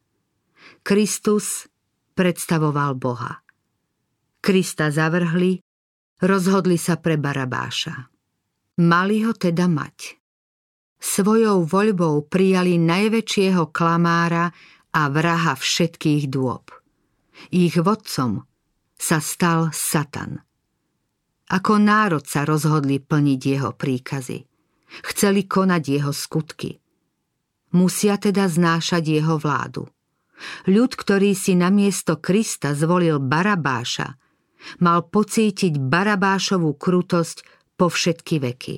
Kristus 0.85 1.65
predstavoval 2.13 2.97
Boha. 2.97 3.41
Krista 4.45 4.93
zavrhli, 4.93 5.61
rozhodli 6.21 6.77
sa 6.77 7.01
pre 7.01 7.17
Barabáša. 7.17 8.13
Mali 8.85 9.25
ho 9.25 9.33
teda 9.33 9.69
mať. 9.73 10.21
Svojou 11.01 11.65
voľbou 11.65 12.29
prijali 12.29 12.77
najväčšieho 12.77 13.73
klamára 13.73 14.53
a 14.97 15.13
vraha 15.13 15.53
všetkých 15.53 16.33
dôb. 16.33 16.73
Ich 17.53 17.77
vodcom 17.77 18.49
sa 18.97 19.21
stal 19.21 19.69
Satan. 19.77 20.41
Ako 21.53 21.77
národ 21.77 22.25
sa 22.25 22.49
rozhodli 22.49 22.99
plniť 22.99 23.41
jeho 23.45 23.71
príkazy. 23.77 24.49
Chceli 25.05 25.45
konať 25.45 25.83
jeho 25.85 26.11
skutky. 26.17 26.81
Musia 27.77 28.17
teda 28.17 28.49
znášať 28.49 29.21
jeho 29.21 29.37
vládu. 29.37 29.85
Ľud, 30.65 30.93
ktorý 30.97 31.37
si 31.37 31.53
namiesto 31.53 32.17
Krista 32.17 32.73
zvolil 32.73 33.21
Barabáša, 33.21 34.17
mal 34.81 35.05
pocítiť 35.05 35.77
Barabášovú 35.77 36.73
krutosť 36.75 37.45
po 37.77 37.93
všetky 37.93 38.37
veky. 38.41 38.75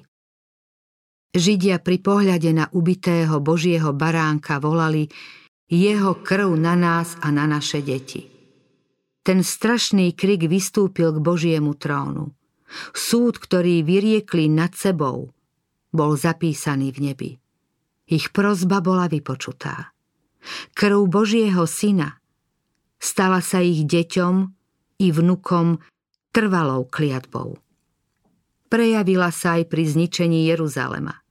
Židia 1.29 1.79
pri 1.79 1.99
pohľade 2.03 2.51
na 2.51 2.67
ubitého 2.75 3.39
Božieho 3.39 3.95
baránka 3.95 4.59
volali 4.59 5.07
jeho 5.69 6.17
krv 6.17 6.57
na 6.57 6.75
nás 6.75 7.17
a 7.21 7.29
na 7.29 7.45
naše 7.45 7.85
deti. 7.85 8.25
Ten 9.21 9.45
strašný 9.45 10.17
krik 10.17 10.49
vystúpil 10.49 11.13
k 11.13 11.21
Božiemu 11.21 11.77
trónu. 11.77 12.33
Súd, 12.97 13.37
ktorý 13.37 13.85
vyriekli 13.85 14.49
nad 14.49 14.73
sebou, 14.73 15.33
bol 15.93 16.17
zapísaný 16.17 16.93
v 16.97 16.99
nebi. 17.13 17.31
Ich 18.09 18.33
prozba 18.33 18.81
bola 18.81 19.05
vypočutá. 19.09 19.93
Krv 20.73 21.05
Božieho 21.09 21.69
syna 21.69 22.17
stala 22.97 23.45
sa 23.45 23.61
ich 23.61 23.85
deťom 23.85 24.35
i 25.05 25.07
vnukom 25.13 25.77
trvalou 26.33 26.89
kliatbou. 26.89 27.61
Prejavila 28.69 29.29
sa 29.33 29.61
aj 29.61 29.69
pri 29.69 29.85
zničení 29.85 30.49
Jeruzalema. 30.49 31.28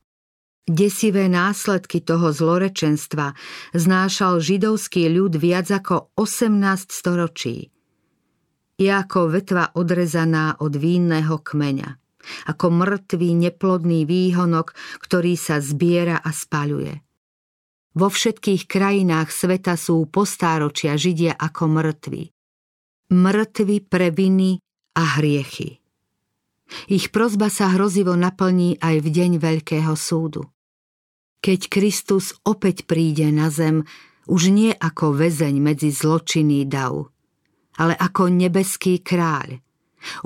Desivé 0.68 1.32
následky 1.32 2.03
toho 2.03 2.36
zlorečenstva 2.36 3.34
znášal 3.72 4.43
židovský 4.43 5.07
ľud 5.07 5.39
viac 5.39 5.72
ako 5.72 6.11
18 6.20 6.91
storočí– 6.91 7.57
je 8.78 8.93
ako 8.93 9.34
vetva 9.34 9.74
odrezaná 9.74 10.61
od 10.61 10.78
vínneho 10.78 11.41
kmeňa, 11.41 11.89
ako 12.53 12.65
mŕtvý 12.70 13.30
neplodný 13.49 14.05
výhonok, 14.05 14.78
ktorý 15.01 15.34
sa 15.34 15.57
zbiera 15.57 16.22
a 16.22 16.30
spaľuje. 16.30 17.01
Vo 17.97 18.07
všetkých 18.13 18.70
krajinách 18.70 19.34
sveta 19.34 19.74
sú 19.74 20.05
postáročia 20.05 20.93
Židia 20.93 21.34
ako 21.34 21.63
mŕtvi. 21.74 22.30
Mŕtvi 23.09 23.78
pre 23.82 24.13
viny 24.13 24.61
a 24.93 25.03
hriechy. 25.18 25.82
Ich 26.86 27.09
prozba 27.09 27.49
sa 27.49 27.74
hrozivo 27.74 28.13
naplní 28.13 28.78
aj 28.78 29.01
v 29.01 29.07
deň 29.09 29.32
veľkého 29.41 29.97
súdu. 29.97 30.45
Keď 31.41 31.59
Kristus 31.69 32.33
opäť 32.43 32.89
príde 32.89 33.29
na 33.29 33.47
zem, 33.53 33.85
už 34.27 34.51
nie 34.51 34.75
ako 34.75 35.15
väzeň 35.15 35.55
medzi 35.63 35.89
zločinný 35.93 36.67
dav, 36.67 37.07
ale 37.79 37.95
ako 37.95 38.27
nebeský 38.27 38.99
kráľ. 38.99 39.63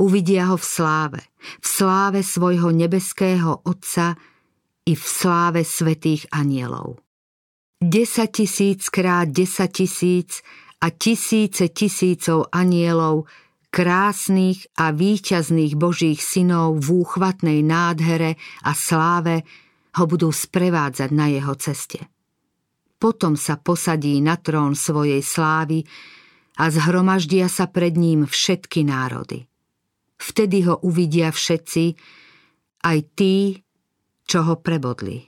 Uvidia 0.02 0.52
ho 0.52 0.58
v 0.58 0.66
sláve, 0.66 1.22
v 1.62 1.68
sláve 1.68 2.22
svojho 2.26 2.74
nebeského 2.74 3.62
Otca 3.66 4.18
i 4.86 4.94
v 4.98 5.04
sláve 5.06 5.62
svetých 5.64 6.28
anielov. 6.34 7.00
10 7.82 8.30
tisíc 8.30 8.94
krát 8.94 9.26
10 9.26 9.74
tisíc 9.74 10.46
a 10.82 10.94
tisíce 10.94 11.70
tisícov 11.74 12.50
anielov, 12.54 13.26
krásnych 13.74 14.68
a 14.78 14.92
výťazných 14.92 15.74
božích 15.80 16.20
synov 16.22 16.84
v 16.84 17.02
úchvatnej 17.02 17.64
nádhere 17.66 18.38
a 18.68 18.76
sláve 18.76 19.48
ho 19.98 20.04
budú 20.08 20.32
sprevádzať 20.32 21.10
na 21.12 21.28
jeho 21.28 21.54
ceste. 21.60 22.00
Potom 23.02 23.34
sa 23.34 23.58
posadí 23.58 24.22
na 24.22 24.38
trón 24.38 24.78
svojej 24.78 25.26
slávy 25.26 25.82
a 26.62 26.70
zhromaždia 26.70 27.50
sa 27.50 27.66
pred 27.66 27.98
ním 27.98 28.30
všetky 28.30 28.86
národy. 28.86 29.50
Vtedy 30.22 30.70
ho 30.70 30.78
uvidia 30.86 31.34
všetci, 31.34 31.98
aj 32.86 32.98
tí, 33.18 33.58
čo 34.30 34.46
ho 34.46 34.62
prebodli. 34.62 35.26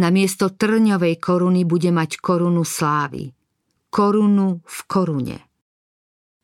Namiesto 0.00 0.54
trňovej 0.54 1.18
koruny 1.20 1.66
bude 1.66 1.90
mať 1.90 2.22
korunu 2.22 2.62
slávy. 2.62 3.28
Korunu 3.90 4.62
v 4.64 4.78
korune. 4.86 5.45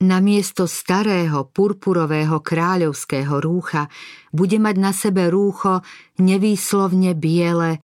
Namiesto 0.03 0.67
starého 0.67 1.47
purpurového 1.47 2.43
kráľovského 2.43 3.39
rúcha 3.39 3.87
bude 4.35 4.59
mať 4.59 4.77
na 4.83 4.91
sebe 4.91 5.31
rúcho 5.31 5.79
nevýslovne 6.19 7.15
biele, 7.15 7.79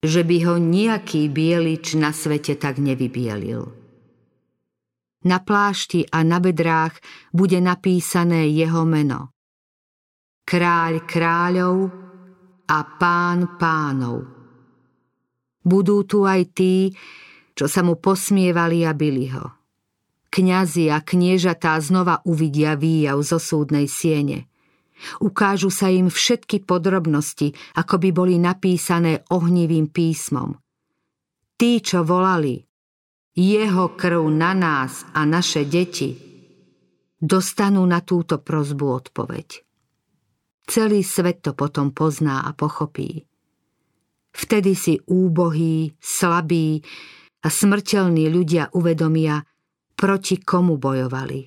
že 0.00 0.24
by 0.24 0.36
ho 0.48 0.56
nejaký 0.56 1.28
bielič 1.28 2.00
na 2.00 2.16
svete 2.16 2.56
tak 2.56 2.80
nevybielil. 2.80 3.76
Na 5.28 5.36
plášti 5.44 6.08
a 6.08 6.24
na 6.24 6.40
bedrách 6.40 6.96
bude 7.28 7.60
napísané 7.60 8.48
jeho 8.48 8.88
meno. 8.88 9.36
Kráľ 10.48 11.04
kráľov 11.04 11.76
a 12.72 12.78
pán 12.96 13.60
pánov. 13.60 14.24
Budú 15.60 16.08
tu 16.08 16.24
aj 16.24 16.56
tí, 16.56 16.88
čo 17.52 17.68
sa 17.68 17.84
mu 17.84 18.00
posmievali 18.00 18.88
a 18.88 18.96
byli 18.96 19.28
ho. 19.36 19.59
Kňazi 20.30 20.94
a 20.94 21.02
kniežatá 21.02 21.74
znova 21.82 22.22
uvidia 22.22 22.78
výjav 22.78 23.18
zo 23.26 23.42
súdnej 23.42 23.90
siene. 23.90 24.46
Ukážu 25.18 25.74
sa 25.74 25.90
im 25.90 26.06
všetky 26.06 26.62
podrobnosti, 26.62 27.50
ako 27.74 27.94
by 27.98 28.08
boli 28.14 28.36
napísané 28.38 29.26
ohnivým 29.32 29.90
písmom. 29.90 30.54
Tí, 31.58 31.82
čo 31.82 32.06
volali, 32.06 32.62
jeho 33.34 33.98
krv 33.98 34.22
na 34.30 34.54
nás 34.54 35.02
a 35.16 35.26
naše 35.26 35.66
deti, 35.66 36.14
dostanú 37.18 37.82
na 37.82 37.98
túto 38.00 38.38
prozbu 38.38 38.86
odpoveď. 38.86 39.48
Celý 40.70 41.02
svet 41.02 41.42
to 41.42 41.58
potom 41.58 41.90
pozná 41.90 42.46
a 42.46 42.54
pochopí. 42.54 43.26
Vtedy 44.30 44.78
si 44.78 44.94
úbohí, 45.10 45.98
slabí 45.98 46.78
a 47.42 47.50
smrteľní 47.50 48.30
ľudia 48.30 48.70
uvedomia, 48.78 49.42
proti 50.00 50.40
komu 50.40 50.80
bojovali. 50.80 51.44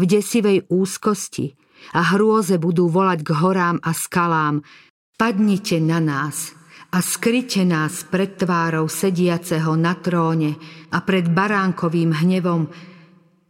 V 0.00 0.02
desivej 0.08 0.64
úzkosti 0.72 1.52
a 1.92 2.16
hrôze 2.16 2.56
budú 2.56 2.88
volať 2.88 3.20
k 3.20 3.30
horám 3.36 3.76
a 3.84 3.92
skalám 3.92 4.64
Padnite 5.20 5.76
na 5.84 6.00
nás 6.00 6.56
a 6.96 6.98
skryte 7.04 7.62
nás 7.68 8.08
pred 8.08 8.40
tvárou 8.40 8.88
sediaceho 8.88 9.76
na 9.76 9.92
tróne 10.00 10.56
a 10.88 11.04
pred 11.04 11.28
baránkovým 11.28 12.24
hnevom, 12.24 12.72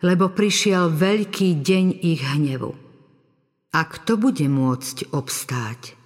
lebo 0.02 0.34
prišiel 0.34 0.90
veľký 0.90 1.62
deň 1.62 1.86
ich 2.02 2.22
hnevu. 2.26 2.74
A 3.72 3.80
kto 3.86 4.20
bude 4.20 4.44
môcť 4.50 5.14
obstáť? 5.14 6.01